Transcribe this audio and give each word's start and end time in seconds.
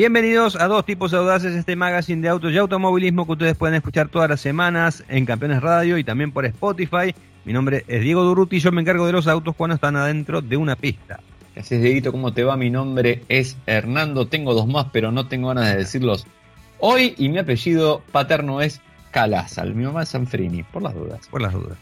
Bienvenidos 0.00 0.56
a 0.56 0.66
Dos 0.66 0.86
Tipos 0.86 1.12
Audaces, 1.12 1.54
este 1.54 1.76
magazine 1.76 2.22
de 2.22 2.30
autos 2.30 2.50
y 2.52 2.56
automovilismo 2.56 3.26
que 3.26 3.32
ustedes 3.32 3.54
pueden 3.54 3.74
escuchar 3.74 4.08
todas 4.08 4.30
las 4.30 4.40
semanas 4.40 5.04
en 5.10 5.26
Campeones 5.26 5.60
Radio 5.60 5.98
y 5.98 6.04
también 6.04 6.32
por 6.32 6.46
Spotify. 6.46 7.14
Mi 7.44 7.52
nombre 7.52 7.84
es 7.86 8.00
Diego 8.00 8.24
Duruti 8.24 8.56
y 8.56 8.60
yo 8.60 8.72
me 8.72 8.80
encargo 8.80 9.04
de 9.04 9.12
los 9.12 9.26
autos 9.26 9.54
cuando 9.54 9.74
están 9.74 9.96
adentro 9.96 10.40
de 10.40 10.56
una 10.56 10.74
pista. 10.74 11.20
¿Qué 11.52 11.60
haces, 11.60 11.82
Dieguito? 11.82 12.12
¿Cómo 12.12 12.32
te 12.32 12.44
va? 12.44 12.56
Mi 12.56 12.70
nombre 12.70 13.24
es 13.28 13.58
Hernando. 13.66 14.26
Tengo 14.26 14.54
dos 14.54 14.66
más, 14.66 14.86
pero 14.90 15.12
no 15.12 15.28
tengo 15.28 15.48
ganas 15.48 15.70
de 15.70 15.76
decirlos 15.76 16.26
hoy. 16.78 17.14
Y 17.18 17.28
mi 17.28 17.36
apellido 17.36 18.00
paterno 18.10 18.62
es 18.62 18.80
Calazal. 19.10 19.74
Mi 19.74 19.84
mamá 19.84 20.04
es 20.04 20.08
Sanfrini, 20.08 20.62
por 20.62 20.80
las 20.80 20.94
dudas. 20.94 21.28
Por 21.28 21.42
las 21.42 21.52
dudas. 21.52 21.76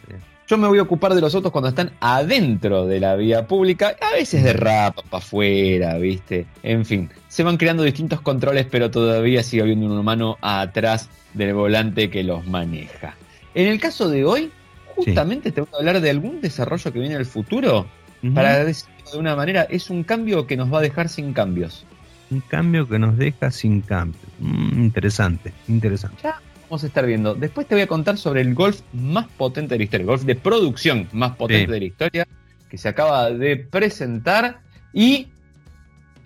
Yo 0.48 0.56
me 0.56 0.66
voy 0.66 0.78
a 0.78 0.82
ocupar 0.82 1.14
de 1.14 1.20
los 1.20 1.34
autos 1.34 1.52
cuando 1.52 1.68
están 1.68 1.92
adentro 2.00 2.86
de 2.86 3.00
la 3.00 3.16
vía 3.16 3.46
pública, 3.46 3.94
a 4.00 4.14
veces 4.14 4.42
de 4.42 4.54
rapa 4.54 5.02
para 5.02 5.22
afuera, 5.22 5.98
¿viste? 5.98 6.46
En 6.62 6.86
fin, 6.86 7.10
se 7.28 7.42
van 7.42 7.58
creando 7.58 7.82
distintos 7.82 8.22
controles, 8.22 8.64
pero 8.64 8.90
todavía 8.90 9.42
sigue 9.42 9.60
habiendo 9.60 9.84
un 9.84 9.98
humano 9.98 10.38
atrás 10.40 11.10
del 11.34 11.52
volante 11.52 12.08
que 12.08 12.24
los 12.24 12.46
maneja. 12.46 13.14
En 13.54 13.66
el 13.66 13.78
caso 13.78 14.08
de 14.08 14.24
hoy, 14.24 14.50
justamente 14.96 15.52
te 15.52 15.60
voy 15.60 15.68
a 15.74 15.76
hablar 15.76 16.00
de 16.00 16.08
algún 16.08 16.40
desarrollo 16.40 16.94
que 16.94 16.98
viene 16.98 17.16
en 17.16 17.20
el 17.20 17.26
futuro. 17.26 17.86
Para 18.34 18.64
decirlo 18.64 18.94
de 19.12 19.18
una 19.18 19.36
manera, 19.36 19.64
es 19.64 19.90
un 19.90 20.02
cambio 20.02 20.46
que 20.46 20.56
nos 20.56 20.72
va 20.72 20.78
a 20.78 20.82
dejar 20.82 21.10
sin 21.10 21.34
cambios. 21.34 21.84
Un 22.30 22.40
cambio 22.40 22.88
que 22.88 22.98
nos 22.98 23.18
deja 23.18 23.50
sin 23.50 23.82
cambio. 23.82 24.20
Mm, 24.38 24.82
interesante, 24.82 25.52
interesante. 25.68 26.22
Ya 26.22 26.40
vamos 26.68 26.84
a 26.84 26.86
estar 26.86 27.06
viendo. 27.06 27.34
Después 27.34 27.66
te 27.66 27.74
voy 27.74 27.82
a 27.82 27.86
contar 27.86 28.18
sobre 28.18 28.40
el 28.42 28.54
golf 28.54 28.80
más 28.92 29.26
potente 29.28 29.74
de 29.74 29.78
la 29.78 29.84
historia, 29.84 30.02
el 30.02 30.06
golf 30.08 30.22
de 30.24 30.34
producción 30.36 31.08
más 31.12 31.36
potente 31.36 31.66
Sí. 31.66 31.72
de 31.72 31.78
la 31.80 31.84
historia, 31.86 32.26
que 32.68 32.78
se 32.78 32.88
acaba 32.88 33.30
de 33.30 33.56
presentar, 33.56 34.60
y 34.92 35.28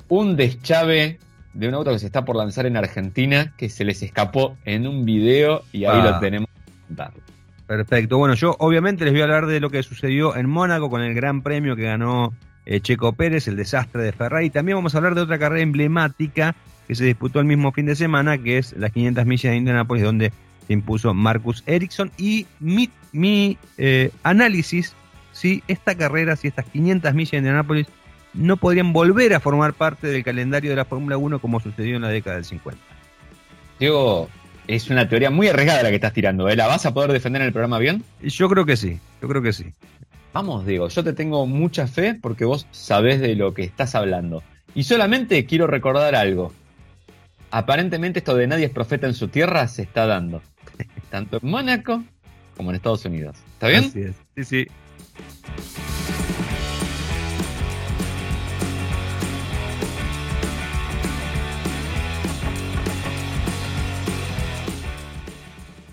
un 0.09 0.37
deschave 0.37 1.19
de 1.55 1.69
un 1.69 1.75
auto 1.75 1.93
que 1.93 1.98
se 1.98 2.07
está 2.07 2.25
por 2.25 2.37
lanzar 2.37 2.67
en 2.67 2.77
Argentina, 2.77 3.53
que 3.57 3.69
se 3.69 3.85
les 3.85 4.03
escapó 4.03 4.57
en 4.65 4.87
un 4.87 5.05
video, 5.05 5.63
y 5.73 5.85
ahí 5.85 6.01
Ah. 6.03 6.11
lo 6.13 6.19
tenemos. 6.20 6.48
Perfecto. 7.67 8.19
Bueno, 8.19 8.35
yo 8.35 8.57
obviamente 8.59 9.05
les 9.05 9.13
voy 9.13 9.20
a 9.23 9.25
hablar 9.25 9.47
de 9.47 9.61
lo 9.61 9.70
que 9.70 9.83
sucedió 9.83 10.37
en 10.37 10.48
Mónaco 10.48 10.91
con 10.91 11.01
el 11.03 11.15
gran 11.15 11.43
premio 11.43 11.77
que 11.77 11.85
ganó 11.85 12.33
eh, 12.65 12.81
Checo 12.81 13.13
Pérez, 13.15 13.48
el 13.48 13.57
desastre 13.57 14.03
de 14.03 14.13
Ferrari. 14.13 14.51
También 14.51 14.77
vamos 14.77 14.95
a 14.95 14.98
hablar 14.98 15.15
de 15.15 15.23
otra 15.23 15.39
carrera 15.39 15.63
emblemática 15.63 16.55
que 16.93 16.97
se 16.97 17.05
disputó 17.07 17.41
el 17.41 17.47
mismo 17.47 17.73
fin 17.73 17.87
de 17.87 17.97
semana, 17.97 18.37
que 18.37 18.59
es 18.59 18.75
las 18.77 18.93
500 18.93 19.25
millas 19.25 19.51
de 19.51 19.57
Indianápolis, 19.57 20.05
donde 20.05 20.31
se 20.67 20.75
impuso 20.75 21.15
Marcus 21.15 21.62
Ericsson. 21.65 22.11
Y 22.19 22.47
mi, 22.61 22.91
mi 23.12 23.57
eh, 23.79 24.11
análisis, 24.23 24.93
si 25.33 25.63
esta 25.69 25.95
carrera, 25.95 26.37
si 26.37 26.48
estas 26.48 26.67
500 26.67 27.15
millas 27.15 27.31
de 27.31 27.39
Indianápolis 27.39 27.87
no 28.35 28.59
podrían 28.59 28.93
volver 28.93 29.33
a 29.33 29.41
formar 29.41 29.73
parte 29.73 30.09
del 30.09 30.23
calendario 30.23 30.69
de 30.69 30.77
la 30.77 30.85
Fórmula 30.85 31.17
1 31.17 31.39
como 31.39 31.61
sucedió 31.61 31.97
en 31.97 32.03
la 32.03 32.09
década 32.09 32.37
del 32.37 32.45
50. 32.45 32.79
Diego, 33.81 34.29
es 34.67 34.91
una 34.91 35.09
teoría 35.09 35.31
muy 35.31 35.48
arriesgada 35.48 35.83
la 35.83 35.89
que 35.89 35.95
estás 35.95 36.13
tirando, 36.13 36.47
¿eh? 36.51 36.57
¿La 36.57 36.67
vas 36.67 36.85
a 36.85 36.93
poder 36.93 37.11
defender 37.11 37.41
en 37.41 37.47
el 37.47 37.53
programa 37.55 37.79
bien? 37.79 38.05
Yo 38.20 38.51
creo 38.51 38.67
que 38.67 38.77
sí, 38.77 39.01
yo 39.23 39.29
creo 39.29 39.41
que 39.41 39.55
sí. 39.55 39.73
Vamos, 40.35 40.67
Diego, 40.67 40.89
yo 40.89 41.03
te 41.03 41.15
tengo 41.15 41.47
mucha 41.47 41.87
fe 41.87 42.19
porque 42.20 42.45
vos 42.45 42.67
sabés 42.70 43.19
de 43.19 43.35
lo 43.35 43.55
que 43.55 43.63
estás 43.63 43.95
hablando. 43.95 44.43
Y 44.75 44.85
solamente 44.85 45.47
quiero 45.47 45.67
recordar 45.67 46.15
algo. 46.15 46.53
Aparentemente 47.55 48.20
esto 48.20 48.34
de 48.34 48.47
nadie 48.47 48.64
es 48.64 48.70
profeta 48.70 49.06
en 49.06 49.12
su 49.12 49.28
tierra 49.28 49.69
se 49.69 49.83
está 49.83 50.06
dando. 50.06 50.41
Tanto 51.11 51.39
en 51.41 51.50
Mónaco 51.50 52.03
como 52.56 52.70
en 52.70 52.77
Estados 52.77 53.05
Unidos. 53.05 53.36
¿Está 53.53 53.69
bien? 53.69 53.84
Así 53.84 54.00
es. 54.00 54.17
Sí, 54.36 54.45
sí. 54.45 54.67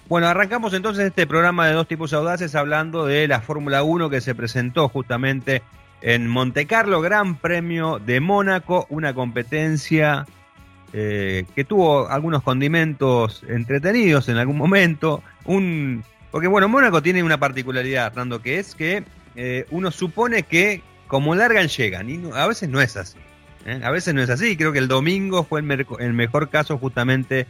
Bueno, 0.07 0.27
arrancamos 0.27 0.73
entonces 0.73 1.07
este 1.07 1.27
programa 1.27 1.67
de 1.67 1.73
dos 1.73 1.89
tipos 1.89 2.13
audaces 2.13 2.55
hablando 2.55 3.05
de 3.05 3.27
la 3.27 3.41
Fórmula 3.41 3.83
1 3.83 4.09
que 4.09 4.21
se 4.21 4.33
presentó 4.33 4.87
justamente 4.87 5.61
en 5.99 6.25
Monte 6.25 6.67
Carlo, 6.67 7.01
Gran 7.01 7.35
Premio 7.35 7.99
de 7.99 8.21
Mónaco, 8.21 8.87
una 8.89 9.13
competencia 9.13 10.25
eh, 10.93 11.45
que 11.55 11.63
tuvo 11.63 12.09
algunos 12.09 12.41
condimentos 12.41 13.43
entretenidos 13.47 14.27
en 14.29 14.37
algún 14.37 14.57
momento. 14.57 15.23
Un, 15.45 16.03
porque 16.31 16.47
bueno, 16.47 16.67
Mónaco 16.67 17.01
tiene 17.01 17.21
una 17.21 17.39
particularidad, 17.39 18.07
Hernando, 18.07 18.41
que 18.41 18.59
es 18.59 18.75
que 18.75 19.03
eh, 19.35 19.65
uno 19.69 19.91
supone 19.91 20.43
que 20.43 20.81
como 21.07 21.35
largan 21.35 21.67
llegan, 21.67 22.09
y 22.09 22.21
a 22.33 22.47
veces 22.47 22.69
no 22.69 22.81
es 22.81 22.97
así. 22.97 23.17
¿eh? 23.65 23.79
A 23.83 23.91
veces 23.91 24.13
no 24.13 24.21
es 24.21 24.29
así, 24.29 24.55
creo 24.57 24.71
que 24.71 24.79
el 24.79 24.87
domingo 24.87 25.43
fue 25.43 25.61
el, 25.61 25.85
el 25.99 26.13
mejor 26.13 26.49
caso 26.49 26.77
justamente 26.77 27.47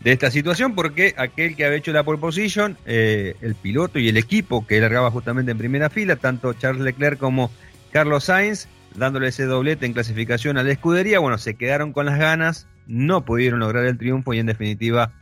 de 0.00 0.12
esta 0.12 0.30
situación, 0.30 0.74
porque 0.74 1.14
aquel 1.16 1.56
que 1.56 1.64
había 1.64 1.78
hecho 1.78 1.92
la 1.92 2.04
pole 2.04 2.18
position, 2.18 2.78
el 2.86 3.54
piloto 3.60 3.98
y 3.98 4.08
el 4.08 4.16
equipo 4.16 4.66
que 4.66 4.80
largaba 4.80 5.10
justamente 5.10 5.52
en 5.52 5.58
primera 5.58 5.90
fila, 5.90 6.16
tanto 6.16 6.54
Charles 6.54 6.82
Leclerc 6.82 7.18
como 7.18 7.50
Carlos 7.92 8.24
Sainz, 8.24 8.66
dándole 8.94 9.28
ese 9.28 9.44
doblete 9.44 9.86
en 9.86 9.92
clasificación 9.92 10.58
a 10.58 10.62
la 10.62 10.72
escudería, 10.72 11.18
bueno, 11.18 11.38
se 11.38 11.54
quedaron 11.54 11.92
con 11.92 12.06
las 12.06 12.18
ganas, 12.18 12.66
no 12.86 13.24
pudieron 13.24 13.60
lograr 13.60 13.84
el 13.86 13.98
triunfo 13.98 14.34
y 14.34 14.38
en 14.38 14.46
definitiva 14.46 15.12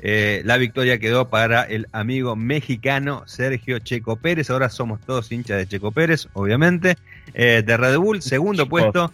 eh, 0.00 0.42
la 0.44 0.56
victoria 0.56 0.98
quedó 0.98 1.28
para 1.28 1.62
el 1.64 1.88
amigo 1.92 2.36
mexicano 2.36 3.24
Sergio 3.26 3.78
Checo 3.80 4.16
Pérez. 4.16 4.50
Ahora 4.50 4.68
somos 4.68 5.00
todos 5.00 5.30
hinchas 5.32 5.58
de 5.58 5.66
Checo 5.66 5.90
Pérez, 5.90 6.28
obviamente. 6.34 6.96
Eh, 7.34 7.62
de 7.66 7.76
Red 7.76 7.98
Bull, 7.98 8.22
segundo 8.22 8.64
Chicos. 8.64 8.80
puesto. 8.80 9.12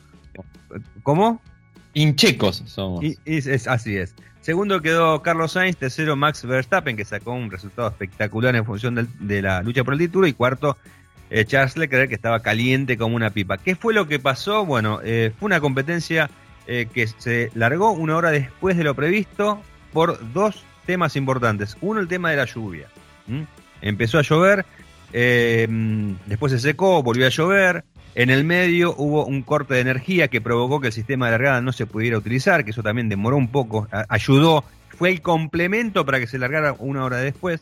¿Cómo? 1.03 1.41
Hinchecos 1.95 2.63
somos. 2.67 3.03
Y, 3.03 3.19
y 3.25 3.39
es, 3.39 3.67
así 3.67 3.97
es. 3.97 4.15
Segundo 4.41 4.83
quedó 4.83 5.23
Carlos 5.23 5.53
Sainz, 5.53 5.77
tercero 5.79 6.17
Max 6.17 6.45
Verstappen, 6.45 6.97
que 6.97 7.05
sacó 7.07 7.33
un 7.33 7.51
resultado 7.51 7.89
espectacular 7.89 8.55
en 8.55 8.67
función 8.67 9.09
de 9.19 9.43
la 9.43 9.63
lucha 9.63 9.85
por 9.85 9.95
el 9.95 10.01
título, 10.01 10.27
y 10.27 10.35
cuarto 10.35 10.77
eh, 11.31 11.45
Charles 11.45 11.77
Leclerc, 11.77 12.09
que 12.09 12.15
estaba 12.15 12.41
caliente 12.41 12.97
como 12.97 13.17
una 13.17 13.31
pipa. 13.31 13.59
¿Qué 13.59 13.75
fue 13.75 13.95
lo 13.95 14.07
que 14.07 14.19
pasó? 14.19 14.65
Bueno, 14.65 15.01
eh, 15.03 15.33
fue 15.39 15.47
una 15.47 15.61
competencia 15.61 16.31
eh, 16.67 16.87
que 16.93 17.07
se 17.07 17.51
largó 17.55 17.93
una 17.93 18.17
hora 18.17 18.31
después 18.31 18.77
de 18.77 18.85
lo 18.85 18.95
previsto 18.95 19.61
por 19.93 20.33
dos 20.33 20.65
temas 20.87 21.17
importantes. 21.17 21.77
Uno, 21.81 22.01
el 22.01 22.09
tema 22.09 22.31
de 22.31 22.37
la 22.37 22.45
lluvia. 22.45 22.89
Empezó 23.81 24.19
a 24.19 24.23
llover, 24.23 24.65
eh, 25.13 25.67
después 26.27 26.53
se 26.53 26.59
secó, 26.59 27.03
volvió 27.03 27.27
a 27.27 27.31
llover. 27.31 27.85
En 28.15 28.31
el 28.31 28.45
medio 28.45 28.95
hubo 28.97 29.27
un 29.27 29.43
corte 29.43 29.75
de 29.75 29.81
energía 29.81 30.29
que 30.29 30.41
provocó 30.41 30.81
que 30.81 30.89
el 30.89 30.93
sistema 30.93 31.27
de 31.27 31.33
largada 31.33 31.61
no 31.61 31.73
se 31.73 31.87
pudiera 31.87 32.17
utilizar, 32.17 32.65
que 32.65 32.71
eso 32.71 32.83
también 32.83 33.09
demoró 33.09 33.37
un 33.37 33.49
poco, 33.49 33.89
ayudó, 34.09 34.65
fue 34.97 35.11
el 35.11 35.21
complemento 35.21 36.07
para 36.07 36.21
que 36.21 36.27
se 36.27 36.39
largara 36.39 36.75
una 36.79 37.05
hora 37.05 37.19
después. 37.19 37.61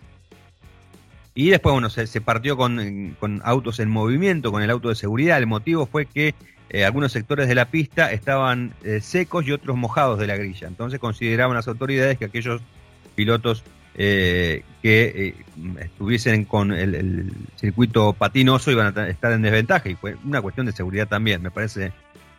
Y 1.34 1.50
después, 1.50 1.72
bueno, 1.72 1.88
se, 1.88 2.20
partió 2.20 2.56
con, 2.56 3.16
con 3.18 3.40
autos 3.44 3.80
en 3.80 3.88
movimiento, 3.88 4.52
con 4.52 4.62
el 4.62 4.70
auto 4.70 4.90
de 4.90 4.94
seguridad. 4.94 5.38
El 5.38 5.46
motivo 5.46 5.86
fue 5.86 6.04
que 6.04 6.34
eh, 6.68 6.84
algunos 6.84 7.12
sectores 7.12 7.48
de 7.48 7.54
la 7.54 7.66
pista 7.66 8.12
estaban 8.12 8.74
eh, 8.84 9.00
secos 9.00 9.46
y 9.46 9.52
otros 9.52 9.76
mojados 9.76 10.18
de 10.18 10.26
la 10.26 10.36
grilla. 10.36 10.68
Entonces 10.68 11.00
consideraban 11.00 11.56
las 11.56 11.68
autoridades 11.68 12.18
que 12.18 12.26
aquellos 12.26 12.60
pilotos 13.14 13.64
eh, 13.94 14.62
que 14.82 15.04
eh, 15.04 15.34
estuviesen 15.80 16.44
con 16.44 16.72
el, 16.72 17.32
circuito 17.56 18.12
patinoso 18.14 18.70
iban 18.70 18.86
a 18.86 18.94
ta- 18.94 19.08
estar 19.08 19.32
en 19.32 19.42
desventaja 19.42 19.88
y 19.88 19.96
fue 19.96 20.16
una 20.24 20.40
cuestión 20.40 20.66
de 20.66 20.72
seguridad 20.72 21.08
también, 21.08 21.42
me 21.42 21.50
parece 21.50 21.92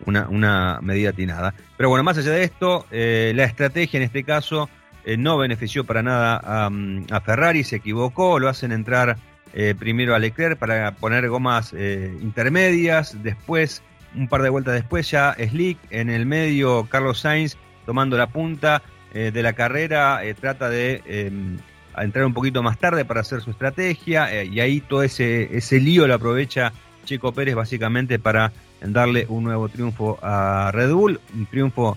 una, 0.05 0.27
una 0.29 0.79
medida 0.81 1.11
atinada. 1.11 1.53
Pero 1.77 1.89
bueno, 1.89 2.03
más 2.03 2.17
allá 2.17 2.31
de 2.31 2.43
esto, 2.43 2.87
la 2.91 3.43
estrategia 3.43 3.97
en 3.97 4.03
este 4.03 4.23
caso 4.23 4.67
eh, 5.05 5.17
no 5.17 5.37
benefició 5.37 5.83
para 5.83 6.01
nada 6.01 6.39
a, 6.43 6.69
mm, 6.69 7.07
a 7.11 7.21
Ferrari, 7.21 7.63
se 7.63 7.77
equivocó, 7.77 8.39
lo 8.39 8.47
hacen 8.47 8.71
entrar 8.71 9.17
eh, 9.53 9.75
primero 9.77 10.15
a 10.15 10.19
Leclerc 10.19 10.57
para 10.57 10.93
poner 10.93 11.27
gomas 11.27 11.73
eh, 11.73 12.15
intermedias, 12.21 13.21
después, 13.21 13.83
un 14.15 14.27
par 14.27 14.41
de 14.41 14.49
vueltas 14.49 14.75
después 14.75 15.09
ya 15.11 15.35
Slick, 15.37 15.77
en 15.89 16.09
el 16.09 16.25
medio 16.25 16.87
Carlos 16.89 17.19
Sainz 17.19 17.57
tomando 17.85 18.17
la 18.17 18.27
punta 18.27 18.81
de 19.13 19.43
la 19.43 19.53
carrera, 19.53 20.21
trata 20.39 20.69
de 20.69 21.51
a 21.93 22.03
entrar 22.03 22.25
un 22.25 22.33
poquito 22.33 22.63
más 22.63 22.79
tarde 22.79 23.05
para 23.05 23.21
hacer 23.21 23.41
su 23.41 23.51
estrategia 23.51 24.43
y 24.43 24.59
ahí 24.59 24.81
todo 24.81 25.03
ese, 25.03 25.55
ese 25.55 25.79
lío 25.79 26.07
lo 26.07 26.15
aprovecha 26.15 26.73
Checo 27.05 27.31
Pérez 27.31 27.53
básicamente 27.53 28.17
para 28.17 28.51
darle 28.81 29.27
un 29.29 29.43
nuevo 29.43 29.69
triunfo 29.69 30.17
a 30.23 30.71
Red 30.73 30.93
Bull, 30.93 31.19
un 31.35 31.45
triunfo 31.45 31.95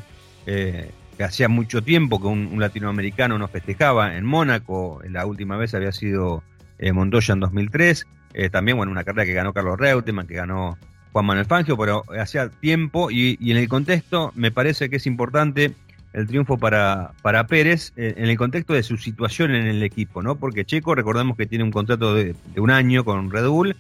hacía 1.24 1.48
mucho 1.48 1.82
tiempo 1.82 2.20
que 2.20 2.26
un, 2.26 2.60
latinoamericano 2.60 3.38
no 3.38 3.48
festejaba 3.48 4.16
en 4.16 4.24
Mónaco, 4.24 5.00
la 5.08 5.26
última 5.26 5.56
vez 5.56 5.74
había 5.74 5.92
sido 5.92 6.42
eh, 6.78 6.92
Montoya 6.92 7.34
en 7.34 7.40
2003, 7.40 8.06
eh, 8.34 8.50
también 8.50 8.76
bueno, 8.76 8.92
una 8.92 9.04
carrera 9.04 9.24
que 9.24 9.32
ganó 9.32 9.52
Carlos 9.52 9.78
Reutemann, 9.78 10.26
que 10.26 10.34
ganó 10.34 10.76
Juan 11.12 11.26
Manuel 11.26 11.46
Fangio, 11.46 11.76
pero 11.76 12.04
hacía 12.18 12.48
tiempo 12.48 13.10
y, 13.10 13.38
en 13.50 13.56
el 13.56 13.68
contexto 13.68 14.32
me 14.34 14.50
parece 14.50 14.90
que 14.90 14.96
es 14.96 15.06
importante 15.06 15.72
el 16.12 16.26
triunfo 16.26 16.58
para, 16.58 17.12
para 17.22 17.46
Pérez 17.46 17.92
eh, 17.96 18.14
en 18.16 18.28
el 18.28 18.36
contexto 18.36 18.74
de 18.74 18.82
su 18.82 18.96
situación 18.96 19.54
en 19.54 19.66
el 19.66 19.82
equipo, 19.82 20.22
¿no? 20.22 20.36
Porque 20.36 20.64
Checo, 20.64 20.94
recordemos 20.94 21.36
que 21.36 21.46
tiene 21.46 21.64
un 21.64 21.70
contrato 21.70 22.14
de, 22.14 22.34
un 22.56 22.70
año 22.70 23.04
con 23.04 23.30
Red 23.30 23.46
Bull, 23.48 23.76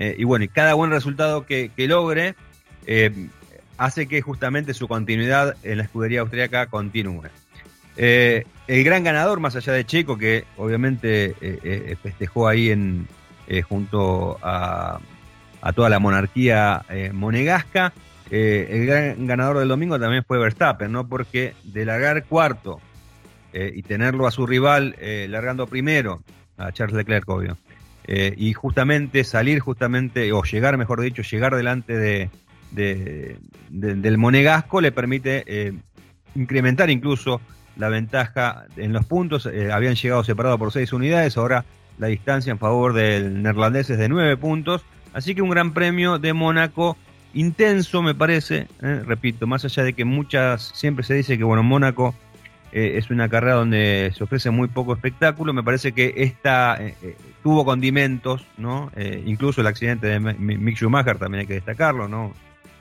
y 0.00 0.22
bueno, 0.22 0.44
y 0.44 0.48
cada 0.48 0.74
buen 0.74 0.92
resultado 0.92 1.44
que, 1.44 1.72
que 1.74 1.88
logre, 1.88 2.36
hace 3.78 4.08
que 4.08 4.20
justamente 4.20 4.74
su 4.74 4.88
continuidad 4.88 5.56
en 5.62 5.78
la 5.78 5.84
escudería 5.84 6.20
austríaca 6.20 6.66
continúe. 6.66 7.28
Eh, 7.96 8.44
el 8.66 8.84
gran 8.84 9.04
ganador, 9.04 9.40
más 9.40 9.56
allá 9.56 9.72
de 9.72 9.86
Checo, 9.86 10.18
que 10.18 10.44
obviamente 10.56 11.34
eh, 11.40 11.96
festejó 12.02 12.48
ahí 12.48 12.70
en, 12.70 13.08
junto 13.68 14.38
a, 14.42 15.00
toda 15.74 15.88
la 15.88 15.98
monarquía 15.98 16.84
monegasca, 17.12 17.92
el 18.30 18.86
gran 18.86 19.26
ganador 19.26 19.58
del 19.58 19.68
domingo 19.68 19.98
también 19.98 20.22
fue 20.22 20.38
Verstappen, 20.38 20.92
¿no? 20.92 21.08
Porque 21.08 21.54
de 21.64 21.84
largar 21.86 22.24
cuarto 22.24 22.80
y 23.52 23.82
tenerlo 23.82 24.26
a 24.26 24.30
su 24.30 24.46
rival 24.46 24.96
largando 25.28 25.66
primero, 25.66 26.22
a 26.58 26.70
Charles 26.72 26.96
Leclerc, 26.96 27.28
obvio, 27.28 27.56
y 28.06 28.52
justamente 28.52 29.24
salir 29.24 29.60
justamente, 29.60 30.30
o 30.32 30.42
llegar, 30.42 30.76
mejor 30.76 31.00
dicho, 31.00 31.22
llegar 31.22 31.56
delante 31.56 31.96
de, 31.96 32.30
del 32.70 34.18
Monegasco 34.18 34.80
le 34.80 34.92
permite 34.92 35.44
eh, 35.46 35.72
incrementar 36.34 36.90
incluso 36.90 37.40
la 37.76 37.88
ventaja 37.88 38.64
en 38.76 38.92
los 38.92 39.06
puntos. 39.06 39.46
Eh, 39.46 39.72
habían 39.72 39.94
llegado 39.94 40.24
separados 40.24 40.58
por 40.58 40.72
seis 40.72 40.92
unidades, 40.92 41.36
ahora 41.36 41.64
la 41.98 42.08
distancia 42.08 42.50
en 42.50 42.58
favor 42.58 42.92
del 42.92 43.42
neerlandés 43.42 43.90
es 43.90 43.98
de 43.98 44.08
nueve 44.08 44.36
puntos. 44.36 44.82
Así 45.12 45.34
que 45.34 45.42
un 45.42 45.50
gran 45.50 45.72
premio 45.72 46.18
de 46.18 46.32
Mónaco 46.32 46.96
intenso, 47.34 48.02
me 48.02 48.14
parece. 48.14 48.68
Eh, 48.82 49.02
repito, 49.04 49.46
más 49.46 49.64
allá 49.64 49.82
de 49.82 49.92
que 49.92 50.04
muchas, 50.04 50.70
siempre 50.74 51.04
se 51.04 51.14
dice 51.14 51.38
que 51.38 51.44
bueno, 51.44 51.62
Mónaco 51.62 52.14
es 52.70 53.08
una 53.08 53.30
carrera 53.30 53.54
donde 53.54 54.12
se 54.14 54.22
ofrece 54.22 54.50
muy 54.50 54.68
poco 54.68 54.92
espectáculo. 54.92 55.54
Me 55.54 55.62
parece 55.62 55.92
que 55.92 56.12
esta 56.18 56.78
tuvo 57.42 57.64
condimentos, 57.64 58.46
¿no? 58.58 58.92
incluso 59.24 59.62
el 59.62 59.68
accidente 59.68 60.06
de 60.06 60.20
Mick 60.20 60.76
Schumacher 60.76 61.16
también 61.16 61.40
hay 61.40 61.46
que 61.46 61.54
destacarlo, 61.54 62.08
¿no? 62.08 62.34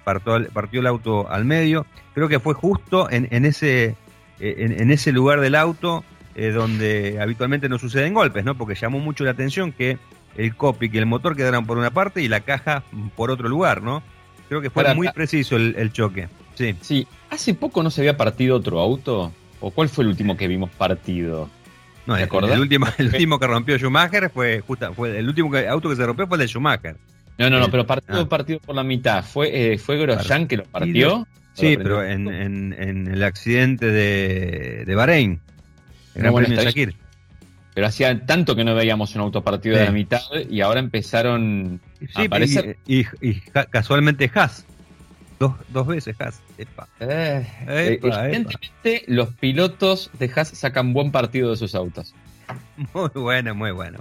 Partió, 0.07 0.79
el 0.79 0.87
auto 0.87 1.29
al 1.29 1.45
medio. 1.45 1.85
Creo 2.13 2.29
que 2.29 2.39
fue 2.39 2.53
justo 2.53 3.09
en, 3.09 3.45
ese, 3.45 3.95
en, 4.39 4.91
ese 4.91 5.11
lugar 5.11 5.41
del 5.41 5.55
auto 5.55 6.03
eh, 6.35 6.51
donde 6.51 7.19
habitualmente 7.21 7.67
no 7.67 7.77
suceden 7.77 8.13
golpes, 8.13 8.45
¿no? 8.45 8.57
Porque 8.57 8.75
llamó 8.75 8.99
mucho 8.99 9.23
la 9.23 9.31
atención 9.31 9.71
que 9.71 9.97
el 10.37 10.55
copic 10.55 10.93
y 10.93 10.97
el 10.97 11.05
motor 11.05 11.35
quedaran 11.35 11.65
por 11.65 11.77
una 11.77 11.91
parte 11.91 12.21
y 12.21 12.27
la 12.27 12.41
caja 12.41 12.83
por 13.15 13.31
otro 13.31 13.49
lugar, 13.49 13.81
¿no? 13.81 14.01
Creo 14.47 14.61
que 14.61 14.69
fue 14.69 14.93
muy 14.95 15.09
preciso 15.09 15.57
el, 15.57 15.91
choque. 15.91 16.29
Sí. 16.55 16.75
sí, 16.81 17.07
hace 17.29 17.53
poco 17.53 17.83
no 17.83 17.91
se 17.91 18.01
había 18.01 18.15
partido 18.15 18.55
otro 18.55 18.79
auto. 18.79 19.33
¿O 19.59 19.71
cuál 19.71 19.89
fue 19.89 20.03
el 20.03 20.11
último 20.11 20.37
que 20.37 20.47
vimos 20.47 20.69
partido? 20.69 21.49
No, 22.05 22.15
el, 22.15 22.29
el, 22.31 22.59
último, 22.59 22.85
el 22.97 23.07
último 23.07 23.39
que 23.39 23.47
rompió 23.47 23.77
Schumacher 23.77 24.29
fue, 24.29 24.61
justa, 24.61 24.93
fue 24.93 25.19
el 25.19 25.27
último 25.27 25.51
auto 25.69 25.89
que 25.89 25.95
se 25.97 26.05
rompió 26.05 26.27
fue 26.27 26.37
el 26.37 26.41
de 26.41 26.47
Schumacher. 26.47 26.95
No, 27.37 27.49
no, 27.49 27.59
no, 27.59 27.69
pero 27.69 27.85
partido, 27.85 28.21
ah. 28.21 28.29
partido 28.29 28.59
por 28.59 28.75
la 28.75 28.83
mitad. 28.83 29.23
¿Fue, 29.23 29.73
eh, 29.73 29.77
fue 29.77 29.97
Grosjean 29.97 30.47
que 30.47 30.57
lo 30.57 30.63
partió? 30.65 31.27
Sí, 31.53 31.75
pero 31.77 32.03
en, 32.03 32.27
en, 32.27 33.07
el 33.07 33.23
accidente 33.23 33.87
de, 33.87 34.83
de 34.85 34.95
Bahrein. 34.95 35.39
Bueno, 36.15 36.47
Shakir. 36.47 36.95
Pero 37.73 37.87
hacía 37.87 38.25
tanto 38.25 38.55
que 38.55 38.63
no 38.63 38.73
veíamos 38.73 39.13
un 39.15 39.21
auto 39.21 39.43
partido 39.43 39.77
de 39.77 39.85
la 39.85 39.91
mitad 39.91 40.21
y 40.49 40.61
ahora 40.61 40.79
empezaron 40.79 41.79
a 42.15 42.23
aparecer. 42.23 42.77
Y, 42.87 43.05
y, 43.21 43.39
casualmente 43.69 44.31
Haas. 44.33 44.65
Dos, 45.39 45.53
dos 45.69 45.85
veces 45.85 46.15
Haas. 46.19 46.41
Epa. 46.57 46.87
Eh, 46.99 47.45
evidentemente, 48.01 49.03
los 49.07 49.29
pilotos 49.29 50.09
de 50.17 50.31
Haas 50.35 50.49
sacan 50.49 50.93
buen 50.93 51.11
partido 51.11 51.51
de 51.51 51.57
sus 51.57 51.75
autos. 51.75 52.15
Muy 52.93 53.09
bueno, 53.13 53.53
muy 53.53 53.71
bueno. 53.71 53.99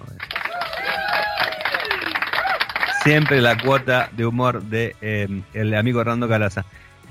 Siempre 3.07 3.41
la 3.41 3.57
cuota 3.57 4.11
de 4.17 4.27
humor 4.27 4.65
de 4.65 4.97
eh, 5.01 5.29
el 5.55 5.75
amigo 5.75 6.01
Hernando 6.01 6.29
Calaza. 6.29 6.65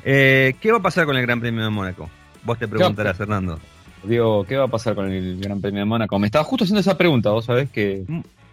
Eh, 0.03 0.53
¿Qué 0.59 0.69
va 0.69 0.79
a 0.79 0.81
pasar 0.81 1.05
con 1.05 1.15
el 1.15 1.21
Gran 1.21 1.39
Premio 1.39 1.63
de 1.63 1.69
Mónaco? 1.69 2.09
Vos 2.43 2.59
te 2.59 2.67
preguntarás, 2.67 3.17
Hernando. 3.17 3.61
Digo, 4.03 4.43
¿qué 4.43 4.57
va 4.57 4.65
a 4.65 4.67
pasar 4.67 4.93
con 4.93 5.09
el 5.09 5.39
Gran 5.39 5.61
Premio 5.61 5.79
de 5.79 5.85
Mónaco? 5.85 6.19
Me 6.19 6.25
estaba 6.25 6.43
justo 6.43 6.65
haciendo 6.65 6.81
esa 6.81 6.97
pregunta, 6.97 7.29
vos 7.29 7.45
sabés 7.45 7.69
que... 7.69 8.03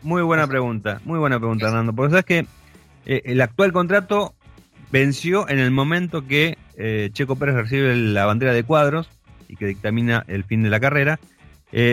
Muy 0.02 0.22
buena 0.22 0.46
pregunta, 0.46 1.00
muy 1.04 1.18
buena 1.18 1.40
pregunta, 1.40 1.66
Hernando. 1.66 1.92
Porque 1.92 2.10
sabes 2.10 2.26
que 2.26 2.46
eh, 3.06 3.22
el 3.24 3.40
actual 3.40 3.72
contrato 3.72 4.34
venció 4.92 5.48
en 5.48 5.58
el 5.58 5.72
momento 5.72 6.28
que 6.28 6.56
Checo 7.12 7.34
Pérez 7.34 7.56
recibe 7.56 7.96
la 7.96 8.24
bandera 8.24 8.52
de 8.52 8.62
cuadros 8.62 9.08
y 9.48 9.56
que 9.56 9.66
dictamina 9.66 10.24
el 10.28 10.44
fin 10.44 10.62
de 10.62 10.70
la 10.70 10.78
carrera. 10.78 11.18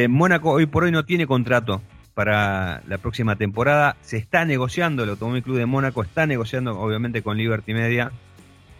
Mónaco 0.10 0.51
hoy 0.51 0.68
por 0.68 0.84
hoy 0.84 0.92
no 0.92 1.06
tiene 1.06 1.25
contrato 1.25 1.81
para 2.19 2.81
la 2.86 2.98
próxima 2.98 3.38
temporada. 3.38 3.95
Se 4.01 4.18
está 4.18 4.44
negociando, 4.44 5.06
el 5.06 5.12
Automóvil 5.12 5.42
Club 5.42 5.57
de 5.57 5.66
Mónaco 5.66 6.04
está 6.04 6.25
negociando 6.25 6.77
obviamente 6.77 7.21
con 7.21 7.38
Liberty 7.38 7.74
Media 7.74 8.12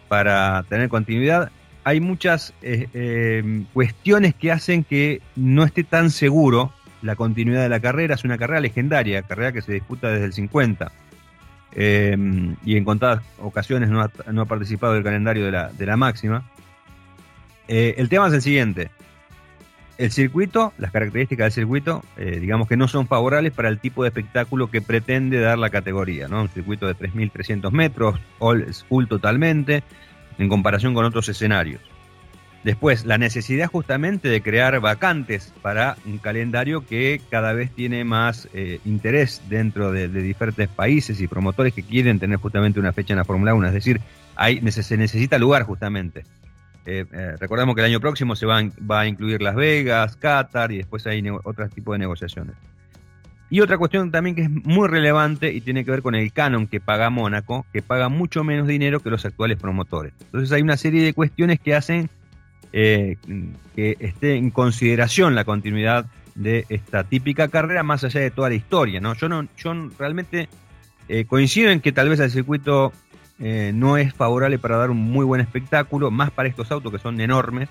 para 0.08 0.62
tener 0.64 0.90
continuidad. 0.90 1.50
Hay 1.84 2.00
muchas 2.00 2.52
eh, 2.60 2.88
eh, 2.92 3.64
cuestiones 3.72 4.34
que 4.34 4.52
hacen 4.52 4.84
que 4.84 5.22
no 5.36 5.64
esté 5.64 5.84
tan 5.84 6.10
seguro 6.10 6.70
la 7.00 7.16
continuidad 7.16 7.62
de 7.62 7.70
la 7.70 7.80
carrera. 7.80 8.14
Es 8.14 8.24
una 8.24 8.36
carrera 8.36 8.60
legendaria, 8.60 9.22
carrera 9.22 9.52
que 9.52 9.62
se 9.62 9.72
disputa 9.72 10.08
desde 10.08 10.26
el 10.26 10.34
50. 10.34 10.92
Eh, 11.72 12.18
y 12.62 12.76
en 12.76 12.84
contadas 12.84 13.22
ocasiones 13.38 13.88
no 13.88 14.02
ha, 14.02 14.44
participado 14.44 14.92
del 14.92 15.02
calendario 15.02 15.46
de 15.46 15.52
la, 15.52 15.70
de 15.70 15.86
la 15.86 15.96
máxima. 15.96 16.44
el 17.68 18.06
tema 18.10 18.26
es 18.26 18.34
el 18.34 18.42
siguiente 18.42 18.90
el 20.00 20.10
circuito, 20.10 20.72
las 20.78 20.92
características 20.92 21.44
del 21.44 21.64
circuito, 21.64 22.02
eh, 22.16 22.38
digamos 22.40 22.66
que 22.66 22.78
no 22.78 22.88
son 22.88 23.06
favorables 23.06 23.52
para 23.52 23.68
el 23.68 23.78
tipo 23.78 24.02
de 24.02 24.08
espectáculo 24.08 24.70
que 24.70 24.80
pretende 24.80 25.38
dar 25.40 25.58
la 25.58 25.68
categoría, 25.68 26.26
¿no? 26.26 26.40
Un 26.40 26.48
circuito 26.48 26.86
de 26.86 26.96
3.300 26.96 27.70
metros, 27.70 28.18
all 28.38 28.72
school 28.72 29.06
totalmente, 29.08 29.82
en 30.38 30.48
comparación 30.48 30.94
con 30.94 31.04
otros 31.04 31.28
escenarios. 31.28 31.82
Después, 32.64 33.04
la 33.04 33.18
necesidad 33.18 33.68
justamente 33.68 34.28
de 34.28 34.40
crear 34.40 34.80
vacantes 34.80 35.52
para 35.60 35.96
un 36.06 36.16
calendario 36.16 36.86
que 36.86 37.20
cada 37.28 37.52
vez 37.52 37.70
tiene 37.70 38.02
más 38.04 38.48
eh, 38.54 38.80
interés 38.86 39.42
dentro 39.50 39.92
de, 39.92 40.08
diferentes 40.08 40.68
países 40.68 41.20
y 41.20 41.28
promotores 41.28 41.74
que 41.74 41.82
quieren 41.82 42.18
tener 42.18 42.38
justamente 42.38 42.80
una 42.80 42.94
fecha 42.94 43.12
en 43.12 43.18
la 43.18 43.24
Fórmula 43.26 43.52
1. 43.52 43.66
Es 43.66 43.74
decir, 43.74 44.00
hay, 44.34 44.62
se 44.70 44.96
necesita 44.96 45.38
lugar 45.38 45.64
justamente. 45.64 46.24
Eh, 46.86 47.04
eh, 47.12 47.36
recordemos 47.38 47.74
que 47.74 47.82
el 47.82 47.86
año 47.86 48.00
próximo 48.00 48.34
se 48.34 48.46
va 48.46 48.58
a, 48.58 49.06
incluir 49.06 49.42
Las 49.42 49.54
Vegas, 49.54 50.16
Qatar 50.16 50.72
y 50.72 50.78
después 50.78 51.06
hay 51.06 51.22
otro 51.44 51.68
tipo 51.68 51.92
de 51.92 51.98
negociaciones. 51.98 52.54
Y 53.50 53.60
otra 53.60 53.78
cuestión 53.78 54.10
también 54.12 54.36
que 54.36 54.42
es 54.42 54.50
muy 54.50 54.88
relevante 54.88 55.52
y 55.52 55.60
tiene 55.60 55.84
que 55.84 55.90
ver 55.90 56.02
con 56.02 56.14
el 56.14 56.32
canon 56.32 56.68
que 56.68 56.80
paga 56.80 57.10
Mónaco, 57.10 57.66
que 57.72 57.82
paga 57.82 58.08
mucho 58.08 58.44
menos 58.44 58.68
dinero 58.68 59.00
que 59.00 59.10
los 59.10 59.24
actuales 59.24 59.58
promotores. 59.58 60.12
Entonces 60.20 60.52
hay 60.52 60.62
una 60.62 60.76
serie 60.76 61.02
de 61.02 61.12
cuestiones 61.12 61.58
que 61.58 61.74
hacen 61.74 62.08
eh, 62.72 63.16
que 63.74 63.96
esté 63.98 64.36
en 64.36 64.50
consideración 64.50 65.34
la 65.34 65.44
continuidad 65.44 66.06
de 66.36 66.64
esta 66.68 67.02
típica 67.02 67.48
carrera 67.48 67.82
más 67.82 68.04
allá 68.04 68.20
de 68.20 68.30
toda 68.30 68.50
la 68.50 68.54
historia. 68.54 69.00
¿no? 69.00 69.14
Yo, 69.14 69.28
no, 69.28 69.48
yo 69.56 69.74
realmente 69.98 70.48
coincido 71.26 71.70
en 71.72 71.80
que 71.80 71.90
tal 71.90 72.08
vez 72.08 72.20
el 72.20 72.30
circuito 72.30 72.92
eh, 73.42 73.72
no 73.74 73.96
es 73.96 74.12
favorable 74.12 74.58
para 74.58 74.76
dar 74.76 74.90
un 74.90 74.98
muy 74.98 75.24
buen 75.24 75.40
espectáculo, 75.40 76.10
más 76.10 76.30
para 76.30 76.48
estos 76.48 76.70
autos 76.70 76.92
que 76.92 76.98
son 76.98 77.20
enormes. 77.20 77.68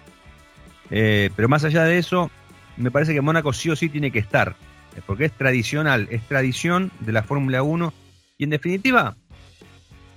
Eh, 0.90 1.30
pero 1.36 1.48
más 1.48 1.64
allá 1.64 1.84
de 1.84 2.00
eso, 2.00 2.32
me 2.76 2.90
parece 2.90 3.14
que 3.14 3.22
Mónaco 3.22 3.54
sí 3.54 3.70
o 3.70 3.76
sí 3.76 3.88
tiene 3.88 4.12
que 4.12 4.18
estar, 4.18 4.56
eh, 4.96 5.02
porque 5.06 5.26
es 5.26 5.32
tradicional, 5.32 6.08
es 6.10 6.24
tradición 6.24 6.92
de 7.02 7.12
la 7.12 7.22
Fórmula 7.22 7.62
1 7.62 7.94
y 8.40 8.46
en 8.46 8.50
definitiva, 8.50 9.16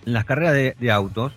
en 0.07 0.13
las 0.15 0.25
carreras 0.25 0.55
de, 0.55 0.91
autos, 0.91 1.35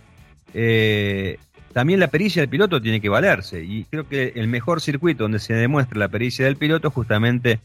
también 1.73 1.99
la 1.99 2.07
pericia 2.07 2.41
del 2.41 2.49
piloto 2.49 2.81
tiene 2.81 3.01
que 3.01 3.09
valerse 3.09 3.61
y 3.65 3.83
creo 3.83 4.07
que 4.07 4.31
el 4.35 4.47
mejor 4.47 4.79
circuito 4.79 5.25
donde 5.25 5.39
se 5.39 5.53
demuestra 5.53 5.99
la 5.99 6.07
pericia 6.07 6.45
del 6.45 6.55
piloto 6.55 6.87
es 6.87 6.93
justamente 6.93 7.59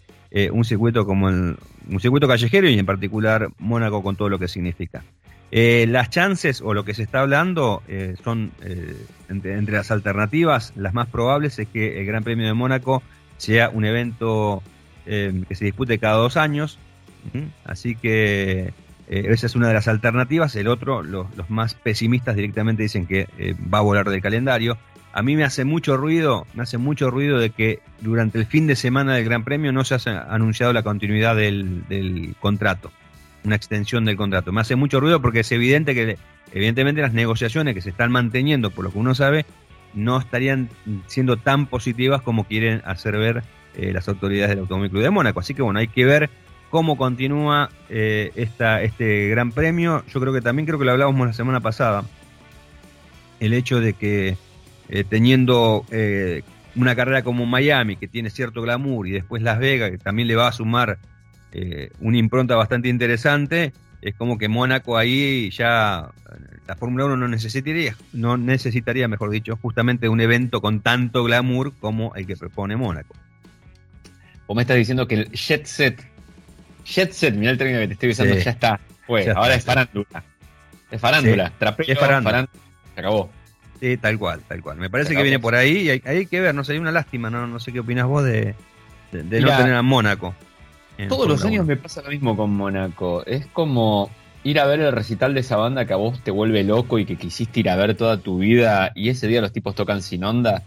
un 0.50 0.64
circuito 0.64 1.06
como 1.06 1.26
un 1.26 2.00
circuito 2.00 2.26
callejero 2.26 2.68
y 2.68 2.78
en 2.78 2.86
particular 2.86 3.48
Mónaco 3.58 4.02
con 4.02 4.16
todo 4.16 4.28
lo 4.28 4.38
que 4.38 4.48
significa. 4.48 5.04
Eh, 5.52 5.86
las 5.88 6.10
chances 6.10 6.60
o 6.60 6.74
lo 6.74 6.84
que 6.84 6.94
se 6.94 7.02
está 7.02 7.20
hablando 7.20 7.82
eh, 7.88 8.14
son 8.22 8.52
eh, 8.62 8.96
entre, 9.28 9.72
las 9.72 9.90
alternativas, 9.90 10.72
las 10.76 10.94
más 10.94 11.08
probables 11.08 11.58
es 11.58 11.66
que 11.68 11.98
el 12.00 12.06
Gran 12.06 12.22
Premio 12.22 12.46
de 12.46 12.54
Mónaco 12.54 13.02
sea 13.36 13.68
un 13.68 13.84
evento 13.84 14.62
que 15.06 15.56
se 15.56 15.64
dispute 15.64 15.98
cada 15.98 16.14
dos 16.14 16.36
años. 16.36 16.78
Así 17.64 17.96
que 17.96 18.72
esa 19.08 19.46
es 19.46 19.56
una 19.56 19.66
de 19.66 19.74
las 19.74 19.88
alternativas. 19.88 20.54
El 20.54 20.68
otro, 20.68 21.02
los, 21.02 21.26
más 21.48 21.74
pesimistas 21.74 22.36
directamente 22.36 22.84
dicen 22.84 23.06
que 23.06 23.26
va 23.74 23.78
a 23.78 23.80
volar 23.80 24.08
del 24.08 24.22
calendario. 24.22 24.78
A 25.12 25.22
mí 25.22 25.34
me 25.34 25.42
hace 25.42 25.64
mucho 25.64 25.96
ruido, 25.96 26.46
me 26.54 26.62
hace 26.62 26.78
mucho 26.78 27.10
ruido 27.10 27.40
de 27.40 27.50
que 27.50 27.80
durante 28.02 28.38
el 28.38 28.46
fin 28.46 28.68
de 28.68 28.76
semana 28.76 29.14
del 29.14 29.24
Gran 29.24 29.42
Premio 29.42 29.72
no 29.72 29.82
se 29.82 29.96
ha 29.96 30.26
anunciado 30.32 30.72
la 30.72 30.84
continuidad 30.84 31.34
del 31.34 32.36
contrato 32.38 32.92
una 33.44 33.56
extensión 33.56 34.04
del 34.04 34.16
contrato. 34.16 34.52
Me 34.52 34.60
hace 34.60 34.76
mucho 34.76 35.00
ruido 35.00 35.20
porque 35.20 35.40
es 35.40 35.52
evidente 35.52 35.94
que, 35.94 36.18
evidentemente, 36.52 37.00
las 37.00 37.12
negociaciones 37.12 37.74
que 37.74 37.80
se 37.80 37.90
están 37.90 38.10
manteniendo, 38.10 38.70
por 38.70 38.84
lo 38.84 38.92
que 38.92 38.98
uno 38.98 39.14
sabe, 39.14 39.46
no 39.94 40.18
estarían 40.18 40.68
siendo 41.06 41.36
tan 41.36 41.66
positivas 41.66 42.22
como 42.22 42.44
quieren 42.44 42.82
hacer 42.84 43.16
ver 43.16 43.42
eh, 43.76 43.92
las 43.92 44.08
autoridades 44.08 44.50
del 44.50 44.60
Automóvil 44.60 44.90
Club 44.90 45.02
de 45.02 45.10
Mónaco. 45.10 45.40
Así 45.40 45.54
que, 45.54 45.62
bueno, 45.62 45.80
hay 45.80 45.88
que 45.88 46.04
ver 46.04 46.30
cómo 46.70 46.96
continúa 46.96 47.70
eh, 47.88 48.30
esta, 48.36 48.82
este 48.82 49.28
gran 49.28 49.52
premio. 49.52 50.04
Yo 50.12 50.20
creo 50.20 50.32
que 50.32 50.40
también, 50.40 50.66
creo 50.66 50.78
que 50.78 50.84
lo 50.84 50.92
hablábamos 50.92 51.26
la 51.26 51.32
semana 51.32 51.60
pasada. 51.60 52.04
el 53.40 53.54
hecho 53.54 53.80
de 53.80 53.94
que 53.94 54.36
eh, 54.92 55.04
teniendo 55.08 55.84
eh, 55.92 56.42
una 56.74 56.96
carrera 56.96 57.22
como 57.22 57.46
Miami, 57.46 57.96
que 57.96 58.08
tiene 58.08 58.28
cierto 58.28 58.60
glamour, 58.60 59.06
y 59.06 59.12
después 59.12 59.40
Las 59.40 59.60
Vegas, 59.60 59.92
que 59.92 59.98
también 59.98 60.26
le 60.26 60.34
va 60.34 60.48
a 60.48 60.52
sumar 60.52 60.98
eh, 61.52 61.90
una 62.00 62.18
impronta 62.18 62.56
bastante 62.56 62.88
interesante, 62.88 63.72
es 64.02 64.14
como 64.14 64.38
que 64.38 64.48
Mónaco 64.48 64.96
ahí 64.96 65.50
ya 65.50 66.10
la 66.66 66.76
Fórmula 66.76 67.04
1 67.06 67.16
no 67.16 67.28
necesitaría, 67.28 67.96
no 68.12 68.36
necesitaría, 68.36 69.08
mejor 69.08 69.30
dicho, 69.30 69.58
justamente 69.60 70.08
un 70.08 70.20
evento 70.20 70.60
con 70.60 70.80
tanto 70.80 71.24
glamour 71.24 71.72
como 71.80 72.14
el 72.14 72.26
que 72.26 72.36
propone 72.36 72.76
Mónaco. 72.76 73.14
Vos 74.46 74.56
me 74.56 74.62
estás 74.62 74.76
diciendo 74.76 75.06
que 75.06 75.14
el 75.16 75.30
jet 75.32 75.64
set, 75.66 76.00
jet 76.84 77.12
set, 77.12 77.34
mira 77.34 77.52
el 77.52 77.58
término 77.58 77.80
que 77.80 77.88
te 77.88 77.92
estoy 77.94 78.10
usando, 78.10 78.34
Sí. 78.36 78.42
ya 78.44 78.50
está. 78.52 78.80
Fue, 79.06 79.24
Ya 79.24 79.32
ahora 79.32 79.54
está, 79.54 79.56
es 79.56 79.64
farándula. 79.64 80.24
Es 80.90 81.00
farándula, 81.00 81.46
Sí, 81.48 81.54
trapeo, 81.58 81.86
es 81.88 81.98
farándula. 81.98 82.30
farándula. 82.30 82.62
Se 82.94 83.00
acabó. 83.00 83.30
Sí, 83.80 83.96
tal 83.96 84.18
cual, 84.18 84.40
tal 84.46 84.60
cual. 84.62 84.76
Me 84.78 84.90
parece 84.90 85.14
que 85.14 85.22
viene 85.22 85.38
por 85.38 85.54
ahí 85.54 85.78
y 85.82 85.90
hay, 85.90 86.02
hay 86.04 86.26
que 86.26 86.40
ver, 86.40 86.54
no 86.54 86.64
sé, 86.64 86.72
hay 86.72 86.78
una 86.78 86.92
lástima, 86.92 87.30
no, 87.30 87.46
no 87.46 87.58
sé 87.60 87.72
qué 87.72 87.80
opinas 87.80 88.06
vos 88.06 88.24
de, 88.24 88.54
de- 89.12 89.22
de 89.22 89.40
no 89.40 89.56
tener 89.56 89.74
a 89.74 89.82
Mónaco. 89.82 90.34
Todos 91.08 91.28
los 91.28 91.44
años 91.44 91.64
1. 91.64 91.68
me 91.68 91.76
pasa 91.76 92.02
lo 92.02 92.10
mismo 92.10 92.36
con 92.36 92.50
Mónaco. 92.50 93.24
Es 93.26 93.46
como 93.46 94.10
ir 94.44 94.58
a 94.60 94.66
ver 94.66 94.80
el 94.80 94.92
recital 94.92 95.34
de 95.34 95.40
esa 95.40 95.56
banda 95.56 95.84
que 95.84 95.92
a 95.92 95.96
vos 95.96 96.20
te 96.22 96.30
vuelve 96.30 96.64
loco 96.64 96.98
y 96.98 97.04
que 97.04 97.16
quisiste 97.16 97.60
ir 97.60 97.68
a 97.70 97.76
ver 97.76 97.94
toda 97.96 98.16
tu 98.18 98.38
vida 98.38 98.92
y 98.94 99.08
ese 99.10 99.26
día 99.28 99.40
los 99.40 99.52
tipos 99.52 99.74
tocan 99.74 100.02
sin 100.02 100.24
onda. 100.24 100.62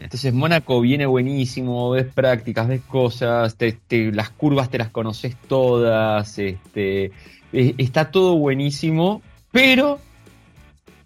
Entonces 0.00 0.34
Mónaco 0.34 0.80
viene 0.80 1.06
buenísimo, 1.06 1.90
ves 1.90 2.06
prácticas, 2.12 2.66
ves 2.66 2.80
cosas, 2.82 3.54
te- 3.56 3.72
te- 3.86 4.10
las 4.10 4.30
curvas 4.30 4.68
te 4.68 4.78
las 4.78 4.88
conoces 4.88 5.36
todas, 5.48 6.36
este, 6.40 7.12
está 7.52 8.10
todo 8.10 8.36
buenísimo, 8.36 9.22
pero 9.52 10.00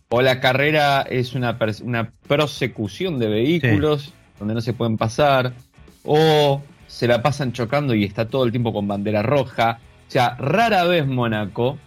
o 0.08 0.22
la 0.22 0.40
carrera 0.40 1.02
es 1.02 1.34
una, 1.34 1.58
una 1.82 2.10
prosecución 2.26 3.18
de 3.18 3.28
vehículos 3.28 4.14
donde 4.38 4.54
no 4.54 4.60
se 4.62 4.72
pueden 4.72 4.96
pasar, 4.96 5.52
o 6.04 6.62
se 6.86 7.06
la 7.06 7.22
pasan 7.22 7.52
chocando 7.52 7.94
y 7.94 8.04
está 8.04 8.26
todo 8.28 8.44
el 8.44 8.50
tiempo 8.50 8.72
con 8.72 8.86
bandera 8.88 9.22
roja. 9.22 9.78
O 10.08 10.10
sea, 10.10 10.36
rara 10.38 10.84
vez 10.84 11.06
Mónaco 11.06 11.78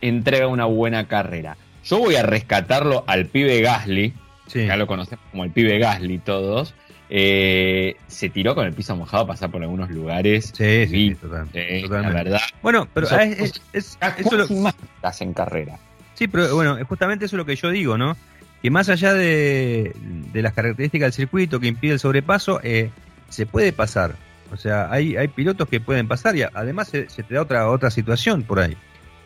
entrega 0.00 0.46
una 0.48 0.64
buena 0.66 1.06
carrera. 1.08 1.56
Yo 1.84 1.98
voy 1.98 2.16
a 2.16 2.22
rescatarlo 2.22 3.04
al 3.06 3.26
pibe 3.26 3.60
Gasly, 3.60 4.12
Sí. 4.46 4.66
ya 4.66 4.76
lo 4.76 4.86
conocemos 4.86 5.24
como 5.30 5.44
el 5.44 5.50
pibe 5.50 5.78
Gasly 5.78 6.18
todos. 6.18 6.74
Eh, 7.10 7.96
se 8.06 8.30
tiró 8.30 8.54
con 8.54 8.66
el 8.66 8.72
piso 8.72 8.96
mojado 8.96 9.24
a 9.24 9.26
pasar 9.26 9.50
por 9.50 9.62
algunos 9.62 9.90
lugares. 9.90 10.52
Sí, 10.56 10.86
sí, 10.88 11.14
total- 11.14 11.48
Eh, 11.52 11.80
la 11.82 11.88
totalmente. 11.88 12.24
verdad, 12.24 12.40
Bueno, 12.62 12.88
pero 12.92 13.06
Eso- 13.06 13.16
ah, 13.16 13.24
es, 13.24 13.40
es- 13.40 13.62
es- 13.72 13.98
eso 14.18 14.36
lo- 14.36 14.48
más 14.56 14.74
hacen 15.02 15.32
carrera. 15.34 15.78
sí, 16.14 16.26
pero 16.28 16.54
bueno, 16.54 16.76
justamente 16.88 17.26
eso 17.26 17.36
es 17.36 17.38
lo 17.38 17.44
que 17.46 17.56
yo 17.56 17.70
digo, 17.70 17.98
¿no? 17.98 18.16
Que 18.62 18.70
más 18.70 18.88
allá 18.88 19.12
de, 19.12 19.94
de 20.32 20.42
las 20.42 20.54
características 20.54 21.08
del 21.08 21.12
circuito 21.12 21.60
que 21.60 21.68
impide 21.68 21.92
el 21.92 21.98
sobrepaso, 22.00 22.60
eh, 22.62 22.90
se 23.28 23.44
puede 23.46 23.72
pasar. 23.72 24.14
O 24.54 24.56
sea, 24.56 24.90
hay, 24.90 25.16
hay 25.16 25.28
pilotos 25.28 25.68
que 25.68 25.80
pueden 25.80 26.08
pasar 26.08 26.34
y 26.36 26.42
además 26.42 26.88
se, 26.88 27.02
te 27.04 27.34
da 27.34 27.42
otra, 27.42 27.68
otra 27.68 27.90
situación 27.90 28.42
por 28.44 28.60
ahí, 28.60 28.76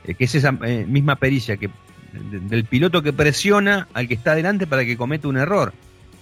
eh, 0.04 0.14
que 0.14 0.24
es 0.24 0.34
esa 0.34 0.56
eh, 0.64 0.84
misma 0.88 1.16
pericia 1.16 1.56
que 1.56 1.68
de- 2.12 2.40
del 2.40 2.64
piloto 2.64 3.02
que 3.02 3.12
presiona 3.12 3.86
al 3.94 4.08
que 4.08 4.14
está 4.14 4.32
adelante 4.32 4.66
para 4.66 4.84
que 4.84 4.96
cometa 4.96 5.28
un 5.28 5.36
error. 5.36 5.72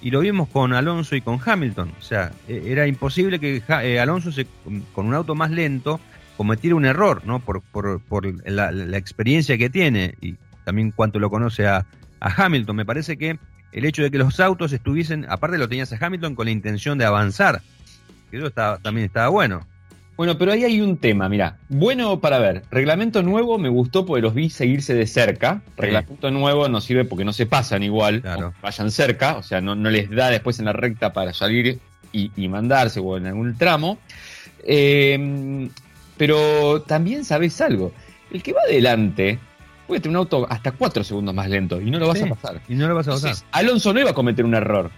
Y 0.02 0.10
lo 0.10 0.20
vimos 0.20 0.48
con 0.50 0.72
Alonso 0.74 1.16
y 1.16 1.20
con 1.22 1.40
Hamilton. 1.44 1.90
O 1.98 2.02
sea, 2.02 2.32
eh, 2.48 2.64
era 2.66 2.86
imposible 2.86 3.38
que 3.40 3.62
Ja- 3.62 3.82
eh, 3.84 3.98
Alonso 3.98 4.30
se, 4.30 4.46
con 4.92 5.06
un 5.06 5.14
auto 5.14 5.34
más 5.34 5.50
lento 5.50 6.00
cometiera 6.36 6.76
un 6.76 6.84
error, 6.84 7.22
¿no? 7.24 7.38
Por, 7.40 7.62
por, 7.62 7.98
por 8.00 8.26
la, 8.50 8.70
la 8.72 8.96
experiencia 8.98 9.56
que 9.56 9.70
tiene 9.70 10.14
y 10.20 10.34
también 10.64 10.90
cuánto 10.90 11.18
lo 11.18 11.30
conoce 11.30 11.66
a, 11.66 11.86
a 12.20 12.44
Hamilton. 12.44 12.76
Me 12.76 12.84
parece 12.84 13.16
que 13.16 13.38
el 13.72 13.84
hecho 13.84 14.02
de 14.02 14.10
que 14.10 14.18
los 14.18 14.38
autos 14.40 14.72
estuviesen, 14.72 15.24
aparte 15.30 15.56
lo 15.58 15.68
tenías 15.68 15.92
a 15.92 15.98
Hamilton 16.04 16.34
con 16.34 16.44
la 16.46 16.50
intención 16.52 16.98
de 16.98 17.04
avanzar, 17.06 17.62
que 18.30 18.36
eso 18.38 18.46
estaba, 18.46 18.78
también 18.78 19.06
estaba 19.06 19.28
bueno. 19.28 19.66
Bueno, 20.16 20.38
pero 20.38 20.52
ahí 20.52 20.64
hay 20.64 20.80
un 20.80 20.96
tema, 20.96 21.28
mira. 21.28 21.58
Bueno 21.68 22.20
para 22.20 22.38
ver. 22.38 22.62
Reglamento 22.70 23.22
nuevo 23.22 23.58
me 23.58 23.68
gustó 23.68 24.06
porque 24.06 24.22
los 24.22 24.32
vi 24.34 24.48
seguirse 24.48 24.94
de 24.94 25.06
cerca. 25.06 25.60
Reglamento 25.76 26.30
nuevo 26.30 26.68
no 26.70 26.80
sirve 26.80 27.04
porque 27.04 27.24
no 27.26 27.34
se 27.34 27.44
pasan 27.44 27.82
igual. 27.82 28.22
Claro. 28.22 28.54
Vayan 28.62 28.90
cerca, 28.90 29.36
o 29.36 29.42
sea, 29.42 29.60
no, 29.60 29.74
no 29.74 29.90
les 29.90 30.08
da 30.10 30.30
después 30.30 30.58
en 30.58 30.64
la 30.64 30.72
recta 30.72 31.12
para 31.12 31.34
salir 31.34 31.78
y, 32.12 32.30
y 32.34 32.48
mandarse 32.48 32.98
o 33.00 33.18
en 33.18 33.26
algún 33.26 33.58
tramo. 33.58 33.98
Eh, 34.64 35.68
pero 36.16 36.82
también 36.82 37.24
sabes 37.24 37.60
algo. 37.60 37.92
El 38.30 38.42
que 38.42 38.52
va 38.52 38.62
adelante 38.62 39.38
puede 39.86 40.00
tener 40.00 40.16
un 40.16 40.22
auto 40.22 40.46
hasta 40.48 40.72
4 40.72 41.04
segundos 41.04 41.34
más 41.34 41.48
lento 41.48 41.80
y 41.80 41.90
no 41.90 41.98
lo 41.98 42.08
vas 42.08 42.18
Sí. 42.18 42.24
a 42.24 42.28
pasar. 42.34 42.60
Y 42.68 42.74
no 42.74 42.88
lo 42.88 42.94
vas 42.94 43.06
a. 43.08 43.12
Entonces, 43.14 43.44
Alonso 43.52 43.92
no 43.92 44.00
iba 44.00 44.10
a 44.10 44.14
cometer 44.14 44.44
un 44.44 44.54
error. 44.54 44.90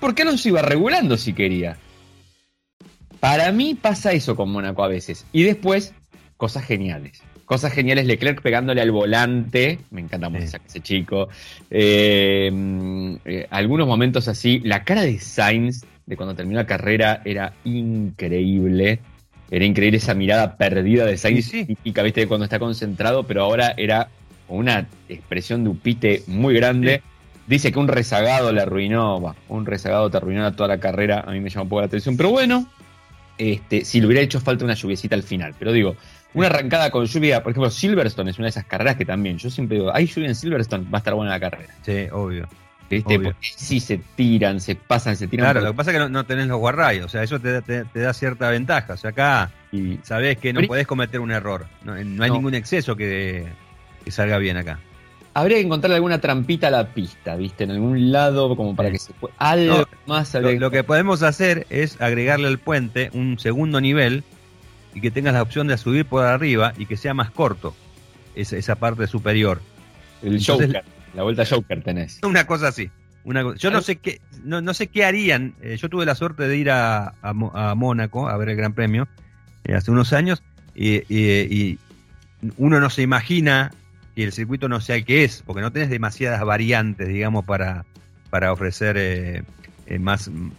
Porque 0.00 0.22
Alonso 0.22 0.48
iba 0.50 0.60
regulando 0.60 1.16
si 1.16 1.32
quería. 1.32 1.76
Para 3.24 3.52
mí 3.52 3.74
pasa 3.74 4.12
eso 4.12 4.36
con 4.36 4.50
Mónaco 4.50 4.84
a 4.84 4.88
veces. 4.88 5.24
Y 5.32 5.44
después, 5.44 5.94
cosas 6.36 6.62
geniales. 6.66 7.22
Cosas 7.46 7.72
geniales, 7.72 8.04
Leclerc 8.04 8.42
pegándole 8.42 8.82
al 8.82 8.90
volante. 8.90 9.78
Me 9.90 10.02
encanta 10.02 10.28
mucho 10.28 10.46
Sí. 10.46 10.56
ese 10.66 10.80
chico. 10.80 11.28
Eh, 11.70 12.50
mm, 12.52 13.14
eh, 13.24 13.46
algunos 13.48 13.86
momentos 13.86 14.28
así. 14.28 14.60
La 14.62 14.84
cara 14.84 15.00
de 15.00 15.18
Sainz 15.20 15.86
de 16.04 16.16
cuando 16.18 16.34
terminó 16.34 16.58
la 16.60 16.66
carrera 16.66 17.22
era 17.24 17.54
increíble. 17.64 19.00
Era 19.50 19.64
increíble 19.64 19.96
esa 19.96 20.12
mirada 20.12 20.58
perdida 20.58 21.06
de 21.06 21.16
Sainz, 21.16 21.46
Sí, 21.46 21.60
sí. 21.60 21.64
típica, 21.64 22.02
viste, 22.02 22.26
cuando 22.26 22.44
está 22.44 22.58
concentrado, 22.58 23.22
pero 23.22 23.42
ahora 23.44 23.72
era 23.78 24.10
una 24.48 24.86
expresión 25.08 25.64
de 25.64 25.70
upite 25.70 26.22
muy 26.26 26.52
grande. 26.52 27.00
Dice 27.46 27.72
que 27.72 27.78
un 27.78 27.88
rezagado 27.88 28.52
le 28.52 28.60
arruinó, 28.60 29.18
bah, 29.18 29.34
un 29.48 29.64
rezagado 29.64 30.10
te 30.10 30.18
arruinó 30.18 30.52
toda 30.54 30.68
la 30.68 30.78
carrera, 30.78 31.24
a 31.26 31.30
mí 31.32 31.40
me 31.40 31.48
llama 31.48 31.62
un 31.62 31.68
poco 31.70 31.80
la 31.80 31.86
atención, 31.86 32.18
pero 32.18 32.28
bueno, 32.28 32.68
este, 33.38 33.84
si 33.84 34.00
le 34.00 34.06
hubiera 34.06 34.22
hecho 34.22 34.40
falta 34.40 34.64
una 34.64 34.74
lluviecita 34.74 35.14
al 35.14 35.22
final, 35.22 35.54
pero 35.58 35.72
digo, 35.72 35.96
una 36.34 36.46
arrancada 36.48 36.90
con 36.90 37.06
lluvia, 37.06 37.42
por 37.42 37.52
ejemplo, 37.52 37.70
Silverstone 37.70 38.30
es 38.30 38.38
una 38.38 38.46
de 38.46 38.50
esas 38.50 38.64
carreras 38.64 38.96
que 38.96 39.04
también, 39.04 39.38
yo 39.38 39.50
siempre 39.50 39.78
digo, 39.78 39.94
hay 39.94 40.06
lluvia 40.06 40.28
en 40.28 40.34
Silverstone, 40.34 40.84
va 40.90 40.98
a 40.98 41.00
estar 41.00 41.14
buena 41.14 41.32
la 41.32 41.40
carrera, 41.40 41.72
Sí, 41.82 42.06
obvio. 42.12 42.48
¿viste? 42.90 43.16
Obvio. 43.16 43.30
Porque 43.32 43.48
sí 43.56 43.80
se 43.80 43.98
tiran, 44.16 44.60
se 44.60 44.74
pasan, 44.74 45.16
se 45.16 45.26
tiran. 45.28 45.44
Claro, 45.46 45.60
por- 45.60 45.66
lo 45.68 45.72
que 45.72 45.76
pasa 45.76 45.90
es 45.90 45.94
que 45.94 45.98
no, 46.00 46.08
no 46.08 46.24
tenés 46.26 46.46
los 46.48 46.58
guarrayos, 46.58 47.06
o 47.06 47.08
sea, 47.08 47.22
eso 47.22 47.40
te, 47.40 47.62
te- 47.62 47.84
te 47.84 48.00
da 48.00 48.12
cierta 48.12 48.50
ventaja. 48.50 48.92
O 48.94 48.96
sea, 48.96 49.10
acá 49.10 49.50
y- 49.72 49.98
sabés 50.02 50.36
que 50.38 50.52
no 50.52 50.58
Pero- 50.60 50.68
podés 50.68 50.86
cometer 50.86 51.20
un 51.20 51.30
error. 51.30 51.66
No, 51.82 51.92
no 51.94 52.22
hay 52.24 52.30
No. 52.30 52.34
ningún 52.36 52.54
exceso 52.54 52.94
que, 52.96 53.46
que 54.04 54.10
salga 54.10 54.38
bien 54.38 54.56
acá. 54.56 54.78
Habría 55.34 55.58
que 55.58 55.64
encontrar 55.64 55.92
alguna 55.92 56.20
trampita 56.20 56.68
a 56.68 56.70
la 56.70 56.88
pista, 56.94 57.36
¿viste? 57.36 57.64
En 57.64 57.72
algún 57.72 58.12
lado, 58.12 58.56
como 58.56 58.74
para 58.76 58.90
que 58.90 58.98
se 58.98 59.12
pueda. 59.12 59.34
Algo 59.38 59.78
No, 59.78 59.84
más 60.06 60.32
Lo, 60.34 60.50
lo 60.52 60.70
que 60.70 60.84
podemos 60.84 61.22
hacer 61.22 61.66
es 61.70 62.00
agregarle 62.00 62.46
al 62.48 62.58
puente 62.58 63.10
un 63.12 63.38
segundo 63.38 63.80
nivel 63.80 64.24
y 64.94 65.00
que 65.00 65.10
tengas 65.10 65.34
la 65.34 65.42
opción 65.42 65.66
de 65.66 65.76
subir 65.76 66.06
por 66.06 66.24
arriba 66.24 66.72
y 66.78 66.86
que 66.86 66.96
sea 66.96 67.14
más 67.14 67.30
corto 67.30 67.74
esa, 68.34 68.56
esa 68.56 68.76
parte 68.76 69.06
superior. 69.06 69.60
El 70.22 70.36
Entonces- 70.36 70.68
Joker, 70.68 70.84
la 71.14 71.22
vuelta 71.24 71.44
Joker 71.44 71.82
tenés. 71.82 72.20
Una 72.22 72.46
cosa 72.46 72.68
así. 72.68 72.90
Una 73.24 73.54
yo 73.56 73.70
no 73.70 73.80
sé 73.80 73.96
qué, 73.96 74.20
no, 74.44 74.60
no 74.60 74.74
sé 74.74 74.86
qué 74.88 75.04
harían. 75.04 75.54
eh, 75.62 75.76
yo 75.80 75.88
tuve 75.88 76.04
la 76.04 76.14
suerte 76.14 76.46
de 76.46 76.56
ir 76.58 76.70
a, 76.70 77.14
a 77.22 77.74
Mónaco 77.74 78.28
a 78.28 78.36
ver 78.36 78.50
el 78.50 78.56
Gran 78.56 78.74
Premio 78.74 79.08
eh, 79.64 79.74
hace 79.74 79.90
unos 79.90 80.12
años 80.12 80.42
y, 80.74 80.96
y- 81.08 81.48
y 81.50 81.78
uno 82.58 82.80
no 82.80 82.90
se 82.90 83.00
imagina 83.00 83.72
que 84.14 84.24
el 84.24 84.32
circuito 84.32 84.68
no 84.68 84.80
sea 84.80 84.96
el 84.96 85.04
que 85.04 85.24
es, 85.24 85.42
porque 85.44 85.62
no 85.62 85.72
tenés 85.72 85.90
demasiadas 85.90 86.44
variantes, 86.44 87.08
digamos, 87.08 87.44
para, 87.44 87.84
para 88.30 88.52
ofrecer 88.52 88.96
eh, 88.98 89.42
eh, 89.86 89.98
más 89.98 90.28
mm, 90.28 90.50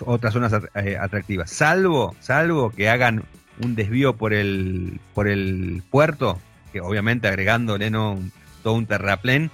otras 0.00 0.32
zonas 0.34 0.52
eh, 0.74 0.96
atractivas. 1.00 1.50
Salvo, 1.50 2.14
salvo 2.20 2.70
que 2.70 2.88
hagan 2.88 3.22
un 3.62 3.74
desvío 3.74 4.16
por 4.16 4.34
el, 4.34 5.00
por 5.14 5.28
el 5.28 5.82
puerto, 5.90 6.40
que 6.72 6.80
obviamente 6.80 7.28
agregándole 7.28 7.90
¿no? 7.90 8.18
todo 8.62 8.74
un 8.74 8.86
terraplén 8.86 9.50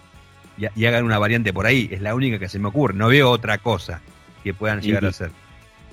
y, 0.58 0.64
y 0.80 0.86
hagan 0.86 1.04
una 1.04 1.18
variante 1.18 1.52
por 1.52 1.66
ahí. 1.66 1.88
Es 1.92 2.00
la 2.00 2.14
única 2.14 2.38
que 2.38 2.48
se 2.48 2.58
me 2.58 2.68
ocurre. 2.68 2.94
No 2.94 3.08
veo 3.08 3.30
otra 3.30 3.58
cosa 3.58 4.00
que 4.42 4.54
puedan 4.54 4.78
Y- 4.80 4.86
llegar 4.88 5.04
a 5.04 5.08
hacer. 5.08 5.30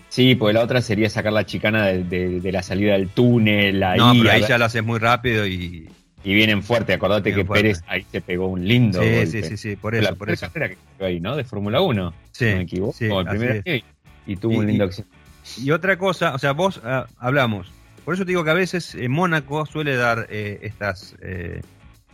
Sí, 0.10 0.36
pues 0.36 0.56
la 0.56 0.62
otra 0.64 0.82
sería 0.82 1.10
sacar 1.10 1.34
la 1.34 1.46
chicana 1.46 1.86
de, 1.88 2.04
de- 2.06 2.40
de 2.40 2.52
la 2.54 2.64
salida 2.64 2.94
del 2.94 3.10
túnel, 3.10 3.84
ahí, 3.84 4.00
no, 4.00 4.14
pero 4.14 4.30
a 4.30 4.34
ahí 4.34 4.44
ya 4.48 4.58
lo 4.58 4.64
haces 4.66 4.82
muy 4.84 5.00
rápido 5.00 5.46
y. 5.46 5.90
y 6.30 6.34
vienen 6.34 6.62
fuerte. 6.62 6.92
Acordate 6.94 7.34
que 7.34 7.46
fuerte. 7.46 7.64
Pérez 7.70 7.84
ahí 7.88 8.06
se 8.12 8.20
pegó 8.20 8.48
un 8.48 8.68
lindo 8.68 9.02
Sí, 9.02 9.10
golpe. 9.10 9.26
sí, 9.28 9.44
sí, 9.44 9.58
sí, 9.58 9.76
por 9.78 9.96
eso, 9.96 10.04
la 10.04 10.10
por 10.10 10.28
primera 10.28 10.34
eso. 10.46 10.54
carrera 10.54 10.70
que 10.76 10.78
quedó 10.98 11.08
ahí, 11.08 11.20
¿no? 11.22 11.36
De 11.38 11.44
Fórmula 11.46 11.80
1, 11.80 12.14
Sí, 12.32 12.46
no 12.50 12.56
me 12.58 12.62
equivoco. 12.64 12.94
sí, 12.94 13.06
el 13.06 13.26
primer 13.26 13.52
año 13.52 13.62
y, 13.66 13.84
y 14.34 14.36
tuvo 14.36 14.54
Y- 14.54 14.58
un 14.58 14.68
lindo 14.68 14.84
y- 14.84 14.88
accidente. 14.88 15.18
Y 15.64 15.72
otra 15.72 15.98
cosa, 15.98 16.36
o 16.36 16.38
sea, 16.40 16.52
vos 16.52 16.82
ah, 16.84 17.08
hablamos. 17.18 17.72
Por 18.04 18.14
eso 18.14 18.26
te 18.26 18.32
digo 18.32 18.44
que 18.44 18.50
a 18.50 18.54
veces 18.56 18.94
en 18.96 19.12
Mónaco 19.12 19.66
suele 19.66 19.96
dar 19.96 20.28
eh, 20.30 20.60
estas 20.64 21.16
eh, 21.22 21.62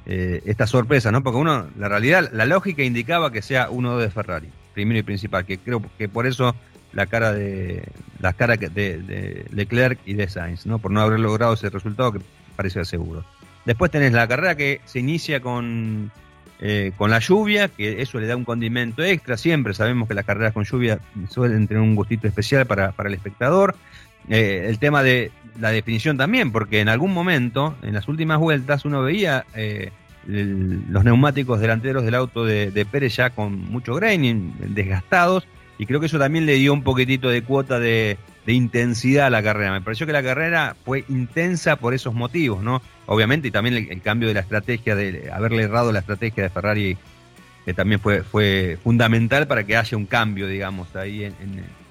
eh, 0.05 0.41
estas 0.46 0.70
sorpresas, 0.70 1.12
¿no? 1.12 1.24
Porque 1.24 1.39
uno, 1.39 1.67
la 1.77 1.89
realidad, 1.89 2.29
la 2.34 2.46
lógica 2.46 2.84
indicaba 2.84 3.32
que 3.32 3.41
sea 3.41 3.70
uno 3.72 3.98
de 3.98 4.10
Ferrari, 4.12 4.50
primero 4.75 5.00
y 5.00 5.03
principal, 5.03 5.46
que 5.46 5.58
creo 5.58 5.82
que 5.98 6.08
por 6.10 6.27
eso 6.27 6.55
la 6.91 7.08
cara 7.08 7.34
de 7.34 7.84
las 8.20 8.36
caras 8.36 8.60
de, 8.60 8.67
de 8.70 9.46
Leclerc 9.51 9.98
y 10.05 10.13
de 10.13 10.27
Sainz, 10.29 10.65
¿no? 10.67 10.77
Por 10.77 10.91
no 10.91 11.01
haber 11.01 11.20
logrado 11.20 11.53
ese 11.55 11.70
resultado 11.72 12.12
que 12.12 12.20
parecía 12.55 12.86
seguro. 12.86 13.24
Después 13.65 13.91
tenés 13.91 14.12
la 14.13 14.27
carrera 14.27 14.55
que 14.55 14.82
se 14.86 15.00
inicia 15.00 15.39
con 15.39 16.12
eh, 16.65 16.93
con 16.96 17.12
la 17.12 17.20
lluvia, 17.20 17.67
que 17.67 18.01
eso 18.01 18.22
le 18.22 18.27
da 18.27 18.38
un 18.38 18.46
condimento 18.46 19.03
extra. 19.03 19.36
Siempre 19.36 19.74
sabemos 19.74 20.08
que 20.08 20.13
las 20.13 20.24
carreras 20.24 20.53
con 20.53 20.63
lluvia 20.63 20.98
suelen 21.29 21.67
tener 21.67 21.84
un 21.84 21.93
gustito 21.93 22.25
especial 22.25 22.65
para, 22.65 22.93
el 22.98 23.13
espectador. 23.13 23.75
Eh, 24.29 24.67
el 24.70 24.79
tema 24.79 25.03
de 25.03 25.32
la 25.60 25.72
definición 25.72 26.15
también, 26.15 26.53
porque 26.53 26.79
en 26.79 26.88
algún 26.88 27.13
momento, 27.13 27.75
en 27.82 27.93
las 27.93 28.08
últimas 28.08 28.39
vueltas, 28.39 28.86
uno 28.86 29.01
veía 29.01 29.46
eh, 29.55 29.91
los 30.25 31.03
neumáticos 31.03 31.60
delanteros 31.60 32.05
del 32.05 32.15
auto 32.15 32.46
de, 32.46 32.88
Pérez 32.89 33.17
ya 33.17 33.32
con 33.32 33.60
mucho 33.60 33.96
graining, 33.96 34.53
desgastados, 34.74 35.46
y 35.77 35.86
creo 35.86 36.00
que 36.00 36.06
eso 36.06 36.20
también 36.20 36.46
le 36.46 36.53
dio 36.53 36.74
un 36.74 36.84
poquitito 36.84 37.30
de 37.30 37.44
cuota 37.44 37.80
de, 37.80 38.18
de 38.46 38.53
intensidad 38.53 39.27
a 39.27 39.30
la 39.30 39.42
carrera. 39.42 39.72
Me 39.72 39.82
pareció 39.82 40.06
que 40.06 40.13
la 40.13 40.24
carrera 40.24 40.75
fue 40.84 41.06
intensa 41.10 41.77
por 41.77 41.94
esos 41.94 42.13
motivos, 42.13 42.63
¿no? 42.63 42.82
Obviamente, 43.06 43.48
y 43.48 43.51
también 43.51 43.75
el, 43.89 44.01
cambio 44.01 44.27
de 44.27 44.34
la 44.34 44.42
estrategia, 44.42 44.96
de 44.96 45.32
haberle 45.32 45.63
errado 45.63 45.92
la 45.92 46.00
estrategia 46.00 46.44
de 46.44 46.50
Ferrari, 46.50 46.98
que 47.65 47.74
también 47.74 48.00
fue, 48.00 48.24
fue 48.24 48.77
fundamental 48.84 49.48
para 49.48 49.63
que 49.63 49.77
haya 49.77 49.98
un 49.98 50.06
cambio, 50.06 50.48
digamos, 50.48 50.96
ahí 50.96 51.24
en, 51.24 51.84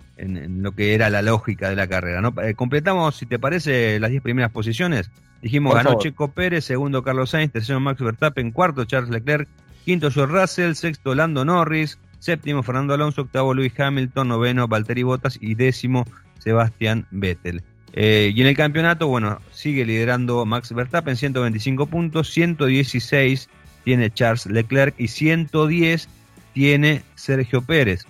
lo 0.62 0.72
que 0.72 0.94
era 0.94 1.10
la 1.10 1.20
lógica 1.20 1.68
de 1.68 1.74
la 1.74 1.88
carrera, 1.88 2.20
¿no? 2.20 2.32
Eh, 2.42 2.54
completamos, 2.54 3.16
si 3.16 3.26
te 3.26 3.40
parece, 3.40 3.98
las 3.98 4.10
10 4.10 4.22
primeras 4.22 4.52
posiciones. 4.52 5.10
Dijimos, 5.40 5.74
ganó 5.74 5.98
Checo 5.98 6.30
Pérez, 6.30 6.64
segundo 6.64 7.02
Carlos 7.02 7.30
Sainz, 7.30 7.50
tercero 7.50 7.80
Max 7.80 8.00
Verstappen, 8.00 8.52
cuarto 8.52 8.84
Charles 8.84 9.10
Leclerc, 9.10 9.48
quinto 9.84 10.12
George 10.12 10.32
Russell, 10.32 10.74
sexto 10.74 11.16
Lando 11.16 11.44
Norris, 11.44 11.98
séptimo 12.22 12.62
Fernando 12.62 12.94
Alonso, 12.94 13.22
octavo 13.22 13.52
Luis 13.52 13.78
Hamilton, 13.78 14.28
noveno 14.28 14.68
Valtteri 14.68 15.02
Bottas 15.02 15.38
y 15.40 15.56
décimo 15.56 16.06
Sebastián 16.38 17.06
Vettel. 17.10 17.62
Eh, 17.94 18.32
y 18.34 18.40
en 18.40 18.46
el 18.46 18.56
campeonato, 18.56 19.08
bueno, 19.08 19.40
sigue 19.50 19.84
liderando 19.84 20.46
Max 20.46 20.72
Verstappen, 20.72 21.16
125 21.16 21.86
puntos, 21.86 22.30
116 22.30 23.48
tiene 23.84 24.10
Charles 24.10 24.46
Leclerc 24.46 24.94
y 24.98 25.08
110 25.08 26.08
tiene 26.54 27.02
Sergio 27.16 27.60
Pérez. 27.60 28.06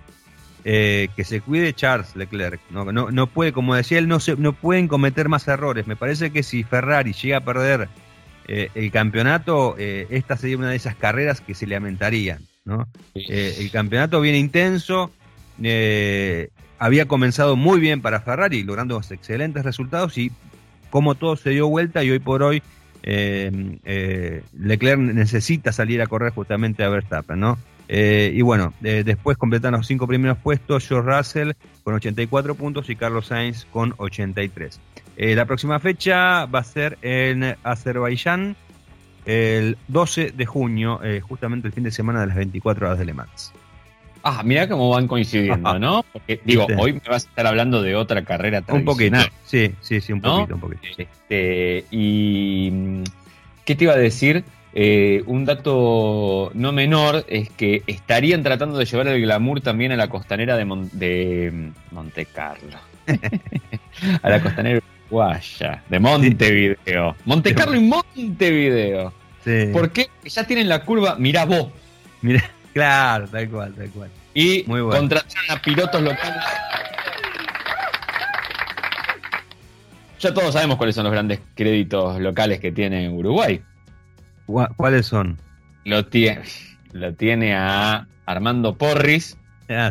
Eh, 0.65 1.09
que 1.17 1.25
se 1.25 1.41
cuide 1.41 1.73
Charles 1.73 2.15
Leclerc. 2.15 2.61
No, 2.71 3.27
puede, 3.27 3.53
como 3.53 3.75
decía 3.75 3.99
él, 3.99 4.07
no, 4.07 4.21
se, 4.21 4.37
no 4.37 4.53
pueden 4.53 4.87
cometer 4.87 5.29
más 5.29 5.49
errores. 5.49 5.89
Me 5.89 5.97
parece 5.97 6.31
que 6.31 6.45
si 6.45 6.63
Ferrari 6.63 7.15
llega 7.15 7.39
a 7.39 7.41
perder 7.41 7.89
eh, 8.47 8.69
el 8.77 8.93
campeonato, 8.93 9.75
esta 9.79 10.37
sería 10.37 10.59
una 10.59 10.71
de 10.71 10.77
esas 10.77 10.95
carreras 10.95 11.41
que 11.41 11.55
se 11.55 11.67
lamentarían. 11.67 12.47
¿No? 12.65 12.87
el 13.15 13.71
campeonato 13.71 14.21
viene 14.21 14.39
intenso 14.39 15.11
había 16.83 17.07
comenzado 17.07 17.55
muy 17.55 17.79
bien 17.79 18.03
para 18.03 18.21
Ferrari, 18.23 18.65
logrando 18.65 19.01
excelentes 19.09 19.65
resultados 19.65 20.19
y 20.19 20.33
como 20.91 21.15
todo 21.15 21.37
se 21.37 21.51
dio 21.51 21.69
vuelta 21.69 22.03
y 22.03 22.11
hoy 22.11 22.19
por 22.19 22.43
hoy 22.43 22.61
eh, 23.05 23.79
eh, 23.85 24.43
Leclerc 24.59 24.99
necesita 24.99 25.71
salir 25.73 26.03
a 26.03 26.09
correr 26.09 26.33
justamente 26.33 26.83
a 26.83 26.89
Verstappen, 26.89 27.39
¿no? 27.39 27.57
Eh, 27.89 28.33
y 28.35 28.43
bueno, 28.43 28.73
después 28.81 29.37
completan 29.37 29.73
los 29.73 29.87
cinco 29.87 30.09
primeros 30.09 30.39
puestos 30.39 30.89
George 30.89 31.09
Russell 31.09 31.53
con 31.85 31.95
84 31.95 32.57
puntos 32.57 32.91
y 32.91 32.97
Carlos 32.97 33.27
Sainz 33.27 33.65
con 33.67 33.95
83. 33.99 34.81
la 35.17 35.45
próxima 35.45 35.79
fecha 35.79 36.47
va 36.47 36.61
a 36.61 36.65
ser 36.65 36.99
en 37.03 37.57
Azerbaiyán 37.63 38.57
el 39.27 39.77
12 39.89 40.33
de 40.33 40.47
junio, 40.47 41.01
justamente 41.23 41.69
el 41.69 41.75
fin 41.75 41.85
de 41.85 41.91
semana 41.91 42.21
de 42.21 42.27
las 42.27 42.37
24 42.37 42.87
horas 42.87 42.99
de 42.99 43.05
Le 43.05 43.15
Mans. 43.15 43.53
Ah, 44.25 44.43
mira 44.45 44.69
cómo 44.69 44.91
van 44.91 45.09
coincidiendo, 45.09 45.79
¿no? 45.79 46.05
Porque, 46.13 46.41
digo, 46.45 46.67
hoy 46.79 46.93
me 46.95 47.01
vas 47.01 47.27
a 47.27 47.29
estar 47.29 47.47
hablando 47.47 47.83
de 47.83 47.97
otra 47.97 48.23
carrera 48.25 48.63
Un 48.69 48.85
poquito, 48.85 49.19
sí, 49.45 49.73
sí, 49.81 50.01
sí, 50.01 50.13
un 50.13 50.21
poquito, 50.21 50.55
un 50.55 50.61
poquito. 50.61 50.83
Este, 50.97 51.85
y, 51.91 53.03
¿qué 53.65 53.75
te 53.75 53.85
iba 53.85 53.95
a 53.95 53.99
decir? 53.99 54.45
Eh, 54.75 55.23
un 55.27 55.45
dato 55.45 56.51
no 56.55 56.73
menor 56.73 57.27
es 57.29 57.51
que 57.51 57.83
estarían 57.87 58.43
tratando 58.43 58.79
de 58.79 58.87
llevar 58.87 59.09
el 59.09 59.21
glamour 59.21 59.61
también 59.61 59.93
a 59.93 59.97
la 59.97 60.09
costanera 60.09 60.57
de, 60.57 60.65
de 60.93 61.71
Monte 61.91 62.27
Carlo. 62.27 62.79
a 64.23 64.31
la 64.31 64.41
costanera 64.41 64.81
uruguaya, 65.11 65.83
de 65.89 65.99
Montevideo. 65.99 67.17
Monte 67.25 67.55
Carlo 67.55 67.77
y 67.77 67.81
Montevideo. 67.81 69.13
Sí. 69.45 69.71
¿Por 69.73 69.91
qué? 69.91 70.09
Ya 70.25 70.47
tienen 70.47 70.69
la 70.69 70.85
curva, 70.85 71.17
mirá 71.17 71.45
vos. 71.45 71.69
Mira. 72.21 72.43
Claro, 72.73 73.29
tal 73.29 73.51
cual, 73.51 73.75
tal 73.75 73.91
cual. 73.91 74.11
Y 74.33 74.65
Muy 74.67 74.81
a 74.81 75.61
pilotos 75.61 76.01
locales. 76.01 76.43
Ya 80.19 80.33
todos 80.33 80.55
sabemos 80.55 80.79
cuáles 80.79 80.95
son 80.95 81.05
los 81.05 81.13
grandes 81.13 81.41
créditos 81.55 82.19
locales 82.19 82.61
que 82.61 82.73
tiene 82.73 83.11
Uruguay. 83.11 83.61
¿Cuáles 84.47 85.07
son? 85.07 85.39
Lo 85.85 86.07
tiene, 86.07 86.43
lo 86.93 87.13
tiene 87.15 87.55
a 87.55 88.07
Armando 88.27 88.77
Porris. 88.77 89.37
Ah, 89.69 89.91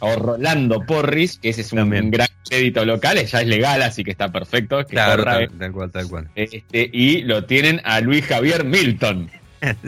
o 0.00 0.16
Rolando 0.16 0.80
Porris, 0.86 1.38
que 1.38 1.50
ese 1.50 1.62
es 1.62 1.72
un, 1.72 2.10
gran 2.10 2.28
crédito 2.48 2.84
local, 2.84 3.24
ya 3.24 3.40
es 3.40 3.46
legal, 3.46 3.82
así 3.82 4.04
que 4.04 4.10
está 4.10 4.30
perfecto. 4.30 4.84
claro, 4.84 5.24
tal, 5.24 5.72
cual, 5.72 5.90
tal 5.90 6.08
cual. 6.08 6.28
Este, 6.34 6.90
y 6.92 7.22
lo 7.22 7.44
tienen 7.44 7.80
a 7.84 8.00
Luis 8.00 8.26
Javier 8.26 8.64
Milton. 8.64 9.30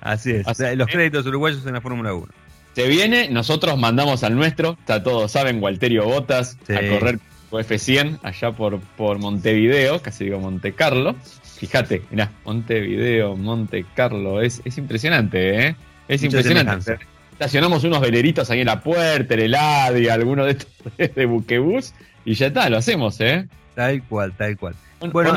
Así 0.00 0.32
es. 0.32 0.44
los 0.76 0.88
créditos 0.88 1.24
uruguayos 1.26 1.64
en 1.64 1.74
la 1.74 1.80
Fórmula 1.80 2.12
1. 2.12 2.26
Se 2.74 2.88
viene, 2.88 3.28
nosotros 3.28 3.78
mandamos 3.78 4.24
al 4.24 4.34
nuestro, 4.34 4.76
está 4.80 5.02
todos 5.02 5.30
saben, 5.30 5.62
Walterio 5.62 6.04
Botas, 6.04 6.58
a 6.68 6.88
correr 6.88 7.20
F100 7.50 8.20
allá 8.22 8.52
por, 8.52 8.80
por 8.80 9.18
Montevideo, 9.18 10.00
casi 10.00 10.24
digo 10.24 10.40
Monte 10.40 10.72
Carlo. 10.72 11.14
Fíjate, 11.58 12.02
mirá, 12.10 12.32
Montevideo, 12.44 13.36
Monte 13.36 13.84
Carlo, 13.94 14.40
es, 14.40 14.62
es 14.64 14.78
impresionante, 14.78 15.68
¿eh? 15.68 15.76
Es 16.08 16.22
impresionante. 16.24 16.98
Estacionamos 17.42 17.82
unos 17.82 18.00
veleritos 18.00 18.48
ahí 18.52 18.60
en 18.60 18.66
la 18.66 18.80
puerta, 18.80 19.34
el 19.34 19.56
y 20.00 20.08
alguno 20.08 20.44
de 20.44 20.52
estos 20.52 20.68
de 21.16 21.26
buquebús, 21.26 21.92
y 22.24 22.34
ya 22.34 22.46
está, 22.46 22.70
lo 22.70 22.76
hacemos, 22.76 23.20
¿eh? 23.20 23.48
Tal 23.74 24.00
cual, 24.04 24.32
tal 24.36 24.56
cual. 24.56 24.76
Bueno, 25.10 25.34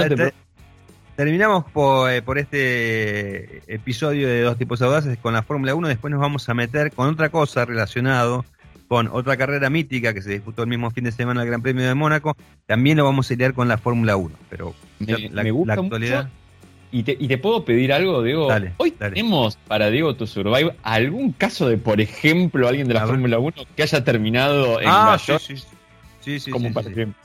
Terminamos 1.16 1.66
eh, 2.12 2.22
por, 2.22 2.38
este 2.38 3.64
episodio 3.74 4.28
de 4.28 4.42
Dos 4.42 4.56
Tipos 4.56 4.84
Audaces 4.84 5.18
con 5.18 5.34
la 5.34 5.42
Fórmula 5.42 5.74
1. 5.74 5.88
Después 5.88 6.12
nos 6.12 6.22
vamos 6.22 6.48
a 6.48 6.54
meter 6.54 6.92
con 6.92 7.10
otra 7.10 7.30
cosa 7.30 7.66
relacionado 7.66 8.46
con 8.88 9.08
otra 9.08 9.36
carrera 9.36 9.72
mítica 9.72 10.14
que 10.14 10.22
se 10.22 10.30
disputó 10.30 10.62
el 10.62 10.70
mismo 10.70 10.92
fin 10.92 11.06
de 11.06 11.12
semana 11.12 11.42
el 11.42 11.48
Gran 11.48 11.64
Premio 11.64 11.88
de 11.88 11.96
Mónaco. 11.96 12.38
También 12.68 12.98
lo 12.98 13.04
vamos 13.04 13.32
a 13.32 13.34
lidiar 13.34 13.56
con 13.56 13.68
la 13.68 13.80
Fórmula 13.80 14.16
1. 14.16 14.36
Pero 14.52 14.76
me, 15.00 15.28
la, 15.30 15.50
gusta 15.50 15.74
actualidad. 15.74 16.30
¿Y 16.96 17.04
te, 17.04 17.18
¿Y 17.20 17.28
te, 17.28 17.38
puedo 17.38 17.66
pedir 17.66 17.92
algo, 17.92 18.24
Diego? 18.24 18.48
Hoy 18.78 18.92
tenemos 18.92 19.58
para 19.68 19.90
Diego 19.90 20.16
Tu 20.16 20.26
Survive 20.28 20.78
algún 20.82 21.34
caso 21.34 21.68
de, 21.68 21.78
por 21.78 22.00
ejemplo, 22.00 22.70
alguien 22.70 22.88
de 22.88 22.94
la 22.94 23.06
Fórmula 23.06 23.38
1 23.38 23.54
que 23.76 23.84
haya 23.84 24.02
terminado 24.06 24.80
en 24.80 24.88
ah, 24.88 25.18
sí, 25.20 25.34
sí, 25.40 25.56
sí, 26.22 26.40
sí, 26.40 26.52
como 26.52 26.72
por 26.72 26.88
ejemplo 26.88 27.20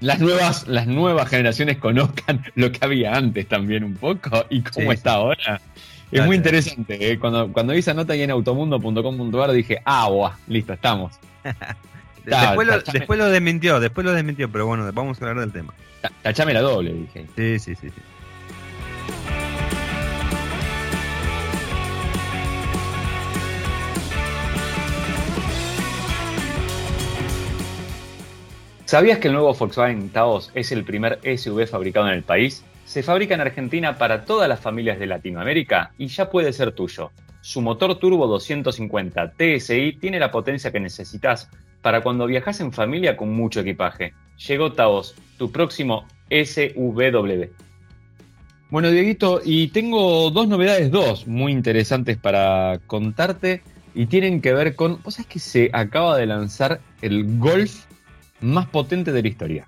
las 0.00 0.18
nuevas, 0.18 0.66
las 0.66 0.86
nuevas 0.86 1.28
generaciones 1.28 1.76
conozcan 1.76 2.42
lo 2.54 2.72
que 2.72 2.78
había 2.80 3.14
antes 3.14 3.46
también 3.46 3.84
un 3.84 3.96
poco 3.96 4.46
y 4.48 4.62
cómo 4.62 4.92
está 4.92 5.12
ahora. 5.12 5.60
Es 6.10 6.24
muy 6.24 6.36
interesante. 6.36 7.12
¿eh? 7.12 7.18
Cuando, 7.18 7.52
cuando 7.52 7.74
vi 7.74 7.80
esa 7.80 7.92
nota 7.92 8.14
ahí 8.14 8.22
en 8.22 8.30
automundo.com.ar 8.30 9.52
dije, 9.52 9.82
ah, 9.84 10.38
listo, 10.46 10.72
estamos. 10.72 11.12
después, 12.24 12.66
lo, 12.66 12.80
después, 12.80 13.18
lo, 13.18 13.26
desmintió, 13.26 13.78
después 13.78 14.06
lo 14.06 14.12
desmintió, 14.12 14.50
pero 14.50 14.66
bueno, 14.66 14.90
vamos 14.90 15.20
a 15.20 15.26
hablar 15.26 15.44
del 15.44 15.52
tema. 15.52 15.74
Tachame 16.22 16.54
la 16.54 16.62
doble, 16.62 16.94
dije. 16.94 17.26
Sí, 17.36 17.58
sí, 17.58 17.74
sí, 17.74 17.90
sí. 17.90 18.02
¿Sabías 28.92 29.20
que 29.20 29.28
el 29.28 29.32
nuevo 29.32 29.54
Volkswagen 29.54 30.10
Taos 30.10 30.50
es 30.54 30.70
el 30.70 30.84
primer 30.84 31.18
SUV 31.24 31.66
fabricado 31.66 32.08
en 32.08 32.12
el 32.12 32.24
país? 32.24 32.62
Se 32.84 33.02
fabrica 33.02 33.34
en 33.34 33.40
Argentina 33.40 33.96
para 33.96 34.26
todas 34.26 34.50
las 34.50 34.60
familias 34.60 34.98
de 34.98 35.06
Latinoamérica 35.06 35.92
y 35.96 36.08
ya 36.08 36.28
puede 36.28 36.52
ser 36.52 36.72
tuyo. 36.72 37.10
Su 37.40 37.62
motor 37.62 37.98
turbo 37.98 38.26
250 38.26 39.32
TSI 39.32 39.96
tiene 39.98 40.20
la 40.20 40.30
potencia 40.30 40.70
que 40.70 40.78
necesitas 40.78 41.48
para 41.80 42.02
cuando 42.02 42.26
viajas 42.26 42.60
en 42.60 42.70
familia 42.70 43.16
con 43.16 43.32
mucho 43.32 43.60
equipaje. 43.60 44.12
Llegó 44.46 44.72
Taos, 44.72 45.14
tu 45.38 45.50
próximo 45.50 46.06
SUV. 46.28 47.48
Bueno, 48.68 48.90
Dieguito, 48.90 49.40
y 49.42 49.68
tengo 49.68 50.30
dos 50.30 50.48
novedades, 50.48 50.90
dos 50.90 51.26
muy 51.26 51.52
interesantes 51.52 52.18
para 52.18 52.78
contarte 52.86 53.62
y 53.94 54.04
tienen 54.04 54.42
que 54.42 54.52
ver 54.52 54.74
con. 54.74 55.02
¿Vos 55.02 55.14
sabés 55.14 55.28
que 55.28 55.38
se 55.38 55.70
acaba 55.72 56.18
de 56.18 56.26
lanzar 56.26 56.82
el 57.00 57.38
Golf 57.38 57.86
más 58.42 58.66
potente 58.66 59.12
de 59.12 59.22
la 59.22 59.28
historia. 59.28 59.66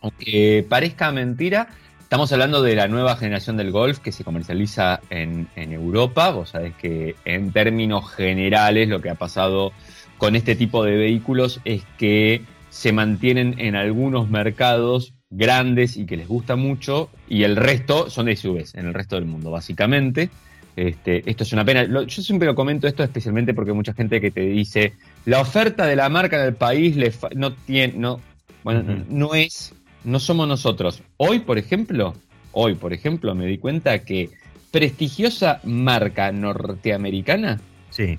Aunque 0.00 0.64
parezca 0.68 1.10
mentira, 1.12 1.68
estamos 2.00 2.32
hablando 2.32 2.62
de 2.62 2.76
la 2.76 2.88
nueva 2.88 3.16
generación 3.16 3.56
del 3.56 3.70
Golf 3.70 3.98
que 3.98 4.12
se 4.12 4.24
comercializa 4.24 5.00
en, 5.10 5.48
Europa. 5.56 6.30
Vos 6.30 6.50
sabés 6.50 6.74
que 6.76 7.16
en 7.24 7.52
términos 7.52 8.10
generales 8.10 8.88
lo 8.88 9.00
que 9.00 9.10
ha 9.10 9.14
pasado 9.14 9.72
con 10.16 10.36
este 10.36 10.56
tipo 10.56 10.84
de 10.84 10.96
vehículos 10.96 11.60
es 11.64 11.82
que 11.98 12.42
se 12.70 12.92
mantienen 12.92 13.56
en 13.58 13.76
algunos 13.76 14.28
mercados 14.28 15.14
grandes 15.30 15.96
y 15.96 16.06
que 16.06 16.16
les 16.16 16.26
gusta 16.26 16.56
mucho, 16.56 17.10
y 17.28 17.42
el 17.42 17.56
resto 17.56 18.08
son 18.08 18.26
de 18.26 18.36
SUVs 18.36 18.74
en 18.74 18.86
el 18.86 18.94
resto 18.94 19.16
del 19.16 19.26
mundo, 19.26 19.50
básicamente. 19.50 20.30
Este, 20.78 21.28
esto 21.28 21.42
es 21.42 21.52
una 21.52 21.64
pena. 21.64 21.84
yo 21.84 22.22
siempre 22.22 22.46
lo 22.46 22.54
comento 22.54 22.86
esto 22.86 23.02
especialmente 23.02 23.52
porque 23.52 23.72
hay 23.72 23.76
mucha 23.76 23.94
gente 23.94 24.20
que 24.20 24.30
te 24.30 24.42
dice, 24.42 24.92
la 25.24 25.40
oferta 25.40 25.86
de 25.86 25.96
la 25.96 26.08
marca 26.08 26.38
en 26.40 26.46
el 26.46 26.54
país 26.54 26.94
le 26.94 27.12
no 27.34 27.52
tiene, 27.52 27.94
no, 27.96 28.20
bueno, 28.62 29.04
no 29.08 29.34
es, 29.34 29.74
no 30.04 30.20
somos 30.20 30.46
nosotros. 30.46 31.02
Hoy, 31.16 31.40
por 31.40 31.58
ejemplo, 31.58 32.14
hoy, 32.52 32.76
por 32.76 32.92
ejemplo, 32.92 33.34
me 33.34 33.46
di 33.46 33.58
cuenta 33.58 34.04
que 34.04 34.30
prestigiosa 34.70 35.58
marca 35.64 36.30
norteamericana, 36.30 37.58
sí. 37.90 38.16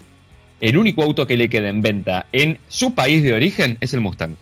el 0.59 0.75
único 0.75 1.03
auto 1.03 1.25
que 1.25 1.37
le 1.37 1.47
queda 1.47 1.69
en 1.69 1.81
venta 1.81 2.25
en 2.33 2.59
su 2.67 2.93
país 2.93 3.23
de 3.23 3.35
origen 3.35 3.77
es 3.79 3.93
el 3.93 4.01
Mustang. 4.01 4.35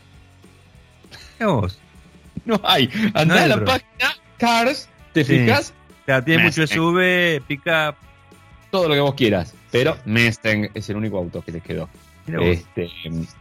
vos? 1.39 1.77
No 2.45 2.59
hay. 2.63 2.89
Andá 3.13 3.43
a 3.43 3.47
la 3.47 3.63
página 3.63 4.15
Cars, 4.39 4.89
¿te 5.13 5.23
fijas? 5.23 5.71
tiene 6.25 6.45
mucho 6.45 6.65
SUV, 6.65 7.43
pickup. 7.47 8.06
Todo 8.71 8.87
lo 8.87 8.93
que 8.95 9.01
vos 9.01 9.15
quieras. 9.15 9.53
Pero 9.71 9.97
Mustang 10.05 10.69
es 10.73 10.89
el 10.89 10.97
único 10.97 11.17
auto 11.17 11.41
que 11.41 11.51
te 11.51 11.61
quedó. 11.61 11.89
Este, 12.27 12.89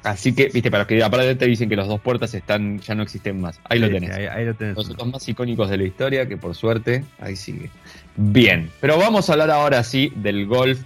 así 0.05 0.33
que, 0.33 0.49
viste, 0.49 0.71
para 0.71 0.83
los 0.83 0.89
que 0.89 1.03
aparte 1.03 1.35
te 1.35 1.47
dicen 1.47 1.69
que 1.69 1.75
los 1.75 1.89
dos 1.89 2.01
puertas 2.01 2.33
están, 2.35 2.79
ya 2.79 2.95
no 2.95 3.03
existen 3.03 3.41
más. 3.41 3.61
Ahí 3.65 3.81
lo 3.81 3.91
tenés. 3.91 4.17
Ahí, 4.17 4.45
lo 4.45 4.55
tenés. 4.55 4.77
Los 4.77 4.91
autos 4.91 5.09
más 5.09 5.29
icónicos 5.29 5.69
de 5.71 5.79
la 5.79 5.85
historia, 5.85 6.29
que 6.29 6.37
por 6.37 6.55
suerte, 6.55 7.05
ahí 7.19 7.35
sigue. 7.35 7.71
Bien, 8.17 8.71
pero 8.81 8.97
vamos 8.97 9.29
a 9.29 9.33
hablar 9.33 9.51
ahora 9.51 9.83
sí 9.83 10.12
del 10.15 10.47
Golf 10.47 10.81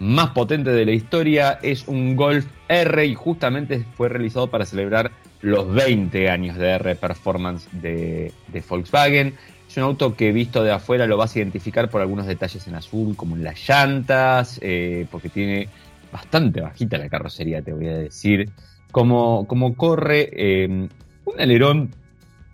más 0.00 0.30
potente 0.30 0.70
de 0.70 0.84
la 0.84 0.92
historia. 0.92 1.58
Es 1.62 1.86
un 1.86 2.16
Golf 2.16 2.46
R 2.68 3.06
y 3.06 3.14
justamente 3.14 3.84
fue 3.96 4.08
realizado 4.08 4.48
para 4.48 4.64
celebrar 4.64 5.12
los 5.40 5.72
20 5.72 6.30
años 6.30 6.56
de 6.56 6.70
R 6.70 6.94
Performance 6.96 7.68
de, 7.72 8.32
Volkswagen. 8.68 9.34
Es 9.68 9.76
un 9.76 9.82
auto 9.82 10.16
que 10.16 10.32
visto 10.32 10.64
de 10.64 10.72
afuera 10.72 11.06
lo 11.06 11.16
vas 11.16 11.36
a 11.36 11.40
identificar 11.40 11.90
por 11.90 12.00
algunos 12.00 12.26
detalles 12.26 12.66
en 12.66 12.74
azul, 12.74 13.16
como 13.16 13.36
en 13.36 13.44
las 13.44 13.68
llantas, 13.68 14.58
eh, 14.62 15.06
porque 15.10 15.28
tiene 15.28 15.68
bastante 16.10 16.62
bajita 16.62 16.96
la 16.96 17.08
carrocería, 17.08 17.62
te 17.62 17.72
voy 17.72 17.88
a 17.88 17.98
decir. 17.98 18.50
Como, 18.90 19.46
como 19.46 19.74
corre, 19.74 20.30
eh, 20.32 20.88
un 21.24 21.40
alerón 21.40 21.90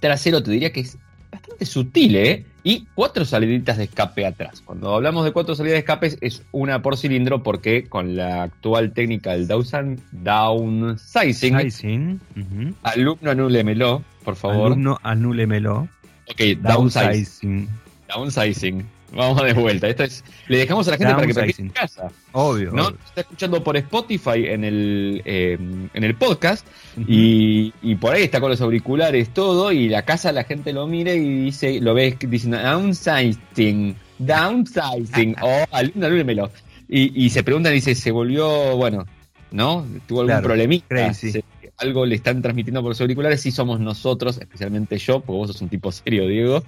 trasero 0.01 0.43
te 0.43 0.51
diría 0.51 0.73
que 0.73 0.81
es 0.81 0.99
bastante 1.31 1.67
sutil, 1.67 2.17
¿eh? 2.17 2.45
Y 2.65 2.87
cuatro 2.95 3.25
saliditas 3.25 3.77
de 3.77 3.85
escape 3.85 4.27
atrás. 4.27 4.63
Cuando 4.65 4.95
hablamos 4.95 5.25
de 5.25 5.33
cuatro 5.33 5.55
salidas 5.55 5.75
de 5.75 5.81
escape 5.81 6.17
es 6.21 6.43
una 6.51 6.83
por 6.83 6.97
cilindro 6.97 7.43
porque 7.43 7.85
con 7.85 8.17
la 8.17 8.45
actual 8.45 8.93
técnica 8.93 9.33
del 9.33 9.47
downsizing, 9.47 10.01
downsizing 10.13 12.21
alumno 12.83 13.31
anúlemelo, 13.31 14.03
por 14.25 14.37
favor. 14.37 14.73
Alumno 14.73 14.99
anúlemelo. 15.03 15.89
Ok, 16.31 16.41
downsizing. 16.61 17.69
Downsizing. 18.09 18.87
Vamos 19.15 19.43
de 19.43 19.53
vuelta. 19.53 19.89
Esto 19.89 20.05
es, 20.05 20.25
le 20.49 20.59
dejamos 20.59 20.89
a 20.89 20.93
la 20.93 20.97
gente 20.97 21.15
para 21.15 21.27
que 21.27 21.35
practique 21.35 21.63
en 21.63 21.69
casa. 21.69 22.11
Obvio. 22.33 22.73
¿no? 22.73 22.89
Está 22.89 23.21
escuchando 23.21 23.63
por 23.63 23.77
Spotify 23.77 24.47
en 24.47 24.65
el, 24.65 25.23
eh, 25.25 25.57
en 25.93 26.05
el 26.05 26.15
podcast 26.17 26.67
y, 27.07 27.71
por 28.01 28.15
ahí 28.15 28.25
está 28.25 28.41
con 28.41 28.51
los 28.51 28.61
auriculares 28.61 29.33
todo 29.33 29.71
y 29.73 29.89
la 29.89 30.03
casa 30.03 30.33
la 30.33 30.45
gente 30.45 30.73
lo 30.73 30.87
mira 30.87 31.15
y 31.15 31.45
dice, 31.45 31.81
lo 31.81 31.95
ves 31.95 32.17
diciendo 32.19 32.59
downsizing, 32.59 33.97
downsizing 34.19 35.37
o 35.43 35.65
alumno. 35.71 36.51
Y, 36.89 37.25
y 37.25 37.31
se 37.31 37.43
preguntan 37.43 37.73
y 37.73 37.77
dice, 37.77 37.95
se 37.95 38.11
volvió, 38.11 38.77
bueno, 38.77 39.07
¿no? 39.53 39.87
Tuvo 40.07 40.23
algún 40.23 40.43
problemita. 40.43 41.13
Algo 41.79 42.07
le 42.07 42.15
están 42.15 42.43
transmitiendo 42.43 42.81
por 42.83 42.91
los 42.91 43.01
auriculares, 43.01 43.41
sí 43.41 43.51
somos 43.51 43.81
nosotros, 43.81 44.39
especialmente 44.39 44.99
yo, 44.99 45.21
porque 45.21 45.39
vos 45.39 45.49
sos 45.49 45.61
un 45.63 45.69
tipo 45.69 45.91
serio, 45.93 46.27
Diego, 46.27 46.63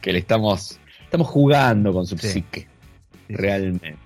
que 0.00 0.12
le 0.12 0.18
estamos 0.18 0.78
Estamos 1.06 1.28
jugando 1.28 1.92
con 1.92 2.04
su 2.04 2.18
psique. 2.18 2.66
realmente. 3.28 3.96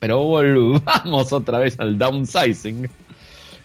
Pero 0.00 0.24
volvamos 0.24 1.32
otra 1.32 1.60
vez 1.60 1.78
al 1.78 1.96
downsizing. 1.96 2.88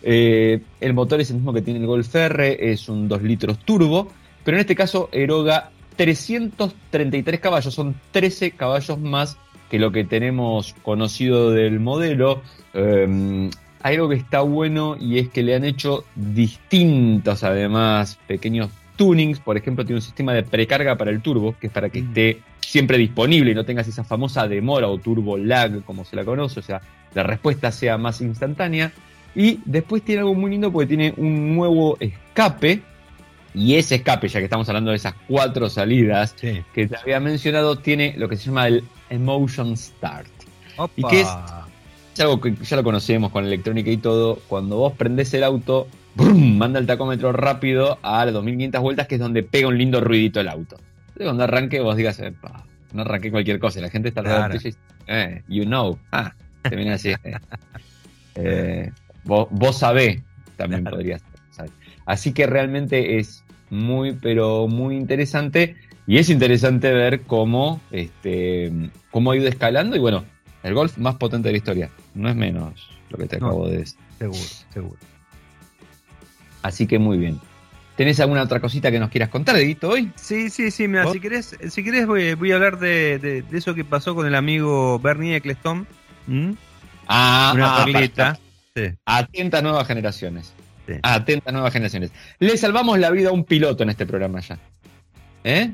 Eh, 0.04 0.62
el 0.80 0.94
motor 0.94 1.20
es 1.20 1.32
el 1.32 1.38
mismo 1.38 1.54
que 1.54 1.64
tiene 1.64 1.80
el 1.80 1.88
Golf 1.88 2.16
R, 2.16 2.72
es 2.72 2.88
un 2.90 3.08
2 3.08 3.24
litros 3.24 3.58
turbo, 3.60 4.10
pero 4.44 4.58
en 4.58 4.62
este 4.62 4.76
caso 4.76 5.10
eroga 5.12 5.72
333 5.96 7.40
caballos, 7.40 7.74
son 7.74 7.96
13 8.12 8.52
caballos 8.52 9.00
más 9.00 9.38
que 9.72 9.80
lo 9.80 9.92
que 9.92 10.04
tenemos 10.04 10.76
conocido 10.84 11.50
del 11.50 11.80
modelo. 11.80 12.44
Eh, 12.76 13.50
hay 13.50 13.63
algo 13.84 14.10
que 14.10 14.16
está 14.16 14.42
bueno 14.42 14.96
y 15.00 15.20
es 15.20 15.30
que 15.30 15.44
le 15.44 15.56
han 15.56 15.66
hecho 15.66 16.06
distintos, 16.16 17.44
además, 17.44 18.18
pequeños 18.28 18.72
tunings. 18.96 19.40
Por 19.40 19.58
ejemplo, 19.58 19.86
tiene 19.86 19.98
un 19.98 20.02
sistema 20.02 20.34
de 20.34 20.44
precarga 20.44 20.98
para 20.98 21.12
el 21.12 21.22
turbo, 21.22 21.56
que 21.60 21.68
es 21.68 21.74
para 21.74 21.90
que 21.90 22.02
mm. 22.02 22.08
esté 22.08 22.42
siempre 22.62 22.98
disponible 22.98 23.52
y 23.52 23.56
no 23.56 23.66
tengas 23.66 23.88
esa 23.88 24.04
famosa 24.04 24.48
demora 24.48 24.88
o 24.88 24.98
turbo 24.98 25.38
lag, 25.38 25.84
como 25.84 26.06
se 26.06 26.16
la 26.16 26.24
conoce, 26.24 26.62
o 26.62 26.64
sea, 26.64 26.82
la 27.14 27.24
respuesta 27.24 27.72
sea 27.72 27.98
más 27.98 28.22
instantánea. 28.22 28.94
Y 29.36 29.60
después 29.66 30.02
tiene 30.04 30.22
algo 30.22 30.34
muy 30.34 30.52
lindo 30.52 30.72
porque 30.72 30.88
tiene 30.88 31.14
un 31.18 31.56
nuevo 31.56 31.98
escape. 32.00 32.82
Y 33.56 33.76
ese 33.76 33.96
escape, 33.96 34.30
ya 34.30 34.40
que 34.40 34.46
estamos 34.46 34.68
hablando 34.70 34.92
de 34.92 34.98
esas 34.98 35.14
cuatro 35.28 35.70
salidas 35.70 36.34
que 36.34 36.88
te 36.88 36.98
había 36.98 37.20
mencionado, 37.20 37.78
tiene 37.78 38.16
lo 38.18 38.28
que 38.30 38.38
se 38.38 38.46
llama 38.46 38.68
el 38.68 38.84
Emotion 39.10 39.78
Start. 39.78 40.28
Y 40.96 41.04
que 41.04 41.22
es, 41.22 41.28
algo 42.22 42.40
que 42.40 42.56
ya 42.56 42.76
lo 42.76 42.84
conocemos 42.84 43.32
con 43.32 43.46
electrónica 43.46 43.90
y 43.90 43.98
todo. 43.98 44.40
Cuando 44.48 44.78
vos 44.78 44.94
prendés 44.94 45.34
el 45.34 45.44
auto, 45.44 45.88
manda 46.16 46.80
el 46.80 46.86
tacómetro 46.86 47.32
rápido 47.32 47.98
a 48.02 48.26
las 48.26 48.34
2500 48.34 48.82
vueltas, 48.82 49.08
que 49.08 49.16
es 49.16 49.22
donde 49.22 49.44
pega 49.44 49.68
un 49.68 49.78
lindo 49.78 50.02
ruidito 50.02 50.40
el 50.40 50.48
auto 50.48 50.78
cuando 51.16 51.44
arranque 51.44 51.80
vos 51.80 51.96
digas, 51.96 52.22
no 52.92 53.02
arranque 53.02 53.32
cualquier 53.32 53.60
cosa, 53.60 53.82
la 53.82 53.90
gente 53.90 54.10
está 54.10 54.22
alrededor 54.22 54.56
y 54.56 54.76
eh, 55.08 55.44
you 55.48 55.66
know, 55.66 56.00
ah, 56.12 56.34
te 56.62 56.76
viene 56.76 56.94
así. 56.94 57.10
Eh, 57.10 57.18
eh, 58.36 58.92
vos, 59.26 59.48
vos 59.52 59.78
sabés, 59.78 60.22
también 60.58 60.84
podrías 60.84 61.22
Así 62.06 62.34
que 62.34 62.48
realmente 62.48 63.20
es 63.20 63.44
muy, 63.70 64.14
pero 64.14 64.68
muy 64.68 64.98
interesante. 64.98 65.78
Y 66.06 66.18
es 66.18 66.30
interesante 66.30 66.92
ver 66.92 67.22
cómo, 67.22 67.80
este, 67.92 68.74
cómo 69.10 69.32
ha 69.32 69.38
ido 69.38 69.48
escalando. 69.48 69.96
Y 69.96 70.00
bueno, 70.00 70.26
el 70.64 70.74
golf 70.74 70.98
más 70.98 71.16
potente 71.16 71.48
de 71.48 71.54
la 71.54 71.58
historia. 71.58 71.90
No 72.16 72.30
es 72.30 72.36
menos 72.36 72.90
lo 73.10 73.18
que 73.18 73.28
te 73.28 73.38
acabo 73.38 73.68
de 73.68 73.80
decir. 73.80 74.00
Seguro, 74.18 74.40
seguro. 74.74 74.98
Así 76.62 76.88
que 76.88 77.00
muy 77.00 77.18
bien. 77.18 77.40
¿Tenés 77.96 78.20
alguna 78.20 78.42
otra 78.42 78.60
cosita 78.60 78.90
que 78.90 79.00
nos 79.00 79.10
quieras 79.10 79.30
contar, 79.30 79.56
Edito, 79.58 79.90
hoy? 79.90 80.12
Sí, 80.16 80.50
sí, 80.50 80.72
sí, 80.72 80.88
mira, 80.88 81.12
si 81.12 81.20
querés, 81.20 81.56
si 81.70 81.84
querés 81.84 82.08
voy, 82.08 82.52
a 82.52 82.56
hablar 82.56 82.80
de, 82.80 83.44
eso 83.52 83.76
que 83.76 83.86
pasó 83.86 84.16
con 84.16 84.26
el 84.26 84.34
amigo 84.34 84.98
Bernie 85.00 85.36
Eccleston. 85.36 85.86
Ah, 87.08 87.52
Una 87.54 87.82
ah, 87.82 87.86
perlita. 87.86 88.40
Atenta 89.06 89.60
a 89.60 89.62
nuevas 89.62 89.88
generaciones. 89.88 90.54
Atenta 91.04 91.52
a 91.52 91.54
nuevas 91.54 91.72
generaciones. 91.72 92.12
Le 92.40 92.58
salvamos 92.58 92.98
la 92.98 93.12
vida 93.12 93.30
a 93.30 93.32
un 93.32 93.44
piloto 93.44 93.84
en 93.84 93.92
este 93.92 94.08
programa 94.08 94.40
ya. 94.40 94.58
¿Eh? 95.44 95.72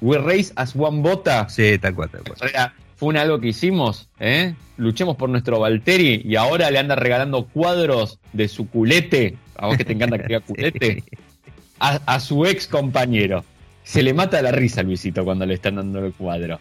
We 0.00 0.18
race 0.18 0.52
as 0.54 0.76
one 0.76 1.00
bota. 1.00 1.48
Sí, 1.48 1.78
tal 1.78 1.94
cual, 1.94 2.10
tal 2.10 2.22
cual. 2.22 2.36
O 2.40 2.48
sea, 2.48 2.72
fue 2.96 3.08
un 3.08 3.16
algo 3.16 3.40
que 3.40 3.48
hicimos, 3.48 4.08
¿eh? 4.20 4.54
Luchemos 4.76 5.16
por 5.16 5.28
nuestro 5.28 5.60
Valtteri 5.60 6.22
y 6.24 6.36
ahora 6.36 6.70
le 6.70 6.78
anda 6.78 6.96
regalando 6.96 7.46
cuadros 7.46 8.18
de 8.32 8.48
su 8.48 8.68
culete. 8.68 9.36
A 9.56 9.66
vos 9.66 9.76
que 9.76 9.84
te 9.84 9.92
encanta 9.92 10.18
que 10.18 10.26
diga 10.26 10.40
culete 10.46 11.02
a, 11.78 12.20
su 12.20 12.46
ex 12.46 12.66
compañero. 12.66 13.44
Se 13.82 14.02
le 14.02 14.14
mata 14.14 14.40
la 14.42 14.50
risa 14.50 14.80
a 14.80 14.84
Luisito 14.84 15.24
cuando 15.24 15.44
le 15.44 15.54
están 15.54 15.76
dando 15.76 16.04
el 16.04 16.12
cuadro. 16.12 16.58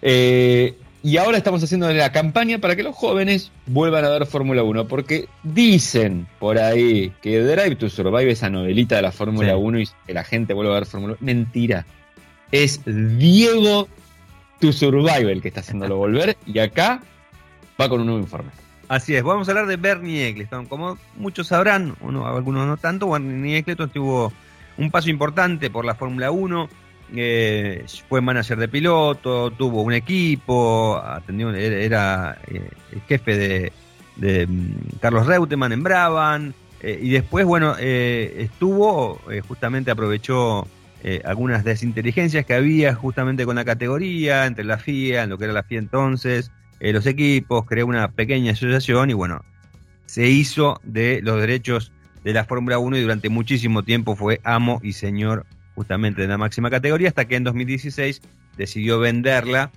Eh, 0.00 0.74
y 1.02 1.18
ahora 1.18 1.36
estamos 1.36 1.62
haciendo 1.62 1.92
la 1.92 2.12
campaña 2.12 2.58
para 2.58 2.76
que 2.76 2.82
los 2.82 2.96
jóvenes 2.96 3.52
vuelvan 3.66 4.06
a 4.06 4.08
ver 4.08 4.24
Fórmula 4.24 4.62
1, 4.62 4.88
porque 4.88 5.28
dicen 5.42 6.26
por 6.38 6.58
ahí 6.58 7.12
que 7.20 7.40
Drive 7.40 7.76
to 7.76 7.90
Survive, 7.90 8.30
esa 8.30 8.48
novelita 8.48 8.96
de 8.96 9.02
la 9.02 9.12
Fórmula 9.12 9.54
1 9.56 9.80
y 9.80 9.88
que 10.06 10.14
la 10.14 10.24
gente 10.24 10.54
vuelva 10.54 10.72
a 10.72 10.80
ver 10.80 10.86
Fórmula 10.86 11.16
1, 11.20 11.26
mentira. 11.26 11.84
Es 12.50 12.80
Diego 12.86 13.88
el 14.68 15.42
que 15.42 15.48
está 15.48 15.60
haciéndolo 15.60 15.96
volver 15.96 16.36
y 16.46 16.58
acá 16.58 17.02
va 17.80 17.88
con 17.88 18.00
un 18.00 18.06
nuevo 18.06 18.20
informe. 18.20 18.50
Así 18.88 19.14
es, 19.14 19.22
vamos 19.22 19.48
a 19.48 19.52
hablar 19.52 19.66
de 19.66 19.76
Bernie 19.76 20.28
Eccleston. 20.28 20.66
Como 20.66 20.98
muchos 21.16 21.48
sabrán, 21.48 21.96
uno, 22.00 22.26
algunos 22.26 22.66
no 22.66 22.76
tanto, 22.76 23.08
Bernie 23.10 23.58
Eccleston 23.58 23.90
tuvo 23.90 24.32
un 24.76 24.90
paso 24.90 25.10
importante 25.10 25.70
por 25.70 25.84
la 25.84 25.94
Fórmula 25.94 26.30
1. 26.30 26.68
Eh, 27.16 27.84
fue 28.08 28.20
manager 28.20 28.58
de 28.58 28.68
piloto, 28.68 29.50
tuvo 29.50 29.82
un 29.82 29.92
equipo, 29.92 30.96
atendió, 30.96 31.52
era, 31.54 32.38
eh, 32.48 32.68
el 32.92 33.00
jefe 33.02 33.72
de, 34.16 34.46
mm, 34.46 34.98
Carlos 35.00 35.26
Reutemann 35.26 35.72
en 35.72 35.82
Brabham. 35.82 36.52
Eh, 36.80 36.98
y 37.02 37.10
después, 37.10 37.46
bueno, 37.46 37.76
estuvo, 37.78 39.20
justamente 39.48 39.90
aprovechó 39.90 40.66
algunas 41.24 41.64
desinteligencias 41.64 42.46
que 42.46 42.54
había 42.54 42.94
justamente 42.94 43.44
con 43.44 43.56
la 43.56 43.64
categoría, 43.64 44.46
entre 44.46 44.64
la 44.64 44.78
FIA, 44.78 45.24
en 45.24 45.30
lo 45.30 45.38
que 45.38 45.44
era 45.44 45.52
la 45.52 45.62
FIA 45.62 45.78
entonces, 45.78 46.50
eh, 46.80 46.92
los 46.92 47.06
equipos, 47.06 47.64
creó 47.66 47.86
una 47.86 48.08
pequeña 48.08 48.52
asociación 48.52 49.10
y 49.10 49.14
bueno, 49.14 49.42
se 50.06 50.28
hizo 50.28 50.80
de 50.82 51.20
los 51.22 51.40
derechos 51.40 51.92
de 52.24 52.32
la 52.32 52.44
Fórmula 52.44 52.78
1 52.78 52.98
y 52.98 53.02
durante 53.02 53.28
muchísimo 53.28 53.82
tiempo 53.82 54.16
fue 54.16 54.40
amo 54.44 54.80
y 54.82 54.92
señor 54.92 55.46
justamente 55.74 56.22
de 56.22 56.28
la 56.28 56.38
máxima 56.38 56.70
categoría, 56.70 57.08
hasta 57.08 57.26
que 57.26 57.36
en 57.36 57.44
2016 57.44 58.22
decidió 58.56 58.98
venderla 58.98 59.70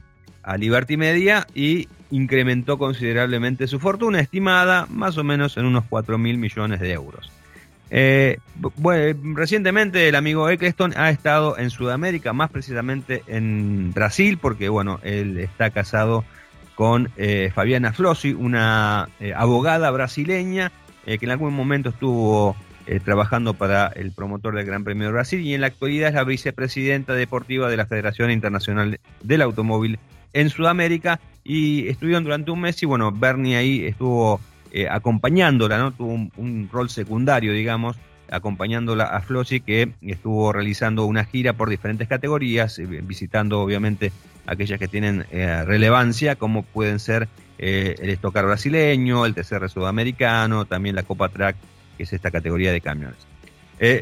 a 0.43 0.57
Liberty 0.57 0.97
Media 0.97 1.47
y 1.55 1.87
incrementó 2.11 2.77
considerablemente 2.77 3.67
su 3.67 3.79
fortuna, 3.79 4.19
estimada 4.19 4.85
más 4.89 5.17
o 5.17 5.23
menos 5.23 5.57
en 5.57 5.65
unos 5.65 5.85
4 5.89 6.17
mil 6.17 6.37
millones 6.37 6.79
de 6.79 6.93
euros. 6.93 7.31
Eh, 7.89 8.39
recientemente 9.33 10.09
el 10.09 10.15
amigo 10.15 10.49
Eccleston 10.49 10.93
ha 10.97 11.09
estado 11.09 11.57
en 11.57 11.69
Sudamérica, 11.69 12.33
más 12.33 12.49
precisamente 12.49 13.23
en 13.27 13.93
Brasil, 13.93 14.37
porque 14.37 14.69
bueno, 14.69 14.99
él 15.03 15.37
está 15.37 15.69
casado 15.69 16.25
con 16.75 17.09
eh, 17.17 17.51
Fabiana 17.53 17.93
Flossi, 17.93 18.33
una 18.33 19.09
eh, 19.19 19.33
abogada 19.35 19.89
brasileña 19.91 20.71
que 21.05 21.19
en 21.21 21.31
algún 21.31 21.53
momento 21.53 21.87
estuvo 21.87 22.57
trabajando 23.05 23.53
para 23.53 23.87
el 23.87 24.11
promotor 24.11 24.55
del 24.55 24.65
Gran 24.65 24.83
Premio 24.83 25.05
de 25.05 25.13
Brasil 25.13 25.39
y 25.39 25.53
en 25.53 25.61
la 25.61 25.67
actualidad 25.67 26.09
es 26.09 26.15
la 26.15 26.25
vicepresidenta 26.25 27.13
deportiva 27.13 27.69
de 27.69 27.77
la 27.77 27.85
Federación 27.85 28.29
Internacional 28.29 28.99
del 29.23 29.41
Automóvil 29.41 29.99
en 30.33 30.49
Sudamérica 30.49 31.21
y 31.45 31.87
estuvieron 31.87 32.25
durante 32.25 32.51
un 32.51 32.59
mes 32.59 32.83
y 32.83 32.85
bueno, 32.85 33.13
Bernie 33.13 33.55
ahí 33.55 33.85
estuvo 33.85 34.41
eh, 34.77 34.87
acompañándola, 34.87 35.79
¿no? 35.79 35.91
Tuvo 35.91 36.29
un, 36.37 36.69
rol 36.71 36.91
secundario, 36.91 37.51
digamos, 37.51 37.97
acompañándola 38.29 39.05
a 39.05 39.21
Flossi, 39.21 39.59
que 39.59 39.93
estuvo 40.03 40.53
realizando 40.53 41.05
una 41.07 41.25
gira 41.25 41.53
por 41.53 41.71
diferentes 41.71 42.07
categorías, 42.07 42.77
eh, 42.77 42.85
visitando 42.85 43.59
obviamente 43.59 44.11
aquellas 44.45 44.77
que 44.77 44.87
tienen 44.87 45.25
eh, 45.31 45.63
relevancia, 45.65 46.35
como 46.35 46.61
pueden 46.61 46.99
ser 46.99 47.27
el 47.57 48.07
estocar 48.11 48.45
brasileño, 48.45 49.25
el 49.25 49.33
TCR 49.33 49.67
sudamericano, 49.67 50.65
también 50.65 50.93
la 50.93 51.01
Copa 51.01 51.29
Track, 51.29 51.55
que 51.97 52.03
es 52.03 52.13
esta 52.13 52.29
categoría 52.29 52.71
de 52.71 52.79
camiones. 52.79 53.17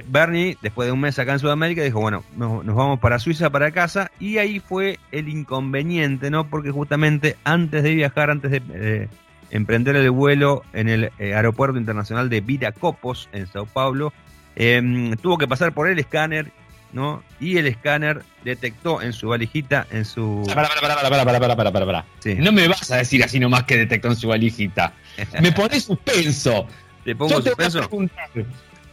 Bernie, 0.10 0.58
después 0.62 0.88
de 0.88 0.92
un 0.92 1.00
mes 1.00 1.18
acá 1.20 1.32
en 1.32 1.40
Sudamérica, 1.40 1.84
dijo, 1.84 2.02
bueno, 2.02 2.26
nos, 2.36 2.66
nos, 2.66 2.76
vamos 2.76 3.00
para 3.00 3.18
Suiza, 3.18 3.50
para 3.50 3.72
casa, 3.72 4.12
y 4.20 4.40
ahí 4.40 4.60
fue 4.60 5.00
el 5.14 5.30
inconveniente, 5.30 6.30
¿no? 6.30 6.50
Porque 6.50 6.70
justamente 6.70 7.38
antes 7.46 7.82
de 7.82 7.96
viajar, 7.96 8.30
antes 8.30 8.52
de 8.52 9.08
emprender 9.56 9.96
el 9.96 10.12
vuelo 10.12 10.64
en 10.74 10.90
el 10.90 11.12
eh, 11.18 11.34
aeropuerto 11.34 11.80
internacional 11.80 12.30
de 12.30 12.42
Viracopos, 12.42 13.30
en 13.32 13.48
Sao 13.48 13.66
Paulo. 13.66 14.14
Em, 14.56 15.16
tuvo 15.18 15.38
que 15.38 15.48
pasar 15.48 15.74
por 15.74 15.90
el 15.90 15.98
escáner, 15.98 16.52
¿no? 16.92 17.24
Y 17.40 17.58
el 17.58 17.68
escáner 17.68 18.24
detectó 18.44 19.02
en 19.02 19.14
su 19.14 19.30
valijita, 19.30 19.88
en 19.92 20.06
su. 20.06 20.44
Para, 20.48 20.68
para, 20.68 20.82
para, 20.82 21.10
para, 21.10 21.26
para, 21.26 21.56
para, 21.56 21.72
para, 21.72 21.86
para. 21.86 22.06
No 22.38 22.52
me 22.52 22.68
vas 22.68 22.92
a 22.92 22.98
decir 22.98 23.24
así 23.24 23.40
nomás 23.40 23.64
que 23.64 23.78
detectó 23.78 24.10
en 24.10 24.16
su 24.16 24.28
valijita. 24.28 24.94
Me 25.42 25.52
pones 25.52 25.84
suspenso. 25.84 26.68
¿Te 27.04 27.16
pongo 27.16 27.42
suspenso? 27.42 27.90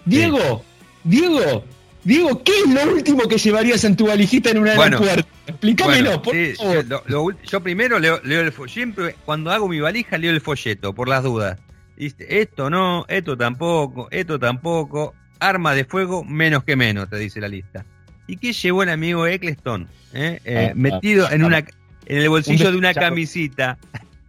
Diego, 0.05 0.64
Diego, 1.05 1.64
Diego, 2.05 2.42
¿qué 2.42 2.53
es 2.64 2.70
lo 2.72 2.92
último 2.92 3.29
que 3.29 3.38
llevarías 3.38 3.85
en 3.85 3.96
tu 3.96 4.07
valijita 4.07 4.51
en 4.51 4.59
un 4.59 4.68
aeropuerto? 4.68 5.29
Explícamelo, 5.46 6.22
por 6.22 6.35
favor. 6.57 7.37
Yo, 7.44 7.61
primero 7.61 7.98
leo, 7.98 8.20
el 8.22 8.52
folleto. 8.52 8.72
Siempre 8.72 9.16
cuando 9.24 9.50
hago 9.50 9.68
mi 9.68 9.81
valija 9.81 10.18
leo 10.18 10.31
el 10.31 10.40
folleto, 10.40 10.94
por 10.94 11.09
las 11.09 11.22
dudas. 11.22 11.59
Esto 11.96 12.70
no, 12.70 13.05
esto 13.09 13.37
tampoco, 13.37 14.09
esto 14.11 14.38
tampoco. 14.38 15.14
Arma 15.40 15.74
de 15.74 15.85
fuego, 15.85 16.24
menos 16.24 16.64
que 16.64 16.76
menos, 16.76 17.09
te 17.11 17.16
dice 17.16 17.40
la 17.40 17.48
lista. 17.48 17.85
¿Y 18.26 18.37
qué 18.37 18.52
llevó 18.52 18.85
el 18.85 18.90
amigo 18.90 19.26
Eccleston? 19.26 19.88
Eh, 20.14 20.40
eh, 20.44 20.68
ah, 20.70 20.72
metido 20.74 21.26
ah, 21.26 21.35
en, 21.35 21.44
una, 21.44 21.59
en 21.59 22.18
el 22.18 22.28
bolsillo 22.28 22.70
de 22.70 22.78
una 22.78 22.94
camisita. 22.94 23.78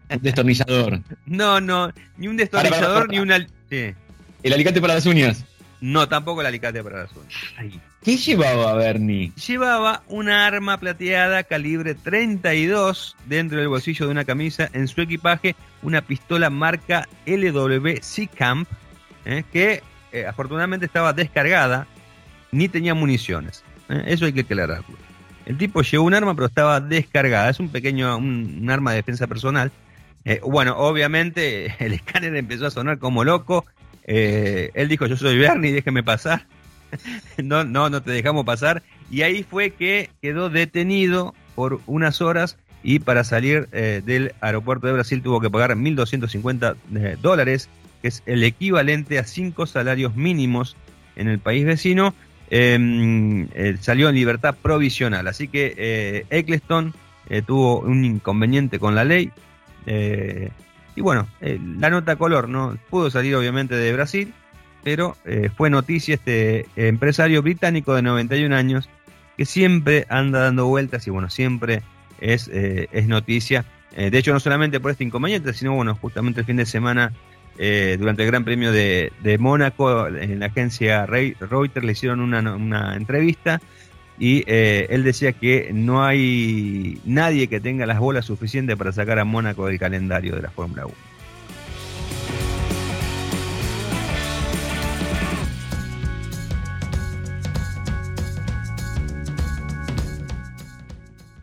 Un 0.10 0.22
destornillador. 0.22 1.02
no, 1.26 1.62
no, 1.62 1.92
ni 2.18 2.28
un 2.28 2.38
destornillador, 2.38 3.10
ni 3.10 3.20
una. 3.20 3.46
El 3.70 4.54
alicate 4.54 4.82
para 4.82 4.96
las 4.96 5.06
uñas. 5.06 5.46
No, 5.84 6.08
tampoco 6.08 6.40
el 6.40 6.48
alicate 6.48 6.82
para 6.82 7.00
las 7.00 7.12
uñas. 7.12 7.82
¿Qué 8.02 8.16
llevaba 8.16 8.74
Bernie? 8.76 9.34
Llevaba 9.36 10.02
una 10.08 10.48
arma 10.48 10.78
plateada 10.78 11.44
calibre 11.44 11.94
32 11.94 13.18
dentro 13.26 13.60
del 13.60 13.68
bolsillo 13.68 14.06
de 14.06 14.14
una 14.14 14.24
camisa. 14.24 14.70
En 14.72 14.88
su 14.88 15.02
equipaje, 15.02 15.58
una 15.82 16.02
pistola 16.02 16.50
marca 16.50 17.06
LW 17.26 18.00
Camp, 18.34 18.70
eh, 19.26 19.44
que 19.52 19.84
eh, 20.14 20.26
afortunadamente 20.26 20.86
estaba 20.86 21.12
descargada, 21.12 21.86
ni 22.54 22.70
tenía 22.70 22.94
municiones. 22.94 23.66
Eh, 23.90 24.04
eso 24.06 24.24
hay 24.24 24.32
que 24.32 24.40
aclararlo. 24.40 24.96
El 25.46 25.58
tipo 25.58 25.82
llevó 25.82 26.06
un 26.06 26.14
arma, 26.14 26.34
pero 26.34 26.48
estaba 26.48 26.80
descargada. 26.80 27.50
Es 27.50 27.60
un 27.60 27.68
pequeño, 27.68 28.16
un, 28.16 28.70
arma 28.70 28.92
de 28.92 28.98
defensa 29.00 29.28
personal. 29.28 29.70
bueno, 30.44 30.78
obviamente 30.78 31.76
el 31.86 31.92
escáner 31.92 32.34
empezó 32.38 32.68
a 32.68 32.72
sonar 32.72 33.00
como 33.00 33.26
loco 33.26 33.66
eh, 34.06 34.72
él 34.74 34.88
dijo, 34.88 35.06
yo 35.06 35.18
soy 35.18 35.38
Bernie, 35.38 35.72
déjeme 35.72 36.04
pasar. 36.04 36.46
no, 37.44 37.64
no, 37.64 37.90
no 37.90 38.02
te 38.02 38.12
dejamos 38.12 38.46
pasar. 38.46 38.84
Y 39.10 39.22
ahí 39.22 39.44
fue 39.44 39.72
que 39.72 40.10
quedó 40.22 40.50
detenido 40.50 41.34
por 41.56 41.82
unas 41.86 42.22
horas 42.22 42.58
y 42.84 43.00
para 43.00 43.24
salir 43.24 43.70
eh, 43.72 44.02
del 44.04 44.34
aeropuerto 44.42 44.88
de 44.88 44.94
Brasil 44.94 45.22
tuvo 45.22 45.40
que 45.40 45.50
pagar 45.50 45.72
1.250 45.72 46.76
eh, 46.96 47.18
dólares, 47.22 47.70
que 48.02 48.10
es 48.10 48.24
el 48.26 48.44
equivalente 48.44 49.20
a 49.20 49.24
cinco 49.24 49.66
salarios 49.66 50.16
mínimos 50.16 50.76
en 51.16 51.28
el 51.28 51.40
país 51.40 51.66
vecino. 51.66 52.14
Em, 52.50 53.48
salió 53.80 54.10
en 54.10 54.16
libertad 54.16 54.56
provisional. 54.62 55.28
Así 55.28 55.48
que 55.48 56.26
Eccleston 56.30 56.94
tuvo 57.48 57.80
un 57.80 58.06
inconveniente 58.06 58.78
con 58.78 58.94
la 58.94 59.06
ley. 59.06 59.32
Y 60.96 61.02
bueno, 61.02 61.28
eh, 61.42 61.60
la 61.80 61.90
nota 61.90 62.16
color 62.16 62.50
no 62.50 62.78
pudo 62.90 63.10
salir 63.10 63.36
obviamente 63.36 63.76
de 63.76 63.94
Brasil, 63.94 64.34
pero 64.84 65.18
eh, 65.26 65.50
fue 65.56 65.70
noticia 65.70 66.16
este 66.16 66.68
empresario 66.76 67.42
británico 67.42 67.96
de 67.96 68.02
91 68.02 68.56
años 68.56 68.90
que 69.38 69.46
siempre 69.46 70.06
anda 70.10 70.42
dando 70.42 70.68
vueltas 70.68 71.08
y 71.08 71.10
bueno, 71.10 71.30
siempre 71.30 71.82
es, 72.20 72.50
eh, 72.54 72.88
es 72.92 73.08
noticia. 73.08 73.66
de 73.96 74.16
hecho, 74.18 74.34
no 74.34 74.40
solamente 74.40 74.80
por 74.80 74.92
este 74.92 75.04
inconveniente, 75.04 75.54
sino 75.54 75.74
bueno, 75.74 75.96
justamente 75.96 76.42
el 76.42 76.46
fin 76.46 76.58
de 76.58 76.66
semana, 76.66 77.12
durante 77.56 78.24
el 78.24 78.28
Gran 78.28 78.44
Premio 78.44 78.72
de, 78.72 79.14
de 79.22 79.38
Mónaco, 79.38 80.08
en 80.08 80.40
la 80.40 80.48
agencia 80.48 81.06
Reuters 81.06 81.86
le 81.86 81.92
hicieron 81.92 82.20
una, 82.20 82.40
una 82.56 82.96
entrevista 82.96 83.62
y 84.20 84.44
eh, 84.48 84.88
él 84.90 85.04
decía 85.04 85.34
que 85.34 85.72
no 85.74 86.04
hay 86.04 87.00
nadie 87.06 87.48
que 87.48 87.60
tenga 87.60 87.86
las 87.86 88.00
bolas 88.00 88.26
suficientes 88.26 88.76
para 88.76 88.92
sacar 88.92 89.20
a 89.20 89.26
Mónaco 89.26 89.66
del 89.68 89.80
calendario 89.80 90.36
de 90.36 90.44
la 90.44 90.50
Fórmula 90.50 90.86
1. 90.86 90.96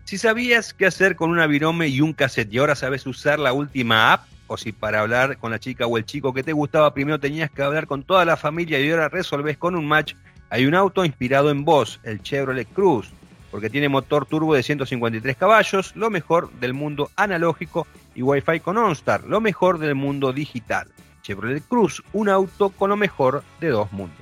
Si 0.04 0.18
sabías 0.18 0.74
qué 0.74 0.86
hacer 0.86 1.14
con 1.14 1.30
una 1.30 1.46
virome 1.46 1.86
y 1.86 2.00
un 2.00 2.12
cassette 2.12 2.52
y 2.52 2.58
ahora 2.58 2.74
sabes 2.74 3.06
usar 3.06 3.38
la 3.38 3.52
última 3.52 4.12
app, 4.12 4.26
o 4.48 4.56
si 4.56 4.72
para 4.72 5.02
hablar 5.02 5.38
con 5.38 5.52
la 5.52 5.60
chica 5.60 5.86
o 5.86 5.96
el 5.96 6.04
chico 6.04 6.34
que 6.34 6.42
te 6.42 6.52
gustaba 6.52 6.92
primero 6.92 7.20
tenías 7.20 7.48
que 7.52 7.62
hablar 7.62 7.86
con 7.86 8.02
toda 8.02 8.24
la 8.24 8.36
familia 8.36 8.80
y 8.80 8.90
ahora 8.90 9.08
resolves 9.08 9.56
con 9.56 9.76
un 9.76 9.86
match 9.86 10.14
hay 10.50 10.66
un 10.66 10.74
auto 10.74 11.04
inspirado 11.04 11.50
en 11.50 11.64
vos, 11.64 12.00
el 12.02 12.22
Chevrolet 12.22 12.68
Cruz, 12.68 13.08
porque 13.50 13.70
tiene 13.70 13.88
motor 13.88 14.26
turbo 14.26 14.54
de 14.54 14.62
153 14.62 15.36
caballos, 15.36 15.92
lo 15.94 16.10
mejor 16.10 16.50
del 16.60 16.74
mundo 16.74 17.10
analógico 17.16 17.86
y 18.14 18.22
Wi-Fi 18.22 18.60
con 18.60 18.76
OnStar, 18.76 19.24
lo 19.24 19.40
mejor 19.40 19.78
del 19.78 19.94
mundo 19.94 20.32
digital. 20.32 20.88
Chevrolet 21.22 21.62
Cruz, 21.68 22.02
un 22.12 22.28
auto 22.28 22.70
con 22.70 22.90
lo 22.90 22.96
mejor 22.96 23.44
de 23.60 23.68
dos 23.68 23.92
mundos. 23.92 24.18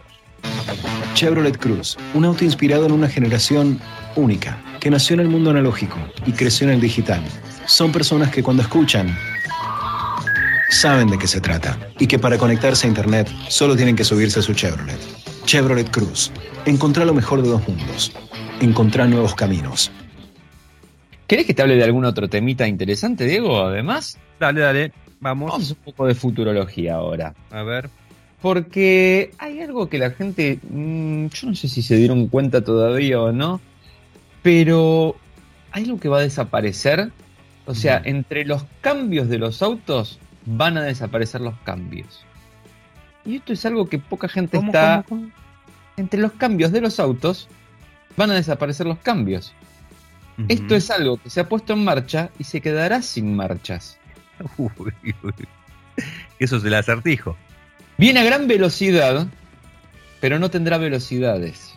Chevrolet 1.15 1.59
Cruz, 1.59 1.97
un 2.15 2.27
auto 2.27 2.45
inspirado 2.45 2.87
en 2.87 2.93
una 2.93 3.09
generación 3.09 3.81
única, 4.15 4.59
que 4.81 4.91
nació 4.91 5.15
en 5.15 5.21
el 5.21 5.29
mundo 5.29 5.51
analógico 5.51 5.97
y 6.27 6.33
creció 6.33 6.69
en 6.69 6.75
el 6.75 6.81
digital. 6.81 7.23
Son 7.67 7.91
personas 7.91 8.31
que 8.31 8.43
cuando 8.43 8.63
escuchan, 8.63 9.17
saben 10.71 11.09
de 11.09 11.19
qué 11.19 11.27
se 11.27 11.41
trata 11.41 11.79
y 11.99 12.07
que 12.07 12.19
para 12.19 12.37
conectarse 12.37 12.87
a 12.87 12.91
Internet 12.91 13.29
solo 13.49 13.75
tienen 13.77 13.97
que 13.97 14.05
subirse 14.05 14.41
a 14.41 14.43
su 14.43 14.53
Chevrolet. 14.53 15.28
Chevrolet 15.49 15.91
Cruz. 15.91 16.31
Encontrá 16.67 17.07
lo 17.07 17.15
mejor 17.15 17.41
de 17.41 17.49
dos 17.49 17.67
mundos. 17.67 18.13
Encontrá 18.61 19.07
nuevos 19.07 19.35
caminos. 19.35 19.91
¿Querés 21.27 21.47
que 21.47 21.55
te 21.55 21.63
hable 21.63 21.77
de 21.77 21.85
algún 21.85 22.05
otro 22.05 22.29
temita 22.29 22.69
interesante, 22.69 23.25
Diego? 23.25 23.59
Además. 23.59 24.19
Dale, 24.39 24.61
dale. 24.61 24.93
Vamos. 25.21 25.51
Vamos 25.51 25.71
un 25.71 25.77
poco 25.79 26.07
de 26.07 26.15
futurología 26.15 26.97
ahora. 26.97 27.35
A 27.51 27.63
ver. 27.63 27.89
Porque 28.43 29.31
hay 29.39 29.63
algo 29.63 29.89
que 29.89 29.97
la 29.97 30.11
gente. 30.11 30.59
Mm, 30.69 31.29
yo 31.29 31.49
no 31.49 31.55
sé 31.55 31.69
si 31.69 31.81
se 31.81 31.97
dieron 31.97 32.27
cuenta 32.27 32.63
todavía 32.63 33.19
o 33.19 33.33
no. 33.33 33.59
Pero 34.43 35.17
hay 35.73 35.85
algo 35.85 35.99
que 35.99 36.11
va 36.11 36.19
a 36.19 36.23
desaparecer. 36.23 37.11
O 37.65 37.75
sea, 37.75 38.03
entre 38.05 38.45
los 38.45 38.67
cambios 38.83 39.31
de 39.31 39.39
los 39.39 39.63
autos 39.63 40.19
van 40.45 40.77
a 40.77 40.83
desaparecer 40.83 41.41
los 41.41 41.55
cambios. 41.65 42.28
Y 43.29 43.37
esto 43.37 43.53
es 43.53 43.67
algo 43.67 43.87
que 43.87 43.99
poca 43.99 44.27
gente 44.27 44.57
está. 44.57 45.05
Entre 45.99 46.19
los 46.19 46.33
cambios 46.33 46.73
de 46.73 46.81
los 46.81 46.99
autos 46.99 47.47
van 48.17 48.31
a 48.31 48.35
desaparecer 48.35 48.87
los 48.87 48.99
cambios. 48.99 49.53
Esto 50.49 50.75
es 50.75 50.91
algo 50.91 51.19
que 51.19 51.29
se 51.29 51.41
ha 51.41 51.49
puesto 51.49 51.75
en 51.75 51.85
marcha 51.85 52.31
y 52.39 52.45
se 52.45 52.63
quedará 52.63 53.03
sin 53.03 53.37
marchas. 53.37 53.99
Eso 56.39 56.57
es 56.57 56.65
el 56.65 56.75
acertijo. 56.75 57.37
Viene 57.99 58.21
a 58.21 58.25
gran 58.25 58.49
velocidad, 58.49 59.27
pero 60.21 60.39
no 60.39 60.51
tendrá 60.51 60.79
velocidades. 60.79 61.75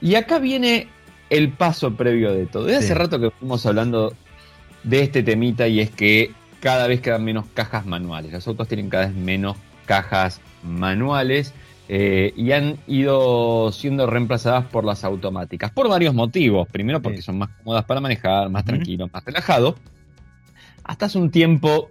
Y 0.00 0.14
acá 0.14 0.38
viene 0.38 0.88
el 1.28 1.50
paso 1.50 1.94
previo 1.96 2.32
de 2.32 2.46
todo. 2.46 2.64
Desde 2.64 2.78
hace 2.78 2.94
rato 2.94 3.20
que 3.20 3.30
fuimos 3.32 3.66
hablando 3.66 4.14
de 4.84 5.02
este 5.02 5.22
temita 5.22 5.68
y 5.68 5.80
es 5.80 5.90
que 5.90 6.32
cada 6.60 6.86
vez 6.86 7.00
quedan 7.00 7.24
menos 7.24 7.46
cajas 7.54 7.86
manuales. 7.86 8.32
Los 8.32 8.46
autos 8.46 8.68
tienen 8.68 8.88
cada 8.88 9.06
vez 9.06 9.14
menos 9.14 9.56
cajas 9.86 10.40
manuales 10.62 11.54
eh, 11.88 12.34
y 12.36 12.52
han 12.52 12.76
ido 12.86 13.72
siendo 13.72 14.06
reemplazadas 14.06 14.66
por 14.66 14.84
las 14.84 15.04
automáticas 15.04 15.70
por 15.70 15.88
varios 15.88 16.14
motivos. 16.14 16.68
Primero 16.68 17.00
porque 17.00 17.22
son 17.22 17.38
más 17.38 17.48
cómodas 17.62 17.84
para 17.84 18.00
manejar, 18.00 18.50
más 18.50 18.64
tranquilos, 18.64 19.10
más 19.12 19.24
relajados. 19.24 19.76
Hasta 20.84 21.06
hace 21.06 21.18
un 21.18 21.30
tiempo 21.30 21.90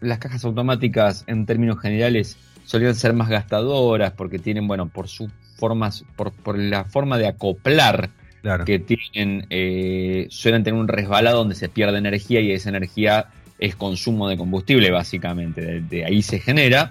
las 0.00 0.18
cajas 0.18 0.44
automáticas 0.44 1.24
en 1.26 1.46
términos 1.46 1.80
generales 1.80 2.36
solían 2.64 2.94
ser 2.94 3.12
más 3.12 3.28
gastadoras 3.28 4.12
porque 4.12 4.38
tienen, 4.38 4.66
bueno, 4.66 4.88
por 4.88 5.08
sus 5.08 5.30
formas, 5.56 6.04
por, 6.16 6.58
la 6.58 6.84
forma 6.84 7.18
de 7.18 7.28
acoplar 7.28 8.10
que 8.66 8.80
tienen, 8.80 9.46
eh, 9.50 10.26
suelen 10.30 10.64
tener 10.64 10.80
un 10.80 10.88
resbalado 10.88 11.38
donde 11.38 11.54
se 11.54 11.68
pierde 11.68 11.98
energía 11.98 12.40
y 12.40 12.50
esa 12.50 12.70
energía 12.70 13.28
es 13.62 13.76
consumo 13.76 14.28
de 14.28 14.36
combustible, 14.36 14.90
básicamente. 14.90 15.80
De, 15.80 16.04
ahí 16.04 16.20
se 16.20 16.40
genera. 16.40 16.90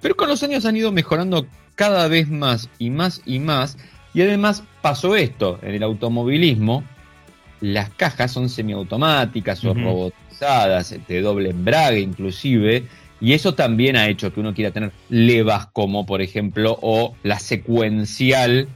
Pero 0.00 0.16
con 0.16 0.28
los 0.28 0.42
años 0.42 0.64
han 0.64 0.76
ido 0.76 0.90
mejorando 0.90 1.46
cada 1.74 2.08
vez 2.08 2.28
más 2.28 2.70
y 2.78 2.90
más 2.90 3.20
y 3.26 3.38
más. 3.38 3.76
Y 4.14 4.22
además 4.22 4.62
pasó 4.80 5.16
esto 5.16 5.58
en 5.62 5.74
el 5.74 5.82
automovilismo. 5.82 6.82
Las 7.60 7.90
cajas 7.90 8.32
son 8.32 8.48
semiautomáticas 8.48 9.64
o 9.64 9.74
robotizadas, 9.74 10.96
de 11.06 11.20
doble 11.20 11.50
embrague 11.50 12.00
inclusive. 12.00 12.84
Y 13.20 13.34
eso 13.34 13.54
también 13.54 13.96
ha 13.96 14.08
hecho 14.08 14.32
que 14.32 14.40
uno 14.40 14.54
quiera 14.54 14.72
tener 14.72 14.92
levas 15.10 15.66
como, 15.66 16.06
por 16.06 16.22
ejemplo, 16.22 16.76
o 16.82 17.14
la 17.22 17.38
secuencial, 17.38 18.66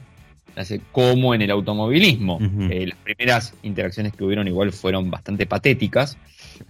como 0.91 1.33
en 1.35 1.41
el 1.41 1.51
automovilismo. 1.51 2.39
Eh, 2.69 2.87
las 2.87 2.97
primeras 2.99 3.53
interacciones 3.63 4.13
que 4.13 4.23
hubieron 4.23 4.47
igual 4.47 4.71
fueron 4.71 5.11
bastante 5.11 5.45
patéticas. 5.45 6.17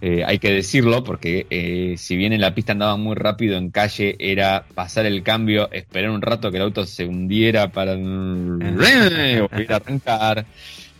Eh, 0.00 0.22
hay 0.24 0.38
que 0.38 0.52
decirlo, 0.52 1.04
porque 1.04 1.46
eh, 1.50 1.94
si 1.96 2.16
bien 2.16 2.32
en 2.32 2.40
la 2.40 2.54
pista 2.54 2.72
andaba 2.72 2.96
muy 2.96 3.14
rápido, 3.14 3.56
en 3.56 3.70
calle 3.70 4.16
era 4.18 4.64
pasar 4.74 5.06
el 5.06 5.22
cambio, 5.22 5.70
esperar 5.72 6.10
un 6.10 6.22
rato 6.22 6.50
que 6.50 6.58
el 6.58 6.64
auto 6.64 6.86
se 6.86 7.06
hundiera 7.06 7.72
para 7.72 7.94
volver 7.96 9.72
a 9.72 9.76
arrancar. 9.76 10.46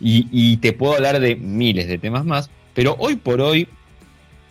Y, 0.01 0.57
te 0.57 0.71
puedo 0.73 0.95
hablar 0.95 1.19
de 1.19 1.35
miles 1.35 1.87
de 1.87 1.97
temas 1.97 2.23
más, 2.23 2.49
pero 2.73 2.95
hoy 2.99 3.17
por 3.17 3.41
hoy, 3.41 3.67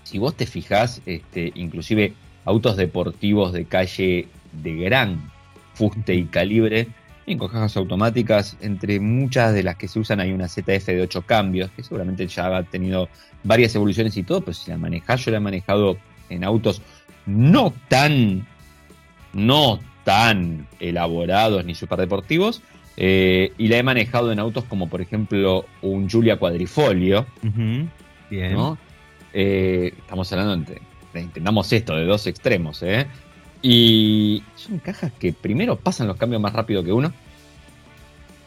si 0.04 0.18
vos 0.18 0.36
te 0.36 0.46
fijás, 0.46 1.00
este, 1.06 1.52
inclusive 1.54 2.12
autos 2.44 2.76
deportivos 2.76 3.52
de 3.52 3.64
calle 3.64 4.28
de 4.52 4.76
gran 4.76 5.30
fuste 5.74 6.14
y 6.14 6.24
calibre, 6.24 6.88
con 7.36 7.48
cajas 7.48 7.76
automáticas, 7.76 8.56
entre 8.60 9.00
muchas 9.00 9.52
de 9.52 9.62
las 9.62 9.76
que 9.76 9.88
se 9.88 9.98
usan 9.98 10.20
hay 10.20 10.32
una 10.32 10.48
ZF 10.48 10.86
de 10.86 11.02
8 11.02 11.22
cambios, 11.22 11.70
que 11.72 11.82
seguramente 11.82 12.26
ya 12.26 12.56
ha 12.56 12.62
tenido 12.62 13.08
varias 13.44 13.74
evoluciones 13.74 14.16
y 14.16 14.22
todo, 14.22 14.40
pero 14.40 14.54
si 14.54 14.70
la 14.70 14.78
manejás, 14.78 15.24
yo 15.24 15.30
la 15.30 15.38
he 15.38 15.40
manejado 15.40 15.98
en 16.30 16.44
autos 16.44 16.82
no 17.26 17.72
tan, 17.88 18.46
no 19.32 19.80
tan 20.04 20.66
elaborados 20.80 21.64
ni 21.64 21.74
superdeportivos, 21.74 22.62
eh, 22.96 23.52
y 23.58 23.68
la 23.68 23.78
he 23.78 23.82
manejado 23.82 24.32
en 24.32 24.38
autos 24.38 24.64
como 24.64 24.88
por 24.88 25.00
ejemplo 25.00 25.66
un 25.82 26.08
Giulia 26.08 26.36
Quadrifolio. 26.36 27.26
Bien. 28.30 28.56
Eh, 29.32 29.92
estamos 29.96 30.32
hablando 30.32 30.74
entendamos 31.14 31.72
esto, 31.72 31.96
de 31.96 32.04
dos 32.04 32.26
extremos, 32.26 32.82
¿eh? 32.82 33.06
Y 33.62 34.42
son 34.54 34.78
cajas 34.78 35.12
que 35.18 35.32
primero 35.32 35.76
pasan 35.76 36.06
los 36.06 36.16
cambios 36.16 36.40
más 36.40 36.52
rápido 36.52 36.84
que 36.84 36.92
uno. 36.92 37.12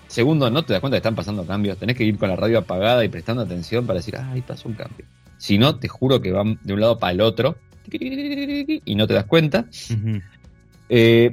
Segundo, 0.07 0.49
no 0.49 0.63
te 0.63 0.73
das 0.73 0.81
cuenta 0.81 0.95
que 0.95 0.99
están 0.99 1.15
pasando 1.15 1.45
cambios. 1.45 1.77
Tenés 1.77 1.95
que 1.95 2.03
ir 2.03 2.17
con 2.17 2.29
la 2.29 2.35
radio 2.35 2.59
apagada 2.59 3.03
y 3.03 3.09
prestando 3.09 3.43
atención 3.43 3.85
para 3.85 3.99
decir, 3.99 4.15
ah, 4.17 4.29
ahí 4.31 4.41
pasó 4.41 4.67
un 4.67 4.75
cambio. 4.75 5.05
Si 5.37 5.57
no, 5.57 5.77
te 5.77 5.87
juro 5.87 6.21
que 6.21 6.31
van 6.31 6.59
de 6.63 6.73
un 6.73 6.81
lado 6.81 6.99
para 6.99 7.13
el 7.13 7.21
otro 7.21 7.55
y 7.89 8.95
no 8.95 9.07
te 9.07 9.13
das 9.13 9.25
cuenta. 9.25 9.65
Eh, 10.89 11.31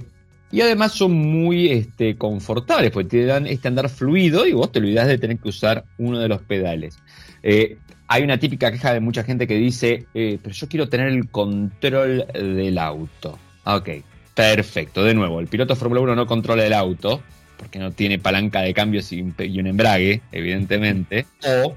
y 0.50 0.60
además 0.60 0.92
son 0.92 1.12
muy 1.12 1.70
este, 1.70 2.16
confortables, 2.16 2.90
porque 2.90 3.08
te 3.08 3.24
dan 3.26 3.46
este 3.46 3.68
andar 3.68 3.88
fluido 3.88 4.46
y 4.46 4.52
vos 4.52 4.72
te 4.72 4.78
olvidás 4.78 5.08
de 5.08 5.18
tener 5.18 5.38
que 5.38 5.48
usar 5.48 5.84
uno 5.98 6.20
de 6.20 6.28
los 6.28 6.40
pedales. 6.42 6.96
Eh, 7.42 7.78
hay 8.06 8.22
una 8.22 8.38
típica 8.38 8.72
queja 8.72 8.94
de 8.94 9.00
mucha 9.00 9.24
gente 9.24 9.46
que 9.46 9.56
dice, 9.56 10.06
eh, 10.14 10.38
pero 10.42 10.54
yo 10.54 10.68
quiero 10.68 10.88
tener 10.88 11.08
el 11.08 11.28
control 11.28 12.24
del 12.32 12.78
auto. 12.78 13.38
Ok, 13.70 13.90
perfecto. 14.34 15.04
De 15.04 15.12
nuevo, 15.12 15.40
el 15.40 15.46
piloto 15.46 15.74
de 15.74 15.78
Fórmula 15.80 16.00
1 16.00 16.16
no 16.16 16.26
controla 16.26 16.64
el 16.64 16.72
auto, 16.72 17.20
porque 17.58 17.78
no 17.78 17.92
tiene 17.92 18.18
palanca 18.18 18.62
de 18.62 18.72
cambios 18.72 19.12
y 19.12 19.20
un 19.20 19.66
embrague, 19.66 20.22
evidentemente. 20.32 21.26
O, 21.46 21.76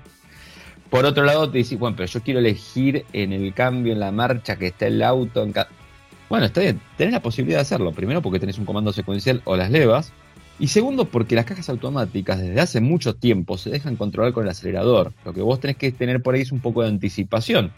por 0.89 1.05
otro 1.05 1.25
lado, 1.25 1.51
te 1.51 1.57
dices, 1.57 1.77
bueno, 1.77 1.97
pero 1.97 2.07
yo 2.07 2.21
quiero 2.21 2.39
elegir 2.39 3.05
en 3.11 3.33
el 3.33 3.53
cambio, 3.53 3.91
en 3.91 3.99
la 3.99 4.13
marcha 4.13 4.55
que 4.55 4.67
está 4.67 4.87
el 4.87 5.03
auto. 5.03 5.43
En 5.43 5.53
bueno, 6.29 6.45
está 6.45 6.61
bien, 6.61 6.79
tenés 6.95 7.13
la 7.13 7.21
posibilidad 7.21 7.57
de 7.57 7.63
hacerlo. 7.63 7.91
Primero 7.91 8.21
porque 8.21 8.39
tenés 8.39 8.57
un 8.57 8.63
comando 8.63 8.93
secuencial 8.93 9.41
o 9.43 9.57
las 9.57 9.69
levas. 9.69 10.13
Y 10.59 10.67
segundo, 10.67 11.05
porque 11.05 11.35
las 11.35 11.45
cajas 11.45 11.69
automáticas 11.69 12.39
desde 12.39 12.61
hace 12.61 12.81
mucho 12.81 13.15
tiempo 13.15 13.57
se 13.57 13.71
dejan 13.71 13.95
controlar 13.95 14.31
con 14.31 14.43
el 14.43 14.49
acelerador. 14.49 15.11
Lo 15.25 15.33
que 15.33 15.41
vos 15.41 15.59
tenés 15.59 15.77
que 15.77 15.91
tener 15.91 16.21
por 16.21 16.35
ahí 16.35 16.41
es 16.41 16.51
un 16.51 16.59
poco 16.59 16.83
de 16.83 16.89
anticipación. 16.89 17.71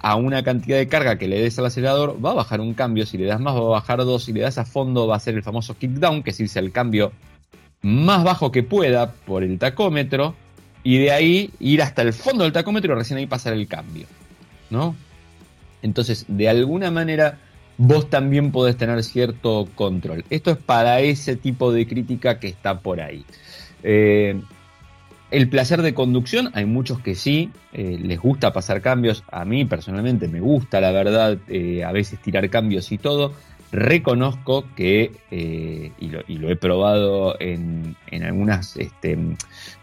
A 0.00 0.16
una 0.16 0.42
cantidad 0.42 0.76
de 0.76 0.86
carga 0.86 1.16
que 1.16 1.28
le 1.28 1.40
des 1.40 1.58
al 1.58 1.66
acelerador 1.66 2.22
va 2.22 2.32
a 2.32 2.34
bajar 2.34 2.60
un 2.60 2.74
cambio, 2.74 3.06
si 3.06 3.16
le 3.16 3.24
das 3.24 3.40
más 3.40 3.54
va 3.54 3.60
a 3.60 3.62
bajar 3.62 3.98
dos, 4.04 4.24
si 4.24 4.34
le 4.34 4.40
das 4.40 4.58
a 4.58 4.66
fondo 4.66 5.06
va 5.06 5.16
a 5.16 5.20
ser 5.20 5.34
el 5.34 5.42
famoso 5.42 5.78
kickdown, 5.78 6.22
que 6.22 6.30
es 6.30 6.40
irse 6.40 6.58
al 6.58 6.72
cambio 6.72 7.12
más 7.82 8.24
bajo 8.24 8.52
que 8.52 8.62
pueda 8.62 9.12
por 9.12 9.42
el 9.42 9.58
tacómetro 9.58 10.34
y 10.82 10.98
de 10.98 11.12
ahí 11.12 11.50
ir 11.58 11.82
hasta 11.82 12.02
el 12.02 12.12
fondo 12.12 12.44
del 12.44 12.52
tacómetro 12.52 12.92
y 12.92 12.96
recién 12.96 13.18
ahí 13.18 13.26
pasar 13.26 13.54
el 13.54 13.66
cambio. 13.66 14.06
¿No? 14.68 14.94
Entonces, 15.82 16.26
de 16.28 16.48
alguna 16.48 16.90
manera 16.90 17.38
vos 17.80 18.10
también 18.10 18.52
podés 18.52 18.76
tener 18.76 19.02
cierto 19.02 19.66
control. 19.74 20.22
Esto 20.28 20.50
es 20.50 20.58
para 20.58 21.00
ese 21.00 21.34
tipo 21.34 21.72
de 21.72 21.86
crítica 21.86 22.38
que 22.38 22.46
está 22.46 22.80
por 22.80 23.00
ahí. 23.00 23.24
Eh, 23.82 24.38
el 25.30 25.48
placer 25.48 25.80
de 25.80 25.94
conducción, 25.94 26.50
hay 26.52 26.66
muchos 26.66 27.00
que 27.00 27.14
sí, 27.14 27.50
eh, 27.72 27.98
les 27.98 28.20
gusta 28.20 28.52
pasar 28.52 28.82
cambios. 28.82 29.24
A 29.32 29.46
mí 29.46 29.64
personalmente 29.64 30.28
me 30.28 30.40
gusta, 30.40 30.82
la 30.82 30.92
verdad, 30.92 31.38
eh, 31.48 31.82
a 31.82 31.90
veces 31.90 32.20
tirar 32.20 32.50
cambios 32.50 32.92
y 32.92 32.98
todo. 32.98 33.32
Reconozco 33.72 34.66
que, 34.76 35.12
y 35.30 36.36
lo, 36.36 36.50
he 36.50 36.56
probado 36.56 37.36
en, 37.40 37.96
algunas 38.22 38.76
este, 38.76 39.16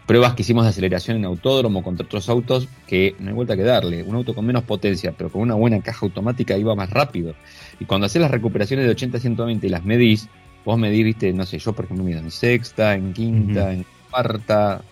pruebas 0.06 0.34
que 0.34 0.42
hicimos 0.42 0.64
de 0.64 0.70
aceleración 0.70 1.16
en 1.16 1.24
autódromo 1.24 1.82
contra 1.82 2.04
otros 2.04 2.28
autos, 2.28 2.68
que 2.86 3.16
no 3.18 3.30
hay 3.30 3.34
vuelta 3.34 3.56
que 3.56 3.62
darle. 3.62 4.04
Un 4.04 4.14
auto 4.14 4.34
con 4.34 4.46
menos 4.46 4.62
potencia, 4.64 5.14
pero 5.16 5.30
con 5.30 5.40
una 5.40 5.54
buena 5.54 5.80
caja 5.80 6.04
automática 6.04 6.56
iba 6.56 6.76
más 6.76 6.90
rápido. 6.90 7.34
Y 7.80 7.84
cuando 7.84 8.06
haces 8.06 8.20
las 8.20 8.30
recuperaciones 8.30 8.86
de 8.86 8.92
80 8.92 9.18
a 9.18 9.20
120 9.20 9.66
y 9.66 9.70
las 9.70 9.84
medís, 9.84 10.28
vos 10.64 10.78
medís, 10.78 11.04
viste, 11.04 11.32
no 11.32 11.46
sé, 11.46 11.58
yo 11.58 11.72
por 11.72 11.84
ejemplo 11.84 12.04
mido 12.04 12.18
en 12.18 12.30
sexta, 12.30 12.94
en 12.94 13.12
quinta, 13.12 13.72
en 13.72 13.86
cuarta, 14.10 14.82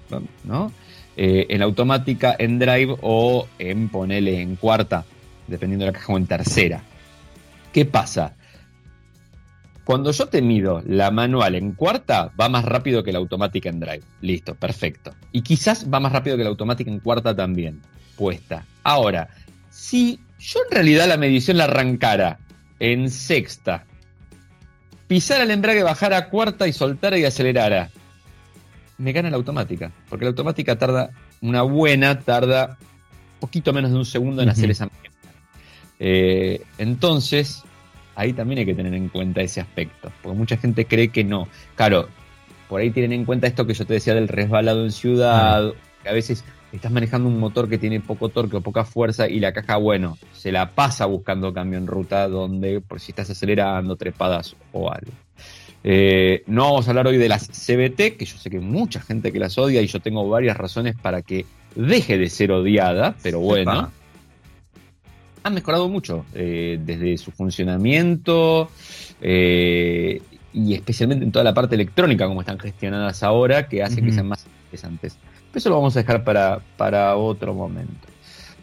¿no? 0.44 0.72
Eh, 1.16 1.46
en 1.48 1.62
automática, 1.62 2.36
en 2.38 2.58
drive 2.58 2.96
o 3.00 3.48
en 3.58 3.88
ponele 3.88 4.40
en 4.40 4.56
cuarta, 4.56 5.04
dependiendo 5.46 5.86
de 5.86 5.92
la 5.92 5.98
caja 5.98 6.12
o 6.12 6.16
en 6.16 6.26
tercera. 6.26 6.82
¿Qué 7.72 7.84
pasa? 7.84 8.36
Cuando 9.84 10.10
yo 10.10 10.26
te 10.26 10.42
mido 10.42 10.82
la 10.84 11.10
manual 11.10 11.54
en 11.54 11.72
cuarta, 11.72 12.32
va 12.38 12.48
más 12.48 12.64
rápido 12.64 13.04
que 13.04 13.12
la 13.12 13.18
automática 13.18 13.68
en 13.68 13.78
drive. 13.78 14.02
Listo, 14.20 14.54
perfecto. 14.54 15.14
Y 15.30 15.42
quizás 15.42 15.86
va 15.92 16.00
más 16.00 16.12
rápido 16.12 16.36
que 16.36 16.42
la 16.42 16.50
automática 16.50 16.90
en 16.90 16.98
cuarta 16.98 17.36
también, 17.36 17.80
puesta. 18.16 18.66
Ahora, 18.82 19.28
si 19.70 20.18
yo 20.38 20.60
en 20.68 20.74
realidad 20.74 21.06
la 21.06 21.16
medición 21.16 21.56
la 21.56 21.64
arrancara 21.64 22.40
en 22.78 23.10
sexta, 23.10 23.84
pisara 25.06 25.44
el 25.44 25.50
embrague, 25.50 25.82
bajara 25.82 26.16
a 26.16 26.28
cuarta 26.28 26.66
y 26.66 26.72
soltara 26.72 27.18
y 27.18 27.24
acelerara, 27.24 27.90
me 28.98 29.12
gana 29.12 29.30
la 29.30 29.36
automática. 29.36 29.92
Porque 30.08 30.24
la 30.24 30.30
automática 30.30 30.76
tarda, 30.76 31.10
una 31.40 31.62
buena, 31.62 32.20
tarda 32.20 32.78
poquito 33.40 33.72
menos 33.72 33.90
de 33.90 33.98
un 33.98 34.04
segundo 34.04 34.42
en 34.42 34.48
hacer 34.48 34.70
esa 34.70 34.88
eh, 35.98 36.62
entonces, 36.76 37.62
ahí 38.16 38.34
también 38.34 38.58
hay 38.58 38.66
que 38.66 38.74
tener 38.74 38.92
en 38.92 39.08
cuenta 39.08 39.40
ese 39.40 39.60
aspecto. 39.60 40.12
Porque 40.22 40.36
mucha 40.36 40.56
gente 40.58 40.84
cree 40.86 41.08
que 41.08 41.24
no. 41.24 41.48
Claro, 41.74 42.08
por 42.68 42.80
ahí 42.80 42.90
tienen 42.90 43.12
en 43.12 43.24
cuenta 43.24 43.46
esto 43.46 43.66
que 43.66 43.72
yo 43.72 43.86
te 43.86 43.94
decía 43.94 44.14
del 44.14 44.28
resbalado 44.28 44.84
en 44.84 44.92
ciudad, 44.92 45.72
que 46.02 46.08
a 46.08 46.12
veces 46.12 46.44
estás 46.76 46.92
manejando 46.92 47.28
un 47.28 47.38
motor 47.38 47.68
que 47.68 47.78
tiene 47.78 48.00
poco 48.00 48.28
torque 48.28 48.56
o 48.56 48.60
poca 48.60 48.84
fuerza 48.84 49.28
y 49.28 49.40
la 49.40 49.52
caja, 49.52 49.76
bueno, 49.76 50.18
se 50.32 50.52
la 50.52 50.74
pasa 50.74 51.06
buscando 51.06 51.52
cambio 51.52 51.78
en 51.78 51.86
ruta 51.86 52.28
donde, 52.28 52.80
por 52.80 53.00
si 53.00 53.12
estás 53.12 53.30
acelerando, 53.30 53.96
trepadas 53.96 54.56
o 54.72 54.90
algo. 54.90 55.12
Eh, 55.84 56.42
no 56.46 56.64
vamos 56.64 56.86
a 56.88 56.90
hablar 56.90 57.06
hoy 57.06 57.16
de 57.16 57.28
las 57.28 57.46
CBT, 57.46 58.16
que 58.16 58.24
yo 58.24 58.36
sé 58.38 58.50
que 58.50 58.56
hay 58.56 58.64
mucha 58.64 59.00
gente 59.00 59.32
que 59.32 59.38
las 59.38 59.56
odia 59.56 59.80
y 59.82 59.86
yo 59.86 60.00
tengo 60.00 60.28
varias 60.28 60.56
razones 60.56 60.96
para 60.96 61.22
que 61.22 61.46
deje 61.76 62.18
de 62.18 62.28
ser 62.28 62.52
odiada, 62.52 63.14
pero 63.22 63.40
bueno. 63.40 63.92
Han 65.44 65.54
mejorado 65.54 65.88
mucho 65.88 66.26
eh, 66.34 66.80
desde 66.84 67.16
su 67.18 67.30
funcionamiento 67.30 68.68
eh, 69.20 70.20
y 70.52 70.74
especialmente 70.74 71.24
en 71.24 71.30
toda 71.30 71.44
la 71.44 71.54
parte 71.54 71.76
electrónica 71.76 72.26
como 72.26 72.40
están 72.40 72.58
gestionadas 72.58 73.22
ahora, 73.22 73.68
que 73.68 73.84
hace 73.84 74.02
que 74.02 74.10
sean 74.10 74.26
más 74.26 74.44
interesantes. 74.64 75.16
Eso 75.56 75.70
lo 75.70 75.76
vamos 75.76 75.96
a 75.96 76.00
dejar 76.00 76.22
para, 76.22 76.60
para 76.76 77.16
otro 77.16 77.54
momento. 77.54 78.06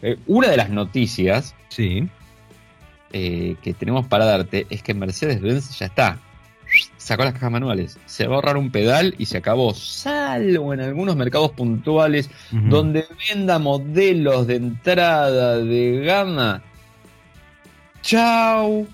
Eh, 0.00 0.16
una 0.28 0.48
de 0.48 0.56
las 0.56 0.70
noticias 0.70 1.54
Sí. 1.68 2.08
eh, 3.12 3.56
que 3.62 3.74
tenemos 3.74 4.06
para 4.06 4.24
darte 4.24 4.66
es 4.70 4.80
que 4.82 4.94
Mercedes-Benz 4.94 5.76
ya 5.78 5.86
está. 5.86 6.18
Sacó 6.96 7.24
las 7.24 7.34
cajas 7.34 7.50
manuales. 7.50 7.98
Se 8.06 8.26
va 8.28 8.34
a 8.34 8.36
ahorrar 8.36 8.56
un 8.56 8.70
pedal 8.70 9.14
y 9.18 9.26
se 9.26 9.38
acabó. 9.38 9.74
Salvo 9.74 10.72
en 10.72 10.80
algunos 10.80 11.16
mercados 11.16 11.50
puntuales 11.50 12.30
donde 12.50 13.06
venda 13.28 13.58
modelos 13.58 14.46
de 14.46 14.56
entrada 14.56 15.58
de 15.58 16.00
gama. 16.04 16.62
Chau, 18.02 18.86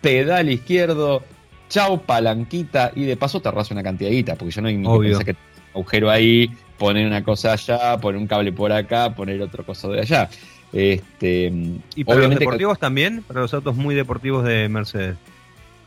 pedal 0.00 0.50
izquierdo. 0.50 1.22
Chau, 1.68 2.00
palanquita. 2.02 2.92
Y 2.94 3.04
de 3.04 3.16
paso 3.16 3.40
te 3.40 3.48
arrasa 3.48 3.74
una 3.74 3.82
cantidad 3.82 4.10
de 4.10 4.16
guita, 4.16 4.36
porque 4.36 4.52
yo 4.52 4.62
no 4.62 4.68
hay 4.68 4.76
ni 4.76 5.18
que 5.18 5.24
que 5.24 5.36
agujero 5.74 6.10
ahí, 6.10 6.50
poner 6.78 7.06
una 7.06 7.22
cosa 7.22 7.52
allá, 7.52 7.98
poner 7.98 8.20
un 8.20 8.26
cable 8.26 8.52
por 8.52 8.72
acá, 8.72 9.14
poner 9.14 9.40
otro 9.42 9.64
cosa 9.66 9.88
de 9.88 10.00
allá. 10.00 10.30
Este, 10.72 11.52
¿Y 11.94 12.04
para 12.04 12.20
los 12.20 12.38
deportivos 12.38 12.78
también? 12.78 13.22
Para 13.22 13.40
los 13.40 13.52
autos 13.52 13.76
muy 13.76 13.94
deportivos 13.94 14.44
de 14.44 14.68
Mercedes. 14.68 15.16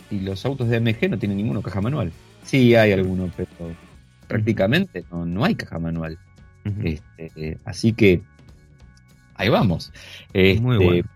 Y 0.09 0.19
los 0.19 0.45
autos 0.45 0.67
de 0.67 0.79
MG 0.79 1.09
no 1.09 1.17
tienen 1.17 1.37
ninguno 1.37 1.61
caja 1.61 1.81
manual. 1.81 2.11
Sí, 2.43 2.75
hay 2.75 2.91
alguno, 2.91 3.31
pero 3.35 3.49
prácticamente 4.27 5.05
no, 5.11 5.25
no 5.25 5.45
hay 5.45 5.55
caja 5.55 5.79
manual. 5.79 6.17
Este, 6.83 7.31
eh, 7.35 7.57
así 7.65 7.93
que 7.93 8.21
ahí 9.35 9.49
vamos. 9.49 9.91
Este, 10.33 10.61
Muy 10.61 10.77
bueno. 10.77 11.07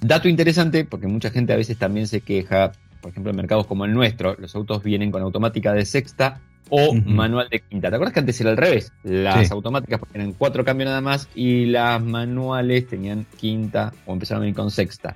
Dato 0.00 0.28
interesante, 0.28 0.84
porque 0.84 1.08
mucha 1.08 1.30
gente 1.30 1.52
a 1.52 1.56
veces 1.56 1.76
también 1.76 2.06
se 2.06 2.20
queja, 2.20 2.70
por 3.00 3.10
ejemplo, 3.10 3.30
en 3.30 3.36
mercados 3.36 3.66
como 3.66 3.84
el 3.84 3.92
nuestro, 3.92 4.36
los 4.38 4.54
autos 4.54 4.84
vienen 4.84 5.10
con 5.10 5.22
automática 5.22 5.72
de 5.72 5.84
sexta 5.84 6.40
o 6.70 6.94
manual 6.94 7.48
de 7.48 7.60
quinta. 7.60 7.88
¿Te 7.88 7.96
acuerdas 7.96 8.12
que 8.14 8.20
antes 8.20 8.40
era 8.40 8.50
al 8.50 8.56
revés? 8.56 8.92
Las 9.04 9.46
Sí. 9.48 9.52
automáticas 9.52 10.00
tenían 10.12 10.32
cuatro 10.34 10.64
cambios 10.64 10.88
nada 10.88 11.00
más 11.00 11.28
y 11.34 11.66
las 11.66 12.02
manuales 12.02 12.86
tenían 12.86 13.26
quinta 13.38 13.92
o 14.06 14.12
empezaron 14.12 14.42
a 14.42 14.44
venir 14.44 14.54
con 14.54 14.70
sexta. 14.70 15.14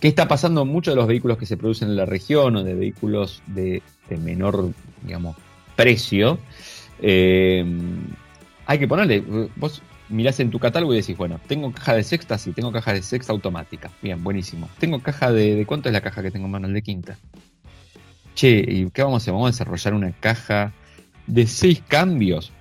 ¿Qué 0.00 0.08
está 0.08 0.28
pasando? 0.28 0.64
Muchos 0.64 0.92
de 0.92 0.96
los 0.96 1.06
vehículos 1.08 1.38
que 1.38 1.46
se 1.46 1.56
producen 1.56 1.88
en 1.88 1.96
la 1.96 2.04
región 2.06 2.54
o 2.56 2.62
de 2.62 2.74
vehículos 2.74 3.42
de, 3.46 3.82
de 4.10 4.16
menor, 4.18 4.70
digamos, 5.02 5.36
precio, 5.74 6.38
eh, 7.00 7.64
hay 8.66 8.78
que 8.78 8.86
ponerle. 8.88 9.22
Vos 9.56 9.82
mirás 10.08 10.38
en 10.40 10.50
tu 10.50 10.58
catálogo 10.58 10.92
y 10.92 10.98
decís, 10.98 11.16
bueno, 11.16 11.40
tengo 11.46 11.72
caja 11.72 11.94
de 11.94 12.04
sexta, 12.04 12.38
sí, 12.38 12.52
tengo 12.52 12.70
caja 12.72 12.92
de 12.92 13.02
sexta 13.02 13.32
automática. 13.32 13.90
Bien, 14.02 14.22
buenísimo. 14.22 14.68
Tengo 14.78 15.00
caja 15.00 15.32
de. 15.32 15.54
¿De 15.56 15.66
cuánto 15.66 15.88
es 15.88 15.92
la 15.92 16.00
caja 16.00 16.22
que 16.22 16.30
tengo 16.30 16.46
en 16.46 16.52
manual 16.52 16.74
de 16.74 16.82
quinta? 16.82 17.16
Che, 18.36 18.50
¿y 18.68 18.90
qué 18.90 19.02
vamos 19.02 19.14
a 19.14 19.16
hacer? 19.24 19.32
Vamos 19.32 19.48
a 19.48 19.52
desarrollar 19.52 19.94
una 19.94 20.12
caja 20.12 20.72
de 21.26 21.46
seis 21.46 21.82
cambios 21.88 22.52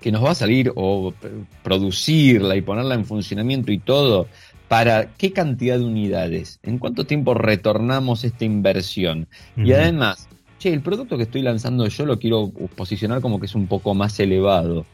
que 0.00 0.10
nos 0.10 0.24
va 0.24 0.30
a 0.30 0.34
salir 0.34 0.72
o 0.74 1.12
p- 1.12 1.28
producirla 1.62 2.56
y 2.56 2.62
ponerla 2.62 2.94
en 2.94 3.04
funcionamiento 3.04 3.70
y 3.72 3.78
todo. 3.78 4.26
¿Para 4.68 5.12
qué 5.14 5.32
cantidad 5.32 5.78
de 5.78 5.84
unidades? 5.84 6.58
¿En 6.62 6.78
cuánto 6.78 7.04
tiempo 7.04 7.34
retornamos 7.34 8.24
esta 8.24 8.44
inversión? 8.46 9.28
Y 9.56 9.72
además, 9.72 10.28
che, 10.58 10.72
el 10.72 10.80
producto 10.80 11.16
que 11.18 11.24
estoy 11.24 11.42
lanzando 11.42 11.86
yo 11.86 12.06
lo 12.06 12.18
quiero 12.18 12.50
posicionar 12.74 13.20
como 13.20 13.38
que 13.38 13.46
es 13.46 13.54
un 13.54 13.66
poco 13.66 13.94
más 13.94 14.18
elevado. 14.18 14.86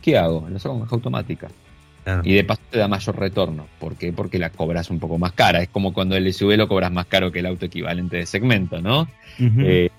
¿Qué 0.00 0.16
hago? 0.16 0.48
Lo 0.48 0.58
saco 0.60 0.74
con 0.74 0.82
caja 0.84 0.94
automática. 0.94 1.48
Claro. 2.04 2.22
Y 2.24 2.34
de 2.34 2.44
paso 2.44 2.62
te 2.70 2.78
da 2.78 2.88
mayor 2.88 3.18
retorno. 3.18 3.66
¿Por 3.78 3.96
qué? 3.96 4.12
Porque 4.12 4.38
la 4.38 4.50
cobras 4.50 4.90
un 4.90 4.98
poco 4.98 5.18
más 5.18 5.32
cara. 5.32 5.62
Es 5.62 5.68
como 5.68 5.92
cuando 5.92 6.16
el 6.16 6.32
SUV 6.32 6.56
lo 6.56 6.68
cobras 6.68 6.90
más 6.90 7.06
caro 7.06 7.30
que 7.30 7.40
el 7.40 7.46
auto 7.46 7.66
equivalente 7.66 8.16
de 8.16 8.26
segmento, 8.26 8.80
¿no? 8.80 9.08
Eh, 9.38 9.90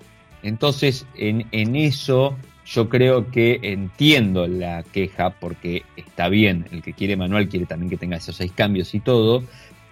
entonces, 0.43 1.05
en, 1.15 1.45
en 1.51 1.75
eso 1.75 2.37
yo 2.65 2.89
creo 2.89 3.29
que 3.31 3.59
entiendo 3.63 4.47
la 4.47 4.83
queja 4.83 5.31
porque 5.31 5.83
está 5.95 6.29
bien, 6.29 6.65
el 6.71 6.81
que 6.81 6.93
quiere 6.93 7.17
manual 7.17 7.49
quiere 7.49 7.65
también 7.65 7.89
que 7.89 7.97
tenga 7.97 8.17
esos 8.17 8.35
seis 8.35 8.51
cambios 8.51 8.93
y 8.93 8.99
todo, 8.99 9.43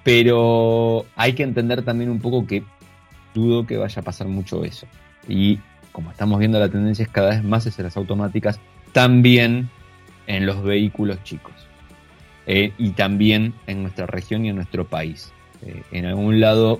pero 0.03 1.05
hay 1.15 1.33
que 1.33 1.43
entender 1.43 1.83
también 1.83 2.09
un 2.09 2.19
poco 2.19 2.47
que 2.47 2.63
dudo 3.33 3.65
que 3.65 3.77
vaya 3.77 4.01
a 4.01 4.03
pasar 4.03 4.27
mucho 4.27 4.63
eso. 4.63 4.87
Y 5.27 5.59
como 5.91 6.11
estamos 6.11 6.39
viendo 6.39 6.59
la 6.59 6.69
tendencia 6.69 7.03
es 7.03 7.09
cada 7.09 7.31
vez 7.31 7.43
más 7.43 7.67
hacia 7.67 7.83
las 7.83 7.97
automáticas, 7.97 8.59
también 8.91 9.69
en 10.27 10.45
los 10.45 10.63
vehículos 10.63 11.21
chicos. 11.23 11.53
Eh, 12.51 12.73
y 12.79 12.91
también 12.91 13.53
en 13.67 13.83
nuestra 13.83 14.07
región 14.07 14.43
y 14.43 14.49
en 14.49 14.55
nuestro 14.55 14.87
país. 14.87 15.31
Eh, 15.61 15.83
en 15.91 16.05
algún 16.05 16.39
lado 16.39 16.79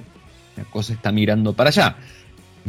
la 0.58 0.64
cosa 0.64 0.94
está 0.94 1.12
mirando 1.12 1.54
para 1.54 1.70
allá. 1.70 1.96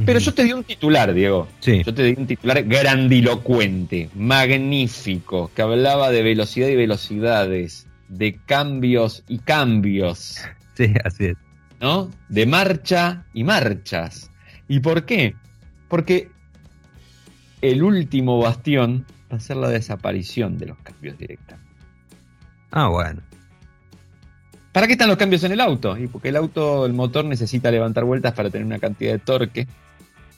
Pero 0.05 0.19
yo 0.19 0.35
te 0.35 0.45
di 0.45 0.53
un 0.53 0.65
titular, 0.65 1.13
Diego. 1.15 1.49
Sí. 1.61 1.83
Yo 1.85 1.95
te 1.95 2.03
di 2.05 2.15
un 2.17 2.27
titular 2.27 2.63
grandilocuente, 2.63 4.11
magnífico, 4.15 5.51
que 5.55 5.63
hablaba 5.63 6.11
de 6.11 6.23
velocidad 6.23 6.69
y 6.69 6.77
velocidades, 6.77 7.87
de 8.09 8.39
cambios 8.47 9.25
y 9.29 9.39
cambios, 9.39 10.39
Sí, 10.77 10.93
así 11.05 11.27
es. 11.27 11.37
¿no? 11.81 12.11
De 12.29 12.47
marcha 12.47 13.25
y 13.33 13.45
marchas. 13.45 14.31
¿Y 14.69 14.81
por 14.81 15.07
qué? 15.07 15.35
Porque 15.89 16.29
el 17.63 17.83
último 17.83 18.39
bastión 18.39 19.07
va 19.33 19.37
a 19.37 19.41
ser 19.41 19.57
la 19.57 19.69
desaparición 19.69 20.59
de 20.59 20.67
los 20.67 20.79
cambios 20.79 21.19
directos. 21.19 21.59
Ah, 22.71 22.89
bueno. 22.89 23.21
¿Para 24.73 24.87
qué 24.87 24.93
están 24.93 25.09
los 25.09 25.17
cambios 25.19 25.43
en 25.45 25.53
el 25.53 25.61
auto? 25.61 25.97
Y 25.99 26.07
porque 26.07 26.29
el 26.29 26.37
auto, 26.37 26.87
el 26.87 26.93
motor 26.93 27.25
necesita 27.25 27.71
levantar 27.71 28.05
vueltas 28.05 28.33
para 28.35 28.51
tener 28.51 28.65
una 28.67 28.79
cantidad 28.79 29.13
de 29.13 29.19
torque, 29.19 29.67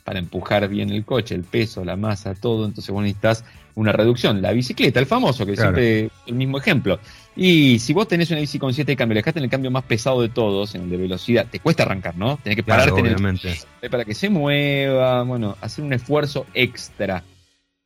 para 0.04 0.18
empujar 0.18 0.66
bien 0.68 0.90
el 0.90 1.04
coche, 1.04 1.34
el 1.34 1.44
peso, 1.44 1.84
la 1.84 1.96
masa, 1.96 2.34
todo. 2.34 2.64
Entonces 2.64 2.90
vos 2.92 3.02
necesitas 3.02 3.44
una 3.74 3.92
reducción. 3.92 4.40
La 4.40 4.52
bicicleta, 4.52 5.00
el 5.00 5.06
famoso, 5.06 5.44
que 5.44 5.52
Claro. 5.52 5.76
siempre 5.76 6.10
el 6.26 6.34
mismo 6.34 6.56
ejemplo. 6.58 6.98
Y 7.36 7.78
si 7.78 7.92
vos 7.92 8.08
tenés 8.08 8.30
una 8.30 8.40
bici 8.40 8.58
con 8.58 8.72
7 8.72 8.96
cambios, 8.96 9.16
dejaste 9.16 9.38
en 9.38 9.44
el 9.44 9.50
cambio 9.50 9.70
más 9.70 9.84
pesado 9.84 10.22
de 10.22 10.28
todos, 10.30 10.74
en 10.74 10.82
el 10.82 10.90
de 10.90 10.96
velocidad, 10.96 11.46
te 11.50 11.60
cuesta 11.60 11.82
arrancar, 11.82 12.16
¿no? 12.16 12.38
Tenés 12.42 12.56
que 12.56 12.62
Claro, 12.62 12.80
pararte 12.82 13.00
en 13.00 13.06
el 13.06 13.14
obviamente. 13.14 13.54
para 13.90 14.04
que 14.06 14.14
se 14.14 14.30
mueva, 14.30 15.22
bueno, 15.24 15.56
hacer 15.60 15.84
un 15.84 15.92
esfuerzo 15.92 16.46
extra. 16.54 17.22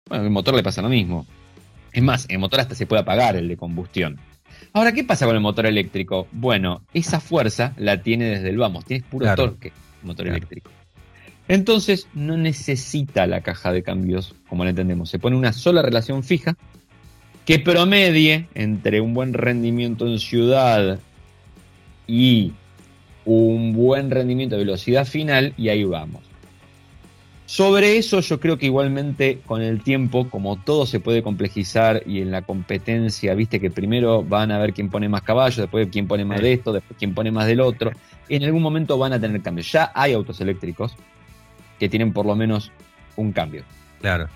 Bueno, 0.08 0.24
el 0.24 0.30
motor 0.30 0.54
le 0.54 0.62
pasa 0.62 0.80
lo 0.80 0.88
mismo. 0.88 1.26
Es 1.92 2.02
más, 2.02 2.26
el 2.28 2.38
motor 2.38 2.60
hasta 2.60 2.74
se 2.76 2.86
puede 2.86 3.02
apagar, 3.02 3.36
el 3.36 3.48
de 3.48 3.56
combustión. 3.56 4.18
Ahora, 4.76 4.92
¿qué 4.92 5.04
pasa 5.04 5.24
con 5.24 5.34
el 5.34 5.40
motor 5.40 5.64
eléctrico? 5.64 6.28
Bueno, 6.32 6.82
esa 6.92 7.18
fuerza 7.18 7.72
la 7.78 8.02
tiene 8.02 8.26
desde 8.26 8.50
el 8.50 8.58
vamos, 8.58 8.84
tienes 8.84 9.06
puro 9.06 9.24
Claro. 9.24 9.44
torque 9.44 9.68
el 9.68 10.06
motor 10.06 10.26
Claro. 10.26 10.36
eléctrico. 10.36 10.70
Entonces, 11.48 12.08
no 12.12 12.36
necesita 12.36 13.26
la 13.26 13.40
caja 13.40 13.72
de 13.72 13.82
cambios, 13.82 14.34
como 14.46 14.64
la 14.64 14.70
entendemos. 14.70 15.08
Se 15.08 15.18
pone 15.18 15.34
una 15.34 15.54
sola 15.54 15.80
relación 15.80 16.22
fija 16.22 16.58
que 17.46 17.58
promedie 17.58 18.48
entre 18.54 19.00
un 19.00 19.14
buen 19.14 19.32
rendimiento 19.32 20.06
en 20.06 20.18
ciudad 20.18 20.98
y 22.06 22.52
un 23.24 23.72
buen 23.72 24.10
rendimiento 24.10 24.56
de 24.56 24.64
velocidad 24.66 25.06
final 25.06 25.54
y 25.56 25.70
ahí 25.70 25.84
vamos. 25.84 26.20
Sobre 27.46 27.96
eso 27.96 28.20
yo 28.20 28.40
creo 28.40 28.58
que 28.58 28.66
igualmente 28.66 29.40
con 29.46 29.62
el 29.62 29.80
tiempo, 29.82 30.28
como 30.28 30.56
todo 30.56 30.84
se 30.84 30.98
puede 30.98 31.22
complejizar 31.22 32.02
y 32.04 32.20
en 32.20 32.32
la 32.32 32.42
competencia, 32.42 33.34
viste 33.34 33.60
que 33.60 33.70
primero 33.70 34.24
van 34.24 34.50
a 34.50 34.58
ver 34.58 34.72
quién 34.74 34.90
pone 34.90 35.08
más 35.08 35.22
caballos, 35.22 35.56
después 35.56 35.88
quién 35.92 36.08
pone 36.08 36.24
más 36.24 36.38
Sí. 36.38 36.44
de 36.44 36.52
esto, 36.54 36.72
después 36.72 36.98
quién 36.98 37.14
pone 37.14 37.30
más 37.30 37.46
del 37.46 37.60
otro, 37.60 37.92
en 38.28 38.42
algún 38.42 38.62
momento 38.62 38.98
van 38.98 39.12
a 39.12 39.20
tener 39.20 39.40
cambios. 39.42 39.70
Ya 39.70 39.92
hay 39.94 40.12
autos 40.12 40.40
eléctricos 40.40 40.96
que 41.78 41.88
tienen 41.88 42.12
por 42.12 42.26
lo 42.26 42.34
menos 42.34 42.72
un 43.14 43.32
cambio. 43.32 43.62
Claro. 44.00 44.28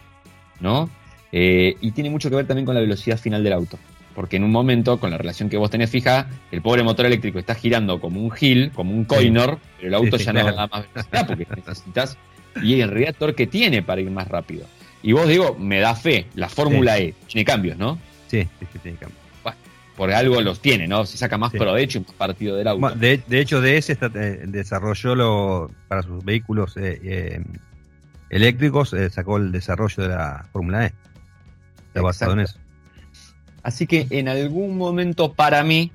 ¿no? 0.60 0.88
Eh, 1.32 1.76
y 1.80 1.90
tiene 1.92 2.10
mucho 2.10 2.28
que 2.30 2.36
ver 2.36 2.46
también 2.46 2.66
con 2.66 2.74
la 2.74 2.80
velocidad 2.80 3.18
final 3.18 3.42
del 3.42 3.54
auto. 3.54 3.78
Porque 4.14 4.36
en 4.36 4.44
un 4.44 4.50
momento, 4.52 4.98
con 5.00 5.10
la 5.10 5.16
relación 5.18 5.48
que 5.48 5.56
vos 5.56 5.70
tenés 5.70 5.88
fija, 5.90 6.28
el 6.50 6.60
pobre 6.62 6.82
motor 6.82 7.06
eléctrico 7.06 7.38
está 7.38 7.54
girando 7.54 8.00
como 8.00 8.20
un 8.20 8.32
hill, 8.38 8.70
como 8.74 8.92
un 8.92 9.04
coinor, 9.04 9.58
pero 9.76 9.88
el 9.88 9.94
auto 9.94 10.18
Sí, 10.18 10.24
sí, 10.24 10.24
ya 10.26 10.32
no 10.32 10.40
claro. 10.42 10.56
da 10.56 10.66
más 10.66 10.84
velocidad 10.92 11.26
porque 11.26 11.46
necesitas. 11.56 12.18
Y 12.62 12.80
en 12.80 12.90
realidad 12.90 13.14
torque 13.18 13.46
tiene 13.46 13.82
para 13.82 14.00
ir 14.00 14.10
más 14.10 14.28
rápido. 14.28 14.66
Y 15.02 15.12
vos 15.12 15.26
digo, 15.28 15.56
me 15.58 15.80
da 15.80 15.94
fe, 15.94 16.26
la 16.34 16.48
Fórmula 16.48 16.98
E 16.98 17.14
tiene 17.26 17.44
cambios, 17.44 17.78
¿no? 17.78 17.98
Sí, 18.28 18.42
sí, 18.58 18.66
sí, 18.72 18.78
tiene 18.80 18.98
cambio. 18.98 19.18
Por 19.96 20.12
algo 20.12 20.40
los 20.40 20.60
tiene, 20.60 20.88
¿no? 20.88 21.04
Se 21.04 21.18
saca 21.18 21.36
más 21.36 21.52
Sí. 21.52 21.58
provecho 21.58 21.98
y 21.98 22.02
más 22.02 22.12
partido 22.12 22.56
del 22.56 22.68
auto. 22.68 22.90
De, 22.94 23.22
de 23.26 23.40
hecho, 23.40 23.60
DS 23.60 23.90
está, 23.92 24.10
eh, 24.14 24.44
desarrolló 24.46 25.14
lo, 25.14 25.70
para 25.88 26.02
sus 26.02 26.24
vehículos 26.24 26.74
eh, 26.78 26.98
eh, 27.04 27.42
eléctricos, 28.30 28.94
eh, 28.94 29.10
sacó 29.10 29.36
el 29.36 29.52
desarrollo 29.52 30.02
de 30.02 30.08
la 30.08 30.46
Fórmula 30.52 30.86
E. 30.86 30.94
Está 31.88 32.00
basado 32.00 32.32
en 32.32 32.40
eso. 32.40 32.56
Así 33.62 33.86
que 33.86 34.06
en 34.08 34.28
algún 34.28 34.78
momento 34.78 35.34
para 35.34 35.62
mí 35.64 35.92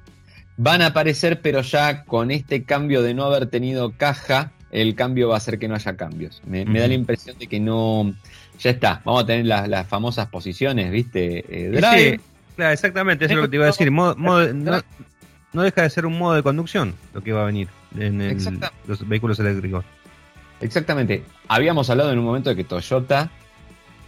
van 0.58 0.84
a 0.84 0.88
aparecer, 0.88 1.41
pero 1.41 1.62
ya 1.62 2.03
con 2.03 2.30
este 2.30 2.64
cambio 2.64 3.01
de 3.01 3.16
no 3.16 3.24
haber 3.24 3.47
tenido 3.47 3.91
caja, 3.97 4.51
el 4.82 4.95
cambio 4.95 5.30
va 5.30 5.36
a 5.36 5.38
hacer 5.38 5.57
que 5.59 5.67
no 5.67 5.76
haya 5.76 5.95
cambios. 5.95 6.41
Me, 6.45 6.65
me 6.65 6.80
da 6.80 6.88
la 6.88 6.93
impresión 6.93 7.38
de 7.38 7.47
que 7.47 7.59
no... 7.59 8.13
Ya 8.59 8.69
está, 8.71 9.01
vamos 9.03 9.23
a 9.23 9.26
tener 9.26 9.45
las, 9.45 9.67
las 9.67 9.86
famosas 9.88 10.28
posiciones, 10.28 10.89
¿viste? 10.91 11.39
Eh, 11.49 11.69
drive, 11.71 12.11
sí, 12.17 12.19
claro, 12.55 12.71
exactamente, 12.73 13.26
eso 13.26 13.34
es 13.34 13.38
lo 13.38 13.43
que 13.43 13.49
te 13.49 13.55
iba 13.57 13.65
a 13.65 13.67
decir. 13.67 13.91
Modo- 13.91 14.15
modo- 14.15 14.53
no, 14.53 14.82
no 15.53 15.61
deja 15.63 15.82
de 15.82 15.89
ser 15.89 16.05
un 16.05 16.17
modo 16.17 16.36
de 16.36 16.43
conducción 16.43 16.93
lo 17.13 17.21
que 17.21 17.34
va 17.34 17.41
a 17.43 17.45
venir 17.45 17.67
en 17.97 18.21
el- 18.21 18.32
los 18.88 19.07
vehículos 19.07 19.39
eléctricos. 19.39 19.84
Exactamente. 20.61 21.23
Habíamos 21.49 21.89
hablado 21.89 22.11
en 22.13 22.19
un 22.19 22.23
momento 22.26 22.49
de 22.49 22.55
que 22.55 22.63
Toyota 22.63 23.30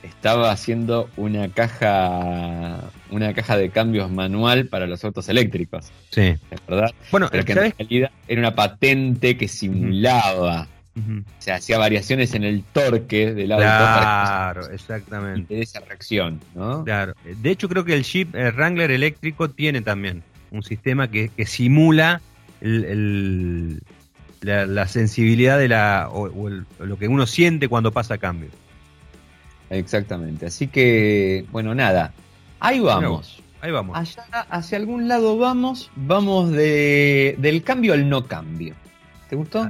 estaba 0.01 0.51
haciendo 0.51 1.09
una 1.18 1.49
caja 1.49 2.80
una 3.12 3.34
caja 3.34 3.58
de 3.58 3.70
cambios 3.70 4.10
manual 4.12 4.68
para 4.68 4.88
los 4.88 5.03
autos 5.03 5.30
eléctricos. 5.30 5.88
Sí. 6.12 6.36
¿Verdad? 6.68 6.91
Bueno, 7.12 7.28
Pero 7.32 7.45
que 7.45 7.53
¿sabes? 7.53 7.74
en 7.78 7.88
realidad 7.88 8.12
era 8.28 8.39
una 8.41 8.55
patente 8.55 9.38
que 9.38 9.47
simulaba. 9.47 10.68
Ujú. 10.95 11.20
O 11.20 11.41
sea, 11.41 11.55
hacía 11.55 11.78
variaciones 11.78 12.34
en 12.34 12.43
el 12.43 12.64
torque 12.64 13.34
del 13.34 13.51
auto 13.51 13.64
para 13.64 14.01
Claro, 14.01 14.68
que 14.68 14.76
exactamente. 14.76 15.55
de 15.55 15.62
esa 15.62 15.80
reacción, 15.82 16.39
¿no? 16.55 16.84
Claro. 16.84 17.14
De 17.24 17.49
hecho, 17.51 17.70
creo 17.70 17.86
que 17.86 17.93
el 17.93 18.03
Jeep 18.03 18.36
eh, 18.36 18.51
Wrangler 18.51 18.89
eléctrico 18.91 19.49
tiene 19.49 19.82
también 19.82 20.24
un 20.49 20.64
sistema 20.64 21.10
que, 21.12 21.30
que 21.30 21.45
simula 21.45 22.22
el- 22.62 22.84
el- 22.86 23.82
la, 24.41 24.66
la 24.66 24.88
sensibilidad 24.88 25.60
de 25.60 25.68
la 25.68 26.10
o, 26.12 26.30
o 26.30 26.47
el- 26.47 26.66
o 26.80 26.86
lo 26.86 26.97
que 26.97 27.08
uno 27.08 27.28
siente 27.28 27.68
cuando 27.68 27.91
pasa 27.91 28.18
cambio. 28.18 28.49
Exactamente. 29.70 30.45
Así 30.45 30.68
que, 30.68 31.45
bueno, 31.51 31.76
nada. 31.76 32.14
Ahí 32.60 32.80
vamos. 32.80 33.41
Ahí 33.62 33.72
vamos. 33.72 33.97
Allá, 33.97 34.24
hacia 34.49 34.78
algún 34.78 35.08
lado 35.08 35.38
vamos. 35.38 35.91
Vamos 35.95 36.51
de, 36.51 37.36
del 37.39 37.64
cambio 37.64 37.93
al 37.93 38.08
no 38.10 38.26
cambio. 38.26 38.76
¿Te 39.30 39.36
gustó? 39.36 39.70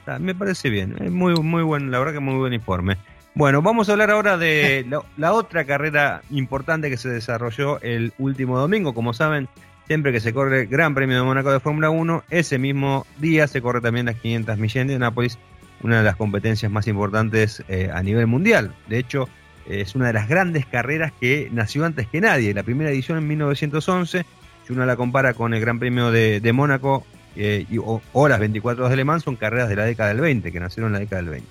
Está, 0.00 0.18
me 0.18 0.34
parece 0.34 0.70
bien. 0.70 0.96
Es 1.00 1.10
muy, 1.10 1.34
muy 1.34 1.62
buen, 1.62 1.90
la 1.90 1.98
verdad 1.98 2.14
que 2.14 2.20
muy 2.20 2.34
buen 2.34 2.52
informe. 2.52 2.96
Bueno, 3.34 3.62
vamos 3.62 3.88
a 3.88 3.92
hablar 3.92 4.10
ahora 4.10 4.36
de 4.36 4.84
la, 4.90 5.02
la 5.16 5.32
otra 5.32 5.64
carrera 5.64 6.22
importante 6.30 6.90
que 6.90 6.96
se 6.96 7.08
desarrolló 7.08 7.80
el 7.80 8.12
último 8.18 8.58
domingo. 8.58 8.94
Como 8.94 9.12
saben, 9.12 9.48
siempre 9.86 10.12
que 10.12 10.20
se 10.20 10.32
corre 10.32 10.62
el 10.62 10.66
Gran 10.66 10.94
Premio 10.94 11.16
de 11.16 11.22
Mónaco 11.22 11.50
de 11.50 11.60
Fórmula 11.60 11.90
1, 11.90 12.24
ese 12.30 12.58
mismo 12.58 13.06
día 13.18 13.46
se 13.46 13.62
corre 13.62 13.80
también 13.80 14.06
las 14.06 14.16
500 14.16 14.58
millas 14.58 14.74
de 14.74 14.80
Indianápolis, 14.82 15.38
una 15.82 15.98
de 15.98 16.04
las 16.04 16.16
competencias 16.16 16.70
más 16.70 16.86
importantes 16.88 17.62
eh, 17.68 17.90
a 17.92 18.02
nivel 18.02 18.26
mundial. 18.26 18.74
De 18.88 18.98
hecho, 18.98 19.28
es 19.68 19.94
una 19.94 20.06
de 20.08 20.14
las 20.14 20.28
grandes 20.28 20.66
carreras 20.66 21.12
que 21.20 21.48
nació 21.52 21.84
antes 21.84 22.08
que 22.08 22.20
nadie. 22.20 22.54
La 22.54 22.62
primera 22.62 22.90
edición 22.90 23.18
en 23.18 23.28
1911, 23.28 24.24
si 24.66 24.72
uno 24.72 24.86
la 24.86 24.96
compara 24.96 25.34
con 25.34 25.54
el 25.54 25.60
Gran 25.60 25.78
Premio 25.78 26.10
de, 26.10 26.52
Mónaco 26.52 27.06
eh, 27.36 27.66
y, 27.70 27.78
o, 27.78 28.00
o 28.12 28.28
las 28.28 28.40
24 28.40 28.84
horas 28.84 28.90
de 28.90 28.96
Le 28.96 29.04
Mans, 29.04 29.22
son 29.22 29.36
carreras 29.36 29.68
de 29.68 29.76
la 29.76 29.84
década 29.84 30.08
del 30.08 30.20
20, 30.20 30.50
que 30.50 30.60
nacieron 30.60 30.88
en 30.88 30.92
la 30.94 30.98
década 31.00 31.22
del 31.22 31.30
20. 31.30 31.48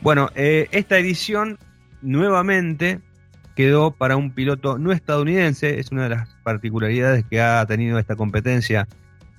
Bueno, 0.00 0.30
eh, 0.34 0.68
esta 0.70 0.96
edición 0.98 1.58
nuevamente 2.02 3.00
quedó 3.54 3.90
para 3.90 4.16
un 4.16 4.30
piloto 4.30 4.78
no 4.78 4.92
estadounidense, 4.92 5.78
es 5.80 5.90
una 5.92 6.04
de 6.04 6.10
las 6.10 6.28
particularidades 6.42 7.24
que 7.28 7.42
ha 7.42 7.64
tenido 7.66 7.98
esta 7.98 8.16
competencia 8.16 8.88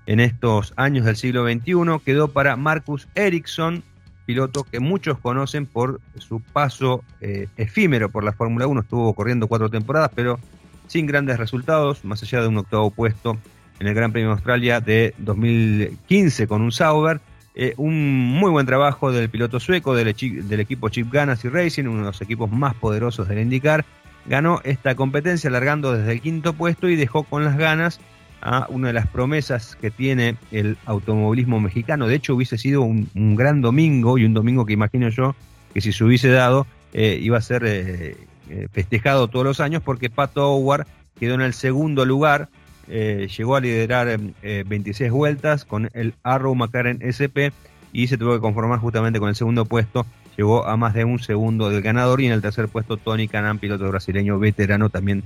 en 0.05 0.19
estos 0.19 0.73
años 0.75 1.05
del 1.05 1.15
siglo 1.15 1.49
XXI, 1.49 1.73
quedó 2.05 2.27
para 2.27 2.55
Marcus 2.55 3.07
Ericsson, 3.15 3.83
piloto 4.31 4.63
que 4.63 4.79
muchos 4.79 5.19
conocen 5.19 5.65
por 5.65 5.99
su 6.17 6.39
paso 6.39 7.03
eh, 7.19 7.49
efímero 7.57 8.07
por 8.07 8.23
la 8.23 8.31
Fórmula 8.31 8.65
1, 8.65 8.79
estuvo 8.79 9.13
corriendo 9.13 9.47
cuatro 9.47 9.69
temporadas, 9.69 10.09
pero 10.15 10.39
sin 10.87 11.05
grandes 11.05 11.37
resultados, 11.37 12.05
más 12.05 12.23
allá 12.23 12.39
de 12.41 12.47
un 12.47 12.57
octavo 12.57 12.91
puesto 12.91 13.37
en 13.81 13.87
el 13.87 13.93
Gran 13.93 14.13
Premio 14.13 14.29
de 14.29 14.35
Australia 14.35 14.79
de 14.79 15.13
2015 15.17 16.47
con 16.47 16.61
un 16.61 16.71
Sauber. 16.71 17.19
Eh, 17.55 17.73
un 17.75 18.15
muy 18.15 18.49
buen 18.51 18.65
trabajo 18.65 19.11
del 19.11 19.29
piloto 19.29 19.59
sueco 19.59 19.95
del, 19.95 20.07
equipo 20.07 20.87
Chip 20.87 21.11
Ganassi 21.11 21.49
Racing, 21.49 21.83
uno 21.83 21.97
de 21.99 22.05
los 22.05 22.21
equipos 22.21 22.49
más 22.49 22.73
poderosos 22.75 23.27
del 23.27 23.39
IndyCar. 23.39 23.83
Ganó 24.27 24.61
esta 24.63 24.95
competencia 24.95 25.49
largando 25.49 25.91
desde 25.91 26.13
el 26.13 26.21
quinto 26.21 26.53
puesto 26.53 26.87
y 26.87 26.95
dejó 26.95 27.23
con 27.23 27.43
las 27.43 27.57
ganas 27.57 27.99
a 28.41 28.67
una 28.69 28.87
de 28.87 28.93
las 28.93 29.07
promesas 29.07 29.75
que 29.79 29.91
tiene 29.91 30.35
el 30.51 30.77
automovilismo 30.85 31.59
mexicano. 31.59 32.07
De 32.07 32.15
hecho, 32.15 32.35
hubiese 32.35 32.57
sido 32.57 32.81
un, 32.81 33.07
gran 33.35 33.61
domingo 33.61 34.17
y 34.17 34.25
un 34.25 34.33
domingo 34.33 34.65
que 34.65 34.73
imagino 34.73 35.09
yo 35.09 35.35
que 35.73 35.81
si 35.81 35.93
se 35.93 36.03
hubiese 36.03 36.29
dado 36.29 36.67
eh, 36.93 37.17
iba 37.21 37.37
a 37.37 37.41
ser 37.41 37.63
eh, 37.65 38.17
eh, 38.49 38.67
festejado 38.71 39.27
todos 39.29 39.45
los 39.45 39.59
años 39.59 39.81
porque 39.81 40.09
Pato 40.09 40.53
Howard 40.53 40.85
quedó 41.19 41.35
en 41.35 41.41
el 41.41 41.53
segundo 41.53 42.03
lugar 42.03 42.49
llegó 42.87 43.55
a 43.55 43.61
liderar 43.61 44.19
eh, 44.41 44.63
26 44.67 45.11
vueltas 45.11 45.63
con 45.63 45.89
el 45.93 46.13
Arrow 46.23 46.53
McLaren 46.55 46.99
SP 46.99 47.53
y 47.93 48.07
se 48.07 48.17
tuvo 48.17 48.33
que 48.33 48.39
conformar 48.39 48.79
justamente 48.79 49.19
con 49.19 49.29
el 49.29 49.35
segundo 49.35 49.65
puesto. 49.65 50.05
Llegó 50.37 50.65
a 50.65 50.77
más 50.77 50.93
de 50.93 51.05
un 51.05 51.19
segundo 51.19 51.69
del 51.69 51.81
ganador 51.81 52.21
y 52.21 52.25
en 52.25 52.33
el 52.33 52.41
tercer 52.41 52.67
puesto 52.67 52.97
Tony 52.97 53.27
Canan, 53.27 53.59
piloto 53.59 53.87
brasileño 53.87 54.39
veterano 54.39 54.89
también 54.89 55.23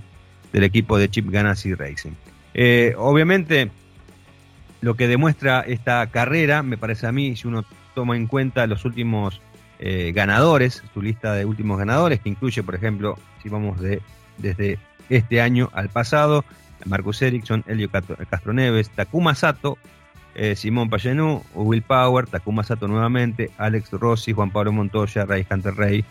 del 0.51 0.63
equipo 0.63 0.97
de 0.97 1.09
Chip 1.09 1.29
Ganassi 1.29 1.73
Racing. 1.73 2.13
Eh, 2.57 2.95
obviamente, 2.97 3.69
lo 4.79 4.95
que 4.95 5.09
demuestra 5.09 5.59
esta 5.61 6.07
carrera, 6.07 6.63
me 6.63 6.77
parece 6.77 7.05
a 7.05 7.11
mí, 7.11 7.35
si 7.35 7.47
uno 7.47 7.65
toma 7.93 8.15
en 8.15 8.27
cuenta 8.27 8.65
los 8.65 8.85
últimos 8.85 9.41
eh, 9.77 10.13
ganadores, 10.15 10.81
su 10.93 11.01
lista 11.01 11.33
de 11.33 11.43
últimos 11.43 11.77
ganadores, 11.77 12.21
que 12.21 12.29
incluye, 12.29 12.63
por 12.63 12.75
ejemplo, 12.75 13.19
si 13.43 13.49
vamos 13.49 13.81
de, 13.81 14.01
desde 14.37 14.79
este 15.09 15.41
año 15.41 15.69
al 15.73 15.89
pasado, 15.89 16.45
Marcus 16.85 17.21
Ericsson, 17.21 17.65
Elio 17.67 17.89
Castroneves, 18.29 18.89
Takuma 18.89 19.35
Sato, 19.35 19.77
eh, 20.33 20.55
Simón 20.55 20.89
Payenú, 20.89 21.43
Will 21.55 21.81
Power, 21.81 22.25
Takuma 22.25 22.63
Sato 22.63 22.87
nuevamente, 22.87 23.51
Alex 23.57 23.91
Rossi, 23.91 24.31
Juan 24.31 24.51
Pablo 24.51 24.71
Montoya, 24.71 25.25
Ray 25.25 25.45
Hunter 25.49 25.75
Rey, 25.75 26.05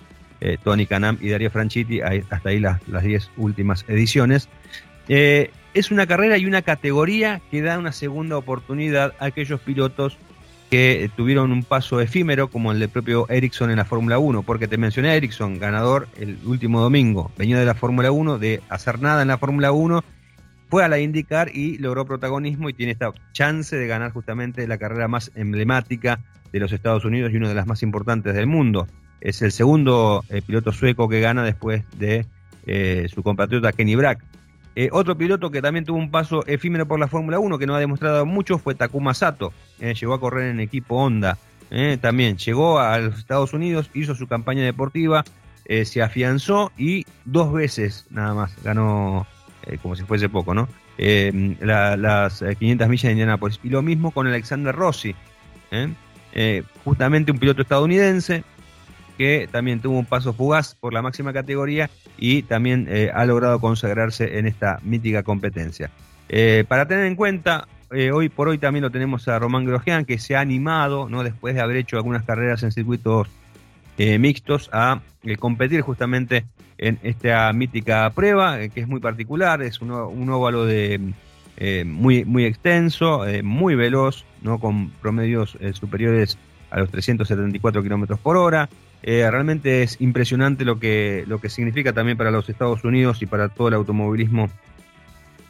Tony 0.63 0.85
Canam 0.85 1.17
y 1.23 1.31
Darío 1.31 1.51
Franchitti, 1.51 2.03
hasta 2.03 2.51
ahí 2.51 2.61
las, 2.61 2.87
las 2.87 3.03
10 3.03 3.31
últimas 3.39 3.87
ediciones. 3.89 4.51
Es 5.75 5.91
una 5.91 6.07
carrera 6.07 6.39
y 6.39 6.47
una 6.47 6.63
categoría 6.63 7.41
que 7.51 7.61
da 7.61 7.79
una 7.79 7.93
segunda 7.93 8.37
oportunidad 8.37 9.13
a 9.19 9.27
aquellos 9.27 9.61
pilotos 9.61 10.17
que 10.71 11.11
tuvieron 11.17 11.53
un 11.53 11.63
paso 11.63 12.01
efímero 12.01 12.49
como 12.49 12.73
el 12.73 12.79
del 12.79 12.89
propio 12.89 13.29
Ericsson 13.29 13.71
en 13.71 13.77
la 13.77 13.85
Fórmula 13.85 14.19
1, 14.19 14.43
porque 14.43 14.67
te 14.67 14.79
mencioné 14.79 15.11
a 15.11 15.17
Ericsson, 15.17 15.59
ganador 15.59 16.09
el 16.17 16.39
último 16.45 16.81
domingo, 16.81 17.31
venía 17.37 17.59
de 17.59 17.67
la 17.67 17.75
Fórmula 17.75 18.11
1, 18.11 18.39
de 18.39 18.63
hacer 18.69 19.01
nada 19.01 19.23
en 19.23 19.29
la 19.29 19.39
Fórmula 19.39 19.73
1, 19.73 20.03
fue 20.71 20.83
a 20.83 20.89
la 20.89 20.99
IndyCar 20.99 21.55
y 21.55 21.79
logró 21.79 22.05
protagonismo 22.07 22.69
y 22.69 22.73
tiene 22.73 22.93
esta 22.93 23.13
chance 23.33 23.77
de 23.77 23.87
ganar 23.87 24.13
justamente 24.13 24.67
la 24.67 24.79
carrera 24.79 25.07
más 25.07 25.31
emblemática 25.35 26.21
de 26.53 26.61
los 26.61 26.73
Estados 26.73 27.05
Unidos 27.05 27.33
y 27.33 27.37
una 27.37 27.49
de 27.49 27.55
las 27.55 27.67
más 27.67 27.83
importantes 27.83 28.35
del 28.35 28.47
mundo. 28.47 28.87
Es 29.21 29.43
el 29.43 29.53
segundo 29.53 30.25
eh, 30.29 30.43
piloto 30.43 30.73
sueco 30.73 31.09
que 31.09 31.21
gana 31.21 31.45
después 31.45 31.85
de 31.99 32.27
eh, 32.67 33.07
su 33.13 33.23
compatriota 33.23 33.73
Kenny 33.73 33.95
Brack. 33.95 34.25
Eh, 34.77 34.89
otro 34.93 35.17
piloto 35.17 35.51
que 35.51 35.63
también 35.63 35.85
tuvo 35.85 35.99
un 35.99 36.11
paso 36.11 36.45
efímero 36.47 36.87
por 36.87 36.99
la 36.99 37.07
Fórmula 37.07 37.39
1 37.39 37.59
que 37.59 37.67
no 37.67 37.77
ha 37.77 37.81
demostrado 37.81 38.27
mucho 38.27 38.59
fue 38.59 38.75
Takuma 38.75 39.15
Sato. 39.15 39.53
Eh, 39.81 39.95
llegó 39.95 40.15
a 40.15 40.21
correr 40.21 40.51
en 40.51 40.61
equipo 40.61 40.97
Honda. 40.97 41.39
Eh, 41.71 41.99
también 42.01 42.37
llegó 42.37 42.79
a 42.81 42.99
los 42.99 43.19
Estados 43.19 43.53
Unidos, 43.53 43.91
hizo 43.95 44.15
su 44.15 44.27
campaña 44.27 44.63
deportiva, 44.65 45.25
se 45.67 46.03
afianzó 46.03 46.73
y 46.77 47.07
dos 47.25 47.51
veces 47.51 48.07
nada 48.11 48.35
más 48.35 48.63
ganó, 48.63 49.27
como 49.81 49.97
si 49.97 50.03
fuese 50.05 50.29
poco, 50.29 50.53
¿no? 50.53 50.69
La, 50.99 51.97
las 51.97 52.45
500 52.59 52.87
millas 52.87 53.05
de 53.05 53.13
Indianapolis. 53.13 53.59
Y 53.65 53.71
lo 53.71 53.81
mismo 53.81 54.11
con 54.11 54.27
Alexander 54.27 54.75
Rossi. 54.75 55.17
justamente 56.85 57.33
un 57.33 57.39
piloto 57.39 57.63
estadounidense 57.63 58.45
que 59.17 59.49
también 59.51 59.81
tuvo 59.81 59.99
un 59.99 60.07
paso 60.07 60.33
fugaz 60.33 60.75
por 60.75 60.93
la 60.93 61.03
máxima 61.03 61.33
categoría 61.33 61.91
y 62.19 62.43
también 62.43 62.87
eh, 62.91 63.11
ha 63.15 63.25
logrado 63.25 63.61
consagrarse 63.61 64.39
en 64.39 64.47
esta 64.47 64.79
mítica 64.83 65.23
competencia. 65.23 65.91
Eh, 66.29 66.65
para 66.67 66.87
tener 66.87 67.07
en 67.07 67.17
cuenta, 67.17 67.69
eh, 67.93 68.11
hoy 68.11 68.29
por 68.29 68.49
hoy 68.49 68.59
también 68.59 68.83
lo 68.83 68.91
tenemos 68.91 69.29
a 69.29 69.39
Román 69.39 69.65
Grosjean, 69.65 70.05
que 70.05 70.19
se 70.19 70.37
ha 70.37 70.41
animado, 70.41 71.09
¿no? 71.09 71.23
después 71.23 71.55
de 71.55 71.61
haber 71.61 71.77
hecho 71.77 71.97
algunas 71.97 72.25
carreras 72.25 72.63
en 72.63 72.73
circuitos 72.73 73.29
mixtos, 73.97 74.71
a 74.73 75.03
competir 75.39 75.81
justamente 75.83 76.45
en 76.79 76.99
esta 77.05 77.53
mítica 77.53 78.11
prueba, 78.13 78.59
que 78.69 78.81
es 78.81 78.89
muy 78.89 78.99
particular, 78.99 79.63
es 79.63 79.81
un, 79.81 79.93
un 79.93 80.31
óvalo 80.31 80.65
de, 80.65 81.13
muy, 81.87 82.25
muy 82.25 82.45
extenso, 82.45 83.25
muy 83.45 83.77
veloz, 83.77 84.25
¿no? 84.43 84.59
con 84.59 84.91
promedios 84.91 85.57
superiores 85.75 86.37
a 86.71 86.81
los 86.81 86.91
374 86.91 87.85
kilómetros 87.85 88.19
por 88.19 88.37
hora. 88.37 88.69
Eh, 89.07 89.31
realmente 89.31 89.83
es 89.83 90.01
impresionante 90.01 90.65
lo 90.65 90.81
que, 90.81 91.25
lo 91.27 91.39
que 91.39 91.51
significa 91.51 91.93
también 91.93 92.17
para 92.17 92.31
los 92.31 92.49
Estados 92.49 92.85
Unidos 92.85 93.21
y 93.21 93.27
para 93.27 93.51
todo 93.51 93.69
el 93.69 93.75
automovilismo 93.75 94.49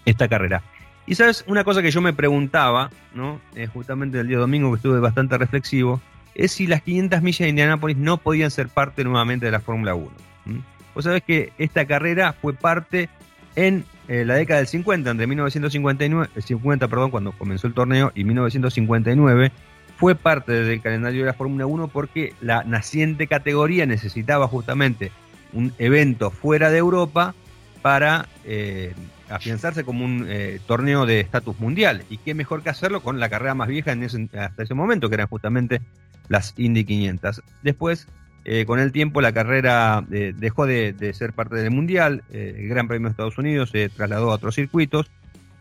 esta 0.04 0.26
carrera. 0.26 0.60
Y 1.06 1.14
sabes, 1.14 1.44
una 1.46 1.62
cosa 1.62 1.80
que 1.80 1.92
yo 1.92 2.00
me 2.00 2.12
preguntaba, 2.12 2.90
¿no? 3.14 3.40
Eh, 3.54 3.68
justamente 3.68 4.18
el 4.18 4.26
día 4.26 4.38
domingo 4.38 4.72
que 4.72 4.76
estuve 4.78 4.98
bastante 4.98 5.38
reflexivo, 5.38 6.00
es 6.34 6.50
si 6.50 6.66
las 6.66 6.82
500 6.82 7.22
millas 7.22 7.38
de 7.38 7.48
Indianápolis 7.50 7.96
no 7.96 8.16
podían 8.16 8.50
ser 8.50 8.68
parte 8.68 9.04
nuevamente 9.04 9.46
de 9.46 9.52
la 9.52 9.60
Fórmula 9.60 9.94
1. 9.94 10.10
¿Mm? 10.46 10.58
Vos 10.92 11.04
sabés 11.04 11.22
que 11.22 11.52
esta 11.56 11.86
carrera 11.86 12.32
fue 12.32 12.54
parte 12.54 13.08
en 13.54 13.84
eh, 14.08 14.24
la 14.24 14.34
década 14.34 14.58
del 14.58 14.66
50, 14.66 15.12
entre 15.12 15.28
1959, 15.28 16.28
50, 16.40 16.88
perdón, 16.88 17.12
cuando 17.12 17.30
comenzó 17.30 17.68
el 17.68 17.74
torneo, 17.74 18.10
y 18.16 18.24
1959, 18.24 19.52
fue 19.96 20.14
parte 20.14 20.52
del 20.52 20.80
calendario 20.80 21.20
de 21.20 21.26
la 21.26 21.34
Fórmula 21.34 21.66
1 21.66 21.88
porque 21.88 22.34
la 22.40 22.64
naciente 22.64 23.26
categoría 23.26 23.86
necesitaba 23.86 24.48
justamente 24.48 25.12
un 25.52 25.72
evento 25.78 26.30
fuera 26.30 26.70
de 26.70 26.78
Europa 26.78 27.34
para 27.82 28.28
eh, 28.44 28.92
afianzarse 29.28 29.84
como 29.84 30.04
un 30.04 30.26
eh, 30.28 30.58
torneo 30.66 31.06
de 31.06 31.20
estatus 31.20 31.58
mundial. 31.60 32.04
Y 32.10 32.18
qué 32.18 32.34
mejor 32.34 32.62
que 32.62 32.70
hacerlo 32.70 33.02
con 33.02 33.20
la 33.20 33.28
carrera 33.28 33.54
más 33.54 33.68
vieja 33.68 33.92
en 33.92 34.02
ese, 34.02 34.28
hasta 34.38 34.62
ese 34.62 34.74
momento, 34.74 35.08
que 35.08 35.14
eran 35.14 35.28
justamente 35.28 35.80
las 36.28 36.54
Indy 36.56 36.84
500. 36.84 37.42
Después, 37.62 38.08
eh, 38.44 38.66
con 38.66 38.78
el 38.78 38.92
tiempo, 38.92 39.20
la 39.20 39.32
carrera 39.32 40.04
eh, 40.12 40.34
dejó 40.36 40.66
de, 40.66 41.12
ser 41.14 41.32
parte 41.32 41.56
del 41.56 41.70
Mundial, 41.70 42.22
eh, 42.30 42.56
el 42.58 42.68
Gran 42.68 42.88
Premio 42.88 43.08
de 43.08 43.12
Estados 43.12 43.38
Unidos 43.38 43.70
se 43.70 43.88
trasladó 43.88 44.30
a 44.30 44.34
otros 44.34 44.54
circuitos. 44.54 45.10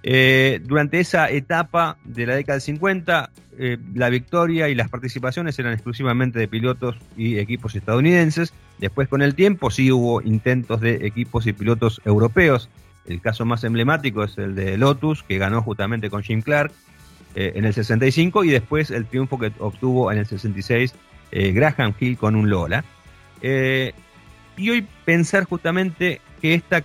Durante 0.04 1.00
esa 1.00 1.30
etapa 1.30 1.98
de 2.04 2.26
la 2.26 2.36
década 2.36 2.56
del 2.56 2.62
50, 2.62 3.30
la 3.96 4.10
victoria 4.10 4.68
y 4.68 4.76
las 4.76 4.90
participaciones 4.90 5.58
eran 5.60 5.74
exclusivamente 5.74 6.40
de 6.40 6.48
pilotos 6.48 6.98
y 7.16 7.38
equipos 7.38 7.76
estadounidenses. 7.76 8.54
Después, 8.80 9.08
con 9.08 9.22
el 9.22 9.34
tiempo, 9.34 9.72
sí 9.72 9.92
hubo 9.92 10.22
intentos 10.22 10.82
de 10.82 11.08
equipos 11.08 11.48
y 11.48 11.54
pilotos 11.54 12.02
europeos. 12.04 12.70
El 13.06 13.22
caso 13.22 13.46
más 13.46 13.64
emblemático 13.64 14.24
es 14.24 14.38
el 14.38 14.56
de 14.56 14.78
Lotus, 14.78 15.24
que 15.24 15.38
ganó 15.38 15.62
justamente 15.62 16.10
con 16.10 16.22
Jim 16.22 16.42
Clark 16.42 16.72
en 17.36 17.66
el 17.66 17.74
65, 17.74 18.44
y 18.44 18.50
después 18.50 18.92
el 18.92 19.06
triunfo 19.06 19.40
que 19.40 19.52
obtuvo 19.60 20.12
en 20.12 20.18
el 20.20 20.26
66 20.26 20.94
eh, 21.36 21.52
Graham 21.52 21.96
Hill 22.00 22.16
con 22.16 22.36
un 22.36 22.48
Lola. 22.50 22.86
Eh, 23.42 23.92
y 24.56 24.70
hoy 24.70 24.88
pensar 25.04 25.46
justamente 25.46 26.22
que 26.40 26.54
esta, 26.54 26.84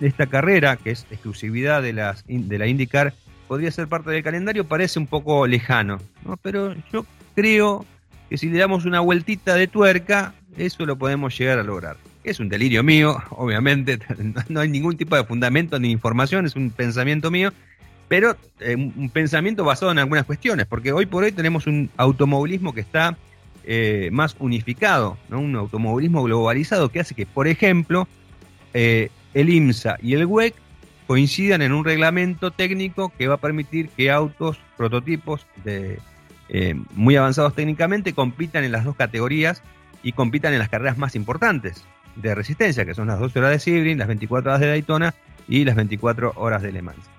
esta 0.00 0.26
carrera, 0.26 0.76
que 0.76 0.90
es 0.90 1.06
exclusividad 1.10 1.82
de, 1.82 1.92
las, 1.92 2.24
de 2.26 2.58
la 2.58 2.66
IndyCar, 2.66 3.14
podría 3.48 3.70
ser 3.70 3.88
parte 3.88 4.10
del 4.10 4.22
calendario, 4.22 4.64
parece 4.64 4.98
un 4.98 5.06
poco 5.06 5.46
lejano, 5.46 5.98
pero 6.42 6.74
yo 6.92 7.04
creo 7.34 7.84
que 8.30 8.38
si 8.38 8.48
le 8.48 8.58
damos 8.58 8.84
una 8.84 9.00
vueltita 9.00 9.54
de 9.54 9.66
tuerca, 9.66 10.34
eso 10.56 10.86
lo 10.86 10.96
podemos 10.96 11.36
llegar 11.36 11.58
a 11.58 11.62
lograr. 11.62 11.96
Es 12.24 12.40
un 12.40 12.48
delirio 12.48 12.82
mío, 12.82 13.18
obviamente, 13.30 13.98
no 14.48 14.60
hay 14.60 14.68
ningún 14.68 14.96
tipo 14.96 15.16
de 15.16 15.24
fundamento 15.24 15.78
ni 15.78 15.90
información, 15.90 16.46
es 16.46 16.56
un 16.56 16.70
pensamiento 16.70 17.30
mío, 17.30 17.52
pero 18.08 18.36
eh, 18.60 18.76
un 18.76 19.10
pensamiento 19.10 19.64
basado 19.64 19.90
en 19.92 19.98
algunas 19.98 20.24
cuestiones, 20.24 20.66
porque 20.66 20.92
hoy 20.92 21.06
por 21.06 21.24
hoy 21.24 21.32
tenemos 21.32 21.66
un 21.66 21.90
automovilismo 21.96 22.72
que 22.72 22.80
está 22.80 23.16
eh, 23.64 24.10
más 24.12 24.34
unificado, 24.38 25.16
¿no? 25.28 25.40
un 25.40 25.54
automovilismo 25.56 26.22
globalizado 26.22 26.88
que 26.90 27.00
hace 27.00 27.14
que, 27.14 27.26
por 27.26 27.48
ejemplo, 27.48 28.08
eh, 28.74 29.10
el 29.34 29.50
IMSA 29.50 29.98
y 30.02 30.14
el 30.14 30.26
WEC 30.26 30.54
coincidan 31.06 31.62
en 31.62 31.72
un 31.72 31.84
reglamento 31.84 32.50
técnico 32.50 33.12
que 33.18 33.28
va 33.28 33.34
a 33.34 33.38
permitir 33.38 33.88
que 33.90 34.10
autos, 34.10 34.58
prototipos 34.76 35.46
de, 35.64 35.98
eh, 36.48 36.74
muy 36.94 37.16
avanzados 37.16 37.54
técnicamente 37.54 38.12
compitan 38.12 38.64
en 38.64 38.72
las 38.72 38.84
dos 38.84 38.96
categorías 38.96 39.62
y 40.02 40.12
compitan 40.12 40.52
en 40.52 40.58
las 40.58 40.68
carreras 40.68 40.98
más 40.98 41.14
importantes 41.14 41.84
de 42.16 42.34
resistencia, 42.34 42.84
que 42.84 42.94
son 42.94 43.08
las 43.08 43.18
12 43.18 43.38
horas 43.38 43.50
de 43.52 43.58
Sebring, 43.58 43.98
las 43.98 44.08
24 44.08 44.50
horas 44.50 44.60
de 44.60 44.68
Daytona 44.68 45.14
y 45.48 45.64
las 45.64 45.76
24 45.76 46.32
horas 46.36 46.62
de 46.62 46.72
Le 46.72 46.82
Mans. 46.82 47.10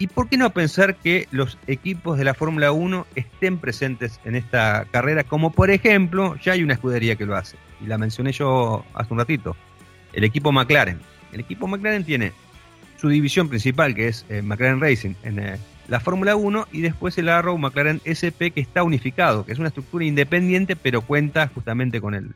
¿Y 0.00 0.06
por 0.06 0.30
qué 0.30 0.38
no 0.38 0.48
pensar 0.48 0.96
que 0.96 1.28
los 1.30 1.58
equipos 1.66 2.16
de 2.16 2.24
la 2.24 2.32
Fórmula 2.32 2.72
1 2.72 3.06
estén 3.16 3.58
presentes 3.58 4.18
en 4.24 4.34
esta 4.34 4.86
carrera? 4.90 5.24
Como 5.24 5.52
por 5.52 5.70
ejemplo, 5.70 6.36
ya 6.36 6.52
hay 6.52 6.62
una 6.62 6.72
escudería 6.72 7.16
que 7.16 7.26
lo 7.26 7.36
hace, 7.36 7.58
y 7.82 7.86
la 7.86 7.98
mencioné 7.98 8.32
yo 8.32 8.82
hace 8.94 9.12
un 9.12 9.18
ratito, 9.18 9.54
el 10.12 10.24
equipo 10.24 10.52
McLaren. 10.52 10.98
El 11.32 11.40
equipo 11.40 11.66
McLaren 11.66 12.04
tiene 12.04 12.32
su 12.96 13.08
división 13.08 13.48
principal, 13.48 13.94
que 13.94 14.08
es 14.08 14.26
eh, 14.28 14.42
McLaren 14.42 14.80
Racing, 14.80 15.14
en 15.22 15.38
eh, 15.38 15.56
la 15.88 16.00
Fórmula 16.00 16.36
1, 16.36 16.68
y 16.72 16.80
después 16.80 17.16
el 17.18 17.28
Arrow 17.28 17.56
McLaren 17.56 18.00
SP, 18.04 18.50
que 18.50 18.60
está 18.60 18.82
unificado, 18.82 19.44
que 19.44 19.52
es 19.52 19.58
una 19.58 19.68
estructura 19.68 20.04
independiente, 20.04 20.76
pero 20.76 21.02
cuenta 21.02 21.48
justamente 21.48 22.00
con 22.00 22.14
el, 22.14 22.34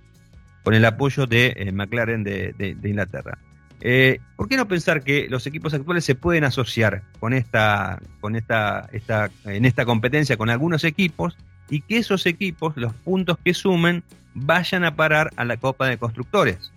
con 0.62 0.75
el 0.75 0.85
apoyo 0.85 1.27
de 1.27 1.55
eh, 1.57 1.72
McLaren 1.72 2.25
de 2.25 2.77
Inglaterra. 2.83 3.39
Eh, 3.87 4.18
¿Por 4.37 4.49
qué 4.49 4.57
no 4.57 4.66
pensar 4.66 5.03
que 5.03 5.29
los 5.29 5.47
equipos 5.47 5.75
actuales 5.75 6.07
se 6.07 6.14
pueden 6.14 6.45
asociar 6.45 7.03
con 7.20 7.35
esta, 7.35 8.01
con 8.20 8.35
esta, 8.35 8.89
esta, 8.93 9.31
en 9.45 9.66
esta 9.66 9.85
competencia 9.85 10.39
con 10.39 10.49
algunos 10.49 10.85
equipos 10.85 11.37
y 11.68 11.83
que 11.83 11.99
esos 11.99 12.25
equipos, 12.25 12.75
los 12.79 12.95
puntos 12.95 13.37
que 13.45 13.53
sumen, 13.53 14.03
vayan 14.33 14.85
a 14.85 14.97
parar 14.97 15.33
a 15.37 15.45
la 15.45 15.59
Copa 15.59 15.87
de 15.87 15.99
Constructores? 15.99 16.72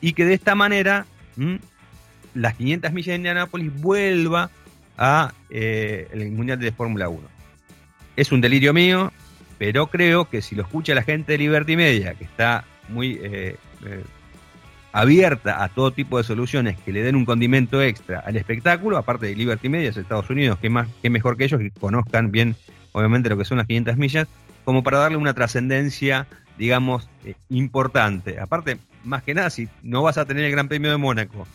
Y 0.00 0.12
que 0.12 0.24
de 0.24 0.34
esta 0.34 0.54
manera 0.54 1.06
las 2.34 2.54
500 2.54 2.92
millas 2.92 3.06
de 3.08 3.16
Indianápolis 3.16 3.72
vuelva 3.80 4.50
a 4.98 5.32
eh, 5.48 6.08
el 6.12 6.30
Mundial 6.32 6.58
de 6.58 6.72
Fórmula 6.72 7.08
1. 7.08 7.20
Es 8.16 8.32
un 8.32 8.40
delirio 8.40 8.72
mío, 8.74 9.12
pero 9.58 9.86
creo 9.86 10.28
que 10.28 10.42
si 10.42 10.54
lo 10.54 10.62
escucha 10.62 10.94
la 10.94 11.02
gente 11.02 11.32
de 11.32 11.38
Liberty 11.38 11.76
Media, 11.76 12.14
que 12.14 12.24
está 12.24 12.64
muy 12.88 13.18
eh, 13.22 13.56
abierta 14.92 15.62
a 15.62 15.68
todo 15.68 15.92
tipo 15.92 16.18
de 16.18 16.24
soluciones 16.24 16.78
que 16.80 16.92
le 16.92 17.02
den 17.02 17.16
un 17.16 17.24
condimento 17.24 17.82
extra 17.82 18.20
al 18.20 18.36
espectáculo, 18.36 18.96
aparte 18.96 19.26
de 19.26 19.36
Liberty 19.36 19.68
Media, 19.68 19.90
Estados 19.90 20.30
Unidos, 20.30 20.58
que 20.58 20.70
más 20.70 20.88
que 21.02 21.10
mejor 21.10 21.36
que 21.36 21.44
ellos, 21.44 21.60
que 21.60 21.70
conozcan 21.70 22.30
bien, 22.30 22.56
obviamente, 22.92 23.28
lo 23.28 23.36
que 23.36 23.44
son 23.44 23.58
las 23.58 23.66
500 23.66 23.96
millas, 23.96 24.28
como 24.64 24.82
para 24.82 24.98
darle 24.98 25.16
una 25.16 25.34
trascendencia, 25.34 26.26
digamos, 26.58 27.08
eh, 27.24 27.34
importante. 27.48 28.40
Aparte, 28.40 28.78
más 29.04 29.22
que 29.22 29.34
nada, 29.34 29.50
si 29.50 29.68
no 29.82 30.02
vas 30.02 30.18
a 30.18 30.24
tener 30.24 30.44
el 30.44 30.50
Gran 30.50 30.68
Premio 30.68 30.90
de 30.90 30.96
Mónaco, 30.96 31.46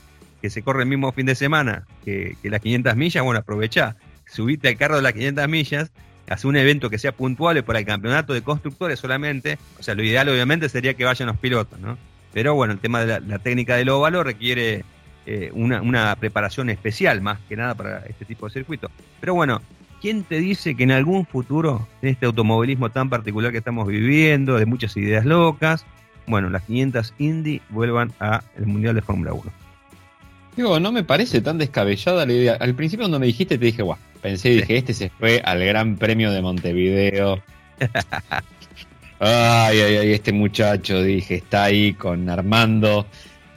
que 0.42 0.50
se 0.50 0.62
corre 0.62 0.84
el 0.84 0.90
mismo 0.90 1.12
fin 1.12 1.26
de 1.26 1.36
semana 1.36 1.86
que, 2.04 2.38
las 2.44 2.62
500 2.62 2.96
millas, 2.96 3.24
bueno, 3.24 3.40
aprovecha, 3.40 3.96
subite 4.28 4.68
al 4.68 4.78
carro 4.78 4.98
de 4.98 5.02
las 5.02 5.14
500 5.14 5.48
millas, 5.48 5.92
hace 6.30 6.48
un 6.48 6.56
evento 6.56 6.90
que 6.90 6.98
sea 6.98 7.12
puntual 7.12 7.64
para 7.64 7.80
el 7.80 7.86
campeonato 7.86 8.34
de 8.34 8.42
constructores 8.42 9.00
solamente, 9.00 9.58
o 9.80 9.84
sea, 9.84 9.96
lo 9.96 10.04
ideal 10.04 10.30
obviamente 10.30 10.70
sería 10.70 10.94
que 10.94 11.06
vayan 11.06 11.28
los 11.28 11.38
pilotos, 11.38 11.80
¿no? 11.80 11.98
Pero 12.34 12.54
bueno, 12.54 12.74
el 12.74 12.80
tema 12.80 13.06
de 13.06 13.22
la, 13.22 13.40
técnica 13.40 13.78
del 13.78 13.90
óvalo 13.90 14.24
requiere 14.24 14.84
eh, 15.26 15.52
una, 15.54 16.16
preparación 16.18 16.70
especial, 16.70 17.22
más 17.22 17.40
que 17.48 17.56
nada 17.56 17.74
para 17.76 18.00
este 18.00 18.26
tipo 18.26 18.46
de 18.46 18.54
circuito. 18.54 18.92
Pero 19.22 19.34
bueno, 19.34 19.62
¿quién 20.02 20.24
te 20.24 20.40
dice 20.40 20.76
que 20.76 20.84
en 20.84 20.92
algún 20.92 21.26
futuro, 21.26 21.88
en 22.02 22.10
este 22.10 22.26
automovilismo 22.26 22.90
tan 22.90 23.10
particular 23.10 23.52
que 23.52 23.60
estamos 23.60 23.88
viviendo, 23.88 24.58
de 24.58 24.66
muchas 24.66 24.98
ideas 24.98 25.26
locas, 25.26 25.86
bueno, 26.28 26.50
las 26.50 26.64
500 26.64 27.14
Indy 27.20 27.62
vuelvan 27.70 28.14
al 28.20 28.42
Mundial 28.66 28.96
de 28.96 29.02
Fórmula 29.02 29.34
1? 29.34 29.44
Digo, 30.56 30.80
no 30.80 30.92
me 30.92 31.04
parece 31.04 31.42
tan 31.42 31.58
descabellada 31.58 32.26
la 32.26 32.34
idea. 32.34 32.58
Al 32.60 32.76
principio 32.76 33.04
cuando 33.04 33.20
me 33.20 33.26
dijiste 33.26 33.58
te 33.58 33.66
dije, 33.66 33.82
guau, 33.82 33.98
pensé 34.22 34.52
y 34.52 34.56
dije, 34.58 34.78
este 34.78 34.94
se 34.94 35.10
fue 35.10 35.42
al 35.44 35.64
Gran 35.66 35.98
Premio 35.98 36.32
de 36.32 36.42
Montevideo. 36.42 37.42
Ay, 39.18 39.80
ay, 39.80 39.96
ay, 39.96 40.12
este 40.12 40.34
muchacho, 40.34 41.02
dije, 41.02 41.36
está 41.36 41.64
ahí 41.64 41.94
con 41.94 42.30
Armando. 42.30 43.08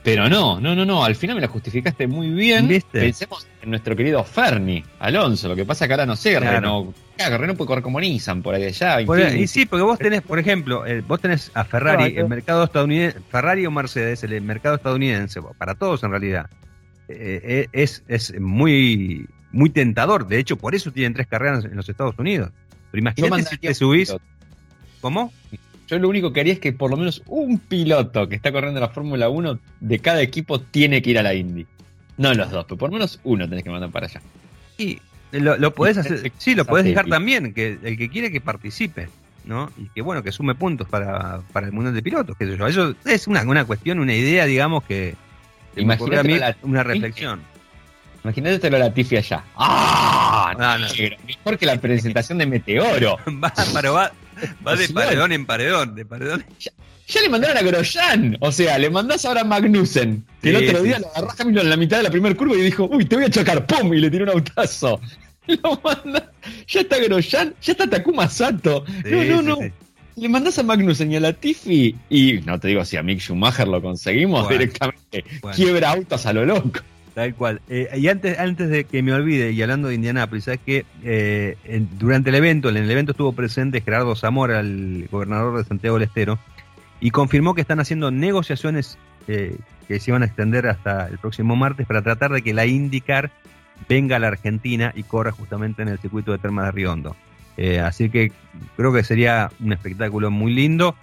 Pero 0.02 0.28
no, 0.28 0.60
no, 0.60 0.74
no, 0.74 0.84
no, 0.84 1.04
al 1.04 1.16
final 1.16 1.36
me 1.36 1.42
la 1.42 1.48
justificaste 1.48 2.06
muy 2.06 2.30
bien. 2.30 2.68
¿Viste? 2.68 3.00
Pensemos 3.00 3.46
en 3.62 3.70
nuestro 3.70 3.96
querido 3.96 4.22
Ferni, 4.24 4.82
Alonso. 5.00 5.48
Lo 5.48 5.56
que 5.56 5.64
pasa 5.64 5.84
es 5.84 5.88
que 5.88 5.94
ahora 5.94 6.06
no 6.06 6.16
sé, 6.16 6.36
claro. 6.36 6.52
Renault, 6.52 6.96
Renault 7.18 7.56
puede 7.56 7.68
correr 7.68 7.82
como 7.82 8.00
Nissan 8.00 8.42
por 8.42 8.54
allá. 8.54 9.00
y 9.36 9.46
sí, 9.46 9.66
porque 9.66 9.82
vos 9.82 9.98
tenés, 9.98 10.22
por 10.22 10.38
ejemplo, 10.38 10.86
eh, 10.86 11.02
vos 11.06 11.20
tenés 11.20 11.50
a 11.54 11.64
Ferrari, 11.64 12.16
el 12.16 12.28
mercado 12.28 12.64
estadounidense, 12.64 13.20
Ferrari 13.28 13.66
o 13.66 13.70
Mercedes, 13.70 14.22
el 14.24 14.40
mercado 14.40 14.76
estadounidense, 14.76 15.40
para 15.58 15.74
todos 15.74 16.02
en 16.04 16.10
realidad, 16.10 16.48
eh, 17.08 17.40
eh, 17.42 17.68
es, 17.72 18.04
es 18.08 18.38
muy, 18.40 19.28
muy 19.52 19.70
tentador. 19.70 20.26
De 20.26 20.38
hecho, 20.38 20.56
por 20.56 20.74
eso 20.74 20.92
tienen 20.92 21.14
tres 21.14 21.26
carreras 21.26 21.64
en 21.64 21.76
los 21.76 21.88
Estados 21.88 22.14
Unidos. 22.18 22.50
Pero 22.90 23.00
imagínate 23.00 23.42
si 23.42 23.58
te 23.58 23.74
subís. 23.74 24.14
¿Cómo? 25.00 25.32
Yo 25.88 25.98
lo 25.98 26.08
único 26.08 26.32
que 26.32 26.40
haría 26.40 26.52
es 26.52 26.60
que 26.60 26.72
por 26.72 26.90
lo 26.90 26.96
menos 26.96 27.22
un 27.26 27.58
piloto 27.58 28.28
que 28.28 28.36
está 28.36 28.52
corriendo 28.52 28.78
la 28.78 28.90
Fórmula 28.90 29.28
1 29.28 29.58
de 29.80 29.98
cada 29.98 30.20
equipo 30.20 30.60
tiene 30.60 31.02
que 31.02 31.10
ir 31.10 31.18
a 31.18 31.22
la 31.22 31.34
Indy. 31.34 31.66
No 32.18 32.34
los 32.34 32.50
dos, 32.50 32.64
pero 32.66 32.76
por 32.76 32.90
lo 32.90 32.94
menos 32.94 33.20
uno 33.24 33.48
tenés 33.48 33.64
que 33.64 33.70
mandar 33.70 33.90
para 33.90 34.06
allá. 34.06 34.20
Y 34.76 34.98
lo, 35.32 35.56
lo 35.56 35.74
podés 35.74 35.98
hacer, 35.98 36.30
sí, 36.36 36.54
lo 36.54 36.64
podés 36.64 36.84
dejar 36.84 37.06
también, 37.06 37.54
que 37.54 37.78
el 37.82 37.96
que 37.96 38.08
quiere 38.10 38.30
que 38.30 38.40
participe, 38.40 39.08
¿no? 39.44 39.70
Y 39.78 39.88
que 39.88 40.02
bueno, 40.02 40.22
que 40.22 40.32
sume 40.32 40.54
puntos 40.54 40.88
para, 40.88 41.40
para 41.52 41.66
el 41.66 41.72
mundial 41.72 41.94
de 41.94 42.02
pilotos, 42.02 42.36
sé 42.38 42.56
yo. 42.56 42.66
Eso 42.66 42.94
es 43.04 43.26
una, 43.26 43.42
una 43.42 43.64
cuestión, 43.64 43.98
una 43.98 44.14
idea, 44.14 44.44
digamos, 44.46 44.84
que, 44.84 45.14
Imagínate 45.76 46.56
una 46.62 46.82
reflexión. 46.82 47.40
Imagínate 48.24 48.70
lo 48.70 48.78
Latifi 48.78 49.16
allá. 49.16 49.44
¡Ah! 49.56 50.52
No, 50.58 50.86
Mejor 51.26 51.58
que 51.58 51.66
la 51.66 51.76
presentación 51.76 52.38
de 52.38 52.46
Meteoro. 52.46 53.16
va, 53.26 53.52
va, 53.90 54.12
Va 54.66 54.76
de 54.76 54.88
paredón 54.88 55.32
en 55.32 55.46
paredón, 55.46 55.94
de 55.94 56.04
paredón. 56.04 56.44
Ya, 56.58 57.20
le 57.22 57.28
mandaron 57.28 57.56
a 57.56 57.62
Grosjean. 57.62 58.36
O 58.40 58.52
sea, 58.52 58.78
le 58.78 58.90
mandás 58.90 59.24
ahora 59.24 59.40
a 59.40 59.44
Magnussen. 59.44 60.24
Que 60.42 60.50
el 60.50 60.56
otro 60.56 60.82
día 60.82 60.98
lo 60.98 61.08
agarró 61.08 61.28
Hamilton 61.38 61.64
en 61.64 61.70
la 61.70 61.76
mitad 61.76 61.96
de 61.98 62.02
la 62.02 62.10
primera 62.10 62.34
curva 62.34 62.56
y 62.56 62.60
dijo, 62.60 62.88
uy, 62.90 63.04
te 63.06 63.16
voy 63.16 63.24
a 63.24 63.30
chocar, 63.30 63.66
¡pum! 63.66 63.92
Y 63.94 63.98
le 63.98 64.10
tiró 64.10 64.24
un 64.24 64.30
autazo. 64.30 65.00
Lo 65.46 65.80
manda. 65.82 66.30
Ya 66.66 66.80
está 66.82 66.98
Grosjean, 66.98 67.54
ya 67.62 67.72
está 67.72 67.88
Takuma 67.88 68.28
Sato. 68.28 68.84
no, 69.04 69.24
no, 69.24 69.42
no. 69.42 69.58
Le 70.16 70.28
mandás 70.28 70.58
a 70.58 70.64
Magnussen 70.64 71.12
y 71.12 71.16
a 71.16 71.20
la 71.20 71.32
Tiffy 71.32 71.94
y 72.10 72.40
no 72.44 72.58
te 72.58 72.68
digo 72.68 72.84
si 72.84 72.96
a 72.96 73.02
Mick 73.04 73.20
Schumacher 73.20 73.68
lo 73.68 73.80
conseguimos 73.80 74.48
directamente. 74.48 75.24
Quiebra 75.54 75.92
autos 75.92 76.26
a 76.26 76.32
lo 76.32 76.44
loco. 76.44 76.80
Tal 77.18 77.34
cual. 77.34 77.60
Eh, 77.68 77.88
y 77.96 78.06
antes, 78.06 78.38
antes 78.38 78.70
de 78.70 78.84
que 78.84 79.02
me 79.02 79.12
olvide, 79.12 79.50
y 79.50 79.60
hablando 79.60 79.88
de 79.88 79.96
Indianápolis, 79.96 80.44
sabes 80.44 80.60
que 80.64 80.86
eh, 81.02 81.56
durante 81.98 82.30
el 82.30 82.36
evento, 82.36 82.68
en 82.68 82.76
el 82.76 82.88
evento 82.88 83.10
estuvo 83.10 83.32
presente 83.32 83.80
Gerardo 83.80 84.14
Zamora, 84.14 84.60
el 84.60 85.08
gobernador 85.10 85.58
de 85.58 85.64
Santiago 85.64 85.98
del 85.98 86.06
Estero, 86.06 86.38
y 87.00 87.10
confirmó 87.10 87.56
que 87.56 87.60
están 87.60 87.80
haciendo 87.80 88.12
negociaciones 88.12 88.98
eh, 89.26 89.58
que 89.88 89.98
se 89.98 90.12
van 90.12 90.22
a 90.22 90.26
extender 90.26 90.68
hasta 90.68 91.08
el 91.08 91.18
próximo 91.18 91.56
martes 91.56 91.88
para 91.88 92.02
tratar 92.02 92.30
de 92.30 92.40
que 92.40 92.54
la 92.54 92.66
IndyCar 92.66 93.32
venga 93.88 94.14
a 94.14 94.18
la 94.20 94.28
Argentina 94.28 94.92
y 94.94 95.02
corra 95.02 95.32
justamente 95.32 95.82
en 95.82 95.88
el 95.88 95.98
circuito 95.98 96.30
de 96.30 96.38
Termas 96.38 96.66
de 96.66 96.70
Riondo. 96.70 97.16
Así 97.82 98.10
que 98.10 98.30
creo 98.76 98.92
que 98.92 99.02
sería 99.02 99.50
un 99.58 99.72
espectáculo 99.72 100.30
muy 100.30 100.54
lindo. 100.54 100.94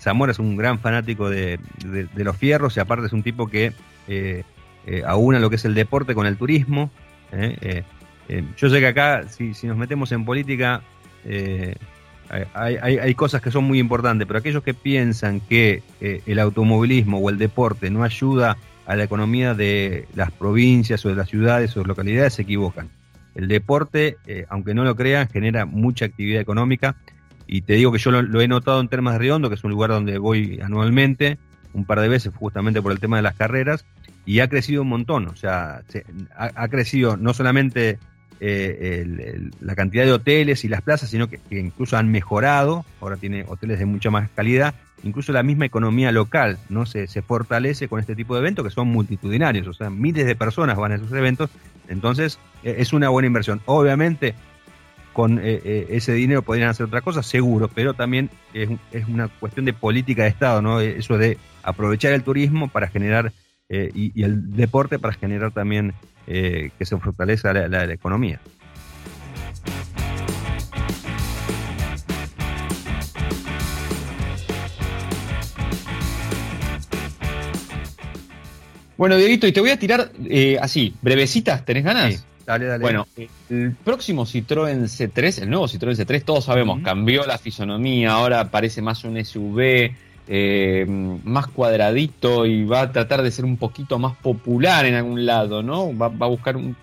Zamora 0.00 0.32
es 0.32 0.40
un 0.40 0.56
gran 0.56 0.80
fanático 0.80 1.30
de, 1.30 1.60
de, 1.84 2.24
los 2.24 2.36
fierros 2.36 2.76
y 2.76 2.80
aparte 2.80 3.06
es 3.06 3.12
un 3.12 3.22
tipo 3.22 3.46
que 3.46 3.72
eh, 4.88 5.02
aúna 5.06 5.38
lo 5.38 5.50
que 5.50 5.56
es 5.56 5.64
el 5.64 5.74
deporte 5.74 6.14
con 6.14 6.26
el 6.26 6.36
turismo. 6.36 6.90
yo 8.56 8.70
sé 8.70 8.80
que 8.80 8.86
acá, 8.86 9.28
si, 9.28 9.54
si, 9.54 9.66
nos 9.66 9.76
metemos 9.76 10.12
en 10.12 10.24
política, 10.24 10.82
hay, 12.54 12.76
hay, 12.76 13.14
cosas 13.14 13.42
que 13.42 13.50
son 13.50 13.64
muy 13.64 13.78
importantes, 13.78 14.26
pero 14.26 14.38
aquellos 14.38 14.62
que 14.62 14.74
piensan 14.74 15.40
que 15.40 15.82
el 16.00 16.38
automovilismo 16.38 17.18
o 17.18 17.30
el 17.30 17.38
deporte 17.38 17.90
no 17.90 18.02
ayuda 18.02 18.56
a 18.88 18.96
la 18.96 19.04
economía 19.04 19.54
de 19.54 20.08
las 20.14 20.32
provincias 20.32 21.04
o 21.04 21.10
de 21.10 21.14
las 21.14 21.28
ciudades 21.28 21.76
o 21.76 21.84
localidades 21.84 22.32
se 22.34 22.42
equivocan. 22.42 22.88
El 23.34 23.46
deporte, 23.46 24.16
eh, 24.26 24.46
aunque 24.48 24.74
no 24.74 24.82
lo 24.82 24.96
crean, 24.96 25.28
genera 25.28 25.66
mucha 25.66 26.06
actividad 26.06 26.40
económica 26.40 26.96
y 27.46 27.60
te 27.60 27.74
digo 27.74 27.92
que 27.92 27.98
yo 27.98 28.10
lo, 28.10 28.40
he 28.40 28.48
notado 28.48 28.80
en 28.80 28.88
Termas 28.88 29.12
de 29.12 29.20
Riondo, 29.20 29.50
que 29.50 29.56
es 29.56 29.62
un 29.62 29.70
lugar 29.70 29.90
donde 29.90 30.18
voy 30.18 30.60
anualmente, 30.62 31.38
un 31.74 31.84
par 31.84 32.00
de 32.00 32.08
veces 32.08 32.32
justamente 32.34 32.80
por 32.80 32.90
el 32.90 32.98
tema 32.98 33.16
de 33.16 33.22
las 33.22 33.36
carreras, 33.36 33.84
y 34.26 34.40
ha 34.40 34.48
crecido 34.48 34.82
un 34.82 34.88
montón, 34.88 35.28
o 35.28 35.36
sea, 35.36 35.82
ha, 36.36 36.68
crecido 36.68 37.16
no 37.16 37.32
solamente 37.32 37.98
eh, 38.40 39.50
la 39.60 39.74
cantidad 39.74 40.04
de 40.04 40.12
hoteles 40.12 40.64
y 40.64 40.68
las 40.68 40.82
plazas, 40.82 41.10
sino 41.10 41.28
que, 41.28 41.40
incluso 41.50 41.96
han 41.96 42.10
mejorado, 42.10 42.84
ahora 43.00 43.16
tiene 43.16 43.44
hoteles 43.48 43.78
de 43.78 43.86
mucha 43.86 44.10
más 44.10 44.28
calidad, 44.34 44.74
incluso 45.02 45.32
la 45.32 45.42
misma 45.42 45.66
economía 45.66 46.12
local 46.12 46.58
no 46.68 46.84
se, 46.86 47.06
fortalece 47.22 47.88
con 47.88 48.00
este 48.00 48.14
tipo 48.14 48.34
de 48.34 48.40
eventos 48.40 48.64
que 48.64 48.70
son 48.70 48.88
multitudinarios, 48.88 49.66
o 49.66 49.72
sea, 49.72 49.90
miles 49.90 50.26
de 50.26 50.36
personas 50.36 50.76
van 50.76 50.92
a 50.92 50.96
esos 50.96 51.12
eventos, 51.12 51.50
entonces 51.88 52.38
e, 52.62 52.76
es 52.78 52.92
una 52.92 53.08
buena 53.08 53.26
inversión. 53.26 53.62
Obviamente, 53.64 54.34
con 55.18 55.38
eh, 55.38 55.60
eh, 55.64 55.86
ese 55.90 56.12
dinero 56.12 56.42
podrían 56.42 56.68
hacer 56.68 56.86
otra 56.86 57.00
cosa, 57.00 57.24
seguro, 57.24 57.66
pero 57.66 57.94
también 57.94 58.30
es, 58.54 58.68
una 59.08 59.26
cuestión 59.26 59.64
de 59.66 59.72
política 59.72 60.22
de 60.22 60.28
Estado, 60.28 60.62
¿no? 60.62 60.80
Eso 60.80 61.18
de 61.18 61.38
aprovechar 61.64 62.12
el 62.12 62.22
turismo 62.22 62.68
para 62.68 62.86
generar 62.86 63.32
eh, 63.68 63.90
y, 63.94 64.22
el 64.22 64.54
deporte 64.54 64.98
para 64.98 65.14
generar 65.14 65.52
también 65.52 65.94
que 66.26 66.84
se 66.84 66.98
fortalezca 66.98 67.54
la 67.54 67.90
economía. 67.90 68.38
Bueno, 78.98 79.16
Dieguito, 79.16 79.46
y 79.46 79.52
te 79.52 79.60
voy 79.60 79.70
a 79.70 79.78
tirar 79.78 80.10
eh, 80.28 80.58
así, 80.60 80.92
brevecitas, 81.00 81.64
¿tenés 81.64 81.84
ganas? 81.84 82.14
Sí, 82.14 82.20
dale, 82.44 82.66
dale. 82.66 82.82
Bueno, 82.82 83.06
el 83.48 83.76
próximo 83.84 84.26
Citroën 84.26 84.82
C3, 84.88 85.42
el 85.42 85.50
nuevo 85.50 85.68
Citroën 85.68 85.94
C3, 85.94 86.24
todos 86.24 86.46
sabemos, 86.46 86.80
cambió 86.82 87.24
la 87.24 87.38
fisonomía, 87.38 88.10
ahora 88.10 88.50
parece 88.50 88.82
más 88.82 89.04
un 89.04 89.24
SUV, 89.24 89.92
eh, 90.28 90.84
más 91.24 91.46
cuadradito 91.46 92.46
y 92.46 92.64
va 92.64 92.82
a 92.82 92.92
tratar 92.92 93.22
de 93.22 93.30
ser 93.30 93.44
un 93.44 93.56
poquito 93.56 93.98
más 93.98 94.16
popular 94.16 94.86
en 94.86 94.94
algún 94.94 95.26
lado, 95.26 95.62
¿no? 95.62 95.96
Va, 95.96 96.06
a 96.06 96.28
buscar 96.28 96.56
un 96.56 96.76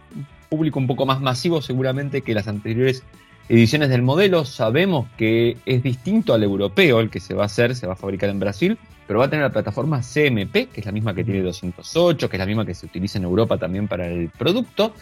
público 0.50 0.80
un 0.80 0.88
poco 0.88 1.06
más 1.06 1.22
masivo 1.22 1.62
seguramente 1.62 2.22
que 2.22 2.34
las 2.34 2.48
anteriores 2.48 3.04
ediciones 3.48 3.90
del 3.90 4.02
modelo. 4.02 4.46
Sabemos 4.46 5.08
que 5.18 5.58
es 5.66 5.84
distinto 5.84 6.34
al 6.34 6.44
europeo, 6.44 7.00
el 7.00 7.10
que 7.10 7.20
se 7.20 7.34
va 7.34 7.44
a 7.44 7.46
hacer, 7.46 7.76
se 7.76 7.88
va 7.88 7.94
a 7.94 7.98
fabricar 7.98 8.30
en 8.30 8.40
Brasil 8.40 8.78
pero 9.08 9.20
va 9.20 9.26
a 9.26 9.30
tener 9.30 9.44
la 9.44 9.52
plataforma 9.52 10.02
CMP, 10.02 10.72
que 10.72 10.80
es 10.80 10.86
la 10.86 10.92
misma 10.92 11.14
que 11.14 11.24
tiene 11.24 11.42
208, 11.42 12.30
que 12.30 12.36
es 12.36 12.40
la 12.40 12.46
misma 12.46 12.66
que 12.66 12.74
se 12.74 12.86
utiliza 12.86 13.18
en 13.18 13.26
Europa 13.26 13.58
también 13.58 13.88
para 13.88 14.08
el 14.08 14.30
producto. 14.30 14.94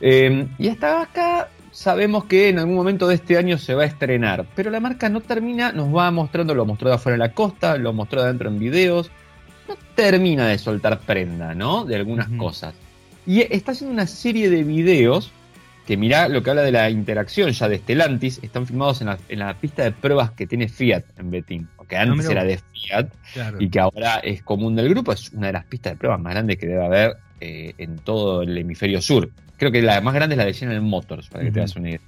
Eh, 0.00 0.46
y 0.58 0.68
hasta 0.68 1.02
acá 1.02 1.48
sabemos 1.78 2.24
que 2.24 2.48
en 2.48 2.58
algún 2.58 2.74
momento 2.74 3.06
de 3.06 3.14
este 3.14 3.38
año 3.38 3.56
se 3.56 3.72
va 3.72 3.84
a 3.84 3.86
estrenar, 3.86 4.46
pero 4.56 4.68
la 4.68 4.80
marca 4.80 5.08
no 5.08 5.20
termina, 5.20 5.70
nos 5.70 5.94
va 5.94 6.10
mostrando, 6.10 6.52
lo 6.52 6.66
mostró 6.66 6.88
de 6.88 6.96
afuera 6.96 7.14
de 7.14 7.18
la 7.18 7.32
costa, 7.32 7.76
lo 7.76 7.92
mostró 7.92 8.20
adentro 8.20 8.48
en 8.48 8.58
videos, 8.58 9.12
no 9.68 9.76
termina 9.94 10.48
de 10.48 10.58
soltar 10.58 10.98
prenda, 10.98 11.54
¿no? 11.54 11.84
De 11.84 11.94
algunas 11.94 12.28
cosas. 12.30 12.74
Y 13.26 13.42
está 13.42 13.72
haciendo 13.72 13.94
una 13.94 14.08
serie 14.08 14.50
de 14.50 14.64
videos 14.64 15.30
que 15.86 15.96
mirá 15.96 16.28
lo 16.28 16.42
que 16.42 16.50
habla 16.50 16.62
de 16.62 16.72
la 16.72 16.90
interacción 16.90 17.52
ya 17.52 17.68
de 17.68 17.78
Stellantis, 17.78 18.40
están 18.42 18.66
filmados 18.66 19.00
en 19.00 19.38
la, 19.38 19.54
pista 19.54 19.84
de 19.84 19.92
pruebas 19.92 20.32
que 20.32 20.48
tiene 20.48 20.68
Fiat 20.68 21.04
en 21.16 21.30
Betín, 21.30 21.68
que 21.88 21.96
antes 21.96 22.28
era 22.28 22.42
de 22.42 22.58
Fiat 22.72 23.08
y 23.60 23.70
que 23.70 23.78
ahora 23.78 24.16
es 24.18 24.42
común 24.42 24.74
del 24.74 24.88
grupo, 24.88 25.12
es 25.12 25.30
una 25.32 25.46
de 25.46 25.52
las 25.52 25.64
pistas 25.64 25.92
de 25.92 25.98
pruebas 25.98 26.20
más 26.20 26.32
grandes 26.32 26.58
que 26.58 26.66
debe 26.66 26.84
haber 26.84 27.16
eh, 27.40 27.72
en 27.78 27.98
todo 28.00 28.42
el 28.42 28.58
hemisferio 28.58 29.00
sur. 29.00 29.30
Creo 29.58 29.70
que 29.70 29.82
la 29.82 30.00
más 30.00 30.14
grande 30.14 30.34
es 30.34 30.38
la 30.38 30.46
de 30.46 30.54
General 30.54 30.80
Motors, 30.80 31.28
para 31.28 31.44
que 31.44 31.52
te 31.52 31.60
das 31.60 31.76
una 31.76 31.90
idea. 31.90 32.00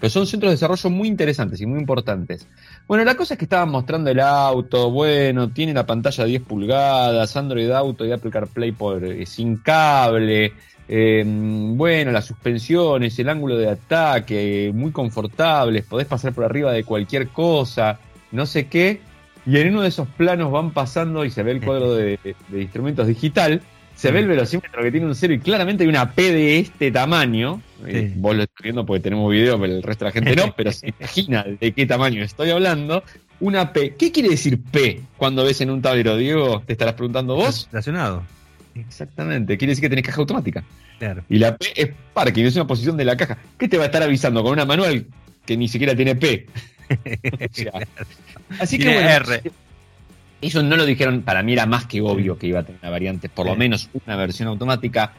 Pero 0.00 0.10
son 0.10 0.26
centros 0.26 0.50
de 0.50 0.56
desarrollo 0.56 0.90
muy 0.90 1.06
interesantes 1.06 1.60
y 1.60 1.66
muy 1.66 1.78
importantes. 1.78 2.48
Bueno, 2.88 3.04
la 3.04 3.14
cosa 3.14 3.34
es 3.34 3.38
que 3.38 3.44
estaban 3.44 3.70
mostrando 3.70 4.10
el 4.10 4.18
auto, 4.18 4.90
bueno, 4.90 5.50
tiene 5.50 5.72
la 5.72 5.86
pantalla 5.86 6.24
de 6.24 6.30
10 6.30 6.42
pulgadas, 6.42 7.36
Android 7.36 7.70
Auto 7.70 8.04
y 8.04 8.10
Apple 8.10 8.30
CarPlay 8.30 8.72
por, 8.72 9.04
eh, 9.04 9.24
sin 9.24 9.58
cable, 9.58 10.52
Em, 10.86 11.76
bueno, 11.78 12.12
las 12.12 12.26
suspensiones, 12.26 13.18
el 13.18 13.28
ángulo 13.28 13.56
de 13.56 13.70
ataque, 13.70 14.70
muy 14.74 14.92
confortables, 14.92 15.84
podés 15.84 16.06
pasar 16.06 16.34
por 16.34 16.44
arriba 16.44 16.72
de 16.72 16.84
cualquier 16.84 17.28
cosa, 17.28 17.98
no 18.32 18.46
sé 18.46 18.66
qué. 18.66 19.00
Y 19.46 19.58
en 19.58 19.68
uno 19.70 19.82
de 19.82 19.88
esos 19.88 20.08
planos 20.08 20.50
van 20.50 20.72
pasando 20.72 21.24
y 21.24 21.30
se 21.30 21.42
ve 21.42 21.52
el 21.52 21.64
cuadro 21.64 21.94
de, 21.94 22.18
instrumentos 22.52 23.06
digital, 23.06 23.62
se 23.94 24.10
ve 24.10 24.20
el 24.20 24.28
velocímetro 24.28 24.82
que 24.82 24.90
tiene 24.90 25.06
un 25.06 25.14
cero 25.14 25.34
y 25.34 25.38
claramente 25.38 25.84
hay 25.84 25.88
una 25.88 26.12
P 26.12 26.32
de 26.32 26.58
este 26.58 26.90
tamaño. 26.90 27.62
Vos 28.16 28.36
lo 28.36 28.42
estás 28.42 28.62
viendo 28.62 28.84
porque 28.84 29.02
tenemos 29.02 29.30
video, 29.30 29.58
pero 29.60 29.72
el 29.72 29.82
resto 29.82 30.04
de 30.04 30.08
la 30.10 30.12
gente 30.12 30.36
no, 30.36 30.52
pero 30.56 30.72
se 30.72 30.88
imagina 30.88 31.44
de 31.44 31.72
qué 31.72 31.86
tamaño 31.86 32.22
estoy 32.22 32.50
hablando. 32.50 33.02
Una 33.40 33.72
P. 33.72 33.94
¿Qué 33.96 34.12
quiere 34.12 34.30
decir 34.30 34.60
P 34.62 35.00
cuando 35.16 35.44
ves 35.44 35.60
en 35.60 35.70
un 35.70 35.82
tablero, 35.82 36.16
Diego? 36.16 36.62
¿Te 36.66 36.72
estarás 36.72 36.94
preguntando 36.94 37.34
vos? 37.34 37.68
Relacionado. 37.70 38.22
Exactamente, 38.74 39.56
quiere 39.56 39.72
decir 39.72 39.82
que 39.82 39.88
tenés 39.88 40.04
caja 40.04 40.20
automática. 40.20 40.64
Y 41.28 41.38
la 41.38 41.56
P 41.56 41.66
es 41.74 41.90
parking, 42.12 42.44
es 42.44 42.56
una 42.56 42.66
posición 42.66 42.96
de 42.96 43.04
la 43.04 43.16
caja. 43.16 43.38
¿Qué 43.58 43.68
te 43.68 43.76
va 43.76 43.84
a 43.84 43.86
estar 43.86 44.02
avisando 44.02 44.42
con 44.42 44.52
una 44.52 44.64
manual 44.64 45.06
que 45.44 45.56
ni 45.56 45.68
siquiera 45.68 45.94
tiene 45.94 46.16
P? 46.16 46.46
así 48.58 48.78
que 48.78 48.84
bueno, 48.84 49.08
R. 49.08 49.42
ellos 50.46 50.64
no 50.64 50.76
lo 50.76 50.84
dijeron, 50.84 51.22
para 51.22 51.42
mí 51.42 51.52
era 51.52 51.66
más 51.66 51.86
que 51.86 52.00
obvio 52.00 52.38
que 52.38 52.46
iba 52.46 52.60
a 52.60 52.62
tener 52.62 52.80
una 52.82 52.90
variante, 52.90 53.28
por 53.28 53.46
lo 53.46 53.56
menos 53.56 53.88
una 54.06 54.16
versión 54.16 54.48
automática. 54.48 55.12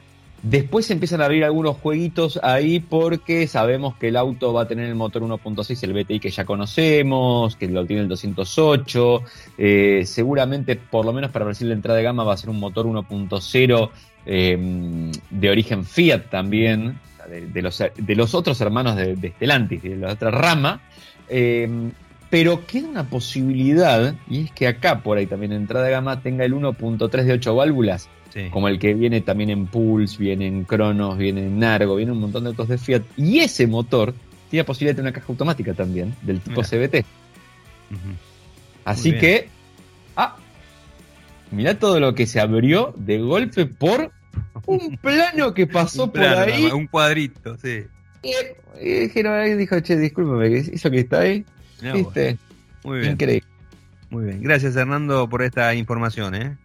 Después 0.44 0.92
empiezan 0.92 1.22
a 1.22 1.26
abrir 1.26 1.44
algunos 1.44 1.78
jueguitos 1.78 2.40
ahí 2.44 2.80
porque 2.80 3.48
sabemos 3.48 3.96
que 3.96 4.10
el 4.10 4.16
auto 4.16 4.54
va 4.54 4.64
a 4.64 4.68
tener 4.68 4.88
el 4.88 4.94
motor 4.94 5.24
1.6, 5.24 5.84
el 5.84 5.94
BTI 5.94 6.20
que 6.20 6.30
ya 6.30 6.46
conocemos, 6.46 7.56
que 7.56 7.68
lo 7.68 7.86
tiene 7.86 8.04
el 8.04 8.08
208. 8.08 9.24
Eh, 9.58 10.04
seguramente, 10.06 10.76
por 10.76 11.04
lo 11.04 11.14
menos 11.14 11.32
para 11.32 11.46
Brasil 11.46 11.68
de 11.70 11.74
entrada 11.74 11.98
de 11.98 12.04
gama, 12.04 12.24
va 12.24 12.34
a 12.34 12.38
ser 12.38 12.52
un 12.52 12.60
motor 12.60 12.86
1.0 12.86 13.90
eh, 14.28 15.12
de 15.32 15.50
origen 15.50 15.84
Fiat 15.84 16.30
también, 16.30 17.00
de, 17.28 17.62
los, 17.64 17.84
de 17.98 18.16
los, 18.16 18.36
otros 18.36 18.62
hermanos 18.62 18.96
de, 18.98 19.16
de, 19.16 19.32
Stellantis, 19.32 19.82
de 19.82 19.96
la 19.96 20.12
otra 20.12 20.30
rama. 20.30 20.82
Eh, 21.28 21.68
pero 22.30 22.66
queda 22.66 22.88
una 22.88 23.10
posibilidad, 23.10 24.16
y 24.30 24.46
es 24.46 24.52
que 24.52 24.68
acá 24.68 25.02
por 25.02 25.18
ahí 25.18 25.26
también 25.26 25.52
en 25.52 25.62
entrada 25.62 25.86
de 25.86 25.92
gama 25.92 26.22
tenga 26.22 26.46
el 26.46 26.54
1.3 26.54 27.24
de 27.24 27.34
8 27.34 27.56
válvulas 27.56 28.10
como 28.52 28.68
el 28.68 28.80
que 28.80 28.94
viene 28.94 29.22
también 29.22 29.50
en 29.50 29.66
Pulse, 29.66 30.18
viene 30.18 30.48
en 30.48 30.66
Cronos, 30.66 31.18
viene 31.18 31.46
en 31.46 31.60
Nargo, 31.60 31.96
viene 31.96 32.12
un 32.12 32.20
montón 32.20 32.44
de 32.44 32.50
autos 32.50 32.68
de 32.68 32.78
Fiat. 32.78 33.04
Y 33.16 33.40
ese 33.40 33.66
motor 33.66 34.14
tiene 34.50 34.66
posibilidad 34.66 34.94
de 34.94 34.98
tener 34.98 35.12
una 35.12 35.20
caja 35.20 35.32
automática 35.32 35.74
también, 35.74 36.14
del 36.22 36.42
tipo 36.42 36.62
CBT. 36.62 37.06
Así 38.84 39.14
que, 39.14 39.48
ah, 40.18 40.36
mirá 41.52 41.80
todo 41.80 42.00
lo 42.00 42.14
que 42.14 42.28
se 42.28 42.42
abrió 42.42 42.94
de 42.98 43.20
golpe 43.20 43.66
por 43.66 44.12
un 44.66 44.98
plano 45.02 45.54
que 45.54 45.66
pasó 45.66 46.12
por 46.12 46.24
ahí. 46.24 46.66
Un 46.66 46.88
cuadrito, 46.88 47.58
sí. 47.58 47.86
Y, 48.22 48.90
dijeron, 48.90 49.58
dijo, 49.58 49.80
che, 49.80 49.96
discúlpeme, 49.96 50.58
eso 50.58 50.92
que 50.92 51.00
está 51.00 51.22
ahí, 51.22 51.46
¿viste? 51.82 52.38
Muy 52.84 53.00
bien. 53.00 53.12
Increíble. 53.14 53.48
Muy 54.10 54.26
bien. 54.26 54.42
Gracias, 54.42 54.76
Hernando, 54.76 55.28
por 55.28 55.42
esta 55.42 55.74
información, 55.76 56.36
¿eh? 56.36 56.56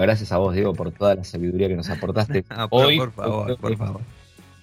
gracias 0.00 0.32
a 0.32 0.38
vos, 0.38 0.54
Diego, 0.54 0.74
por 0.74 0.92
toda 0.92 1.14
la 1.14 1.24
sabiduría 1.24 1.68
que 1.68 1.76
nos 1.76 1.90
aportaste. 1.90 2.44
hoy, 2.70 2.98
por 2.98 3.12
favor, 3.12 3.58
por 3.58 3.76
favor. 3.76 4.00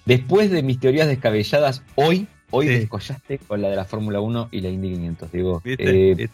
Después 0.04 0.50
de 0.50 0.62
mis 0.62 0.80
teorías 0.80 1.06
descabelladas, 1.06 1.82
hoy, 1.94 2.26
hoy 2.50 2.66
descollaste 2.66 3.38
con 3.38 3.62
la 3.62 3.68
de 3.68 3.76
la 3.76 3.84
Fórmula 3.84 4.20
1 4.20 4.48
y 4.50 4.60
la 4.60 4.68
Indy 4.68 4.94
500, 4.94 5.32
Diego. 5.32 5.62
Eh, 5.64 6.28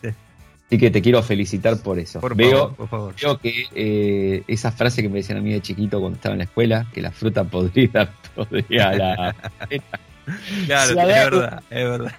así 0.66 0.78
que 0.78 0.90
te 0.90 1.02
quiero 1.02 1.22
felicitar 1.22 1.78
por 1.82 1.98
eso. 1.98 2.20
Por 2.20 2.34
veo, 2.34 2.72
por 2.74 2.88
favor. 2.88 3.14
veo 3.20 3.38
que 3.38 3.66
eh, 3.74 4.42
esa 4.46 4.72
frase 4.72 5.02
que 5.02 5.08
me 5.08 5.16
decían 5.16 5.38
a 5.38 5.42
mí 5.42 5.52
de 5.52 5.60
chiquito 5.60 6.00
cuando 6.00 6.16
estaba 6.16 6.34
en 6.34 6.38
la 6.38 6.44
escuela, 6.44 6.86
que 6.94 7.02
la 7.02 7.10
fruta 7.10 7.44
podrida 7.44 8.14
podría 8.34 8.92
la... 8.92 9.34
claro, 10.66 11.00
es 11.00 11.06
verdad, 11.06 11.62
es 11.70 11.84
verdad. 11.84 12.12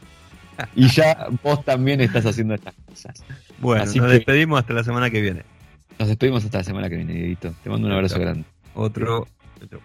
Y 0.76 0.88
ya 0.89 1.28
vos 1.43 1.64
también 1.64 2.01
estás 2.01 2.26
haciendo 2.26 2.53
estas 2.53 2.74
cosas. 2.86 3.24
Bueno, 3.60 3.86
nos 3.86 4.12
despedimos 4.12 4.60
hasta 4.60 4.74
la 4.74 4.84
semana 4.84 5.10
que 5.10 5.22
viene. 5.22 5.43
Nos 5.97 6.07
despedimos 6.07 6.45
hasta 6.45 6.60
la 6.60 6.64
semana 6.64 6.89
que 6.89 6.95
viene, 6.95 7.14
Edito. 7.14 7.53
Te 7.64 7.70
mando 7.70 7.88
un 7.88 7.93
abrazo 7.93 8.20
grande. 8.20 8.45
Otro. 8.74 9.28
otro. 9.62 9.82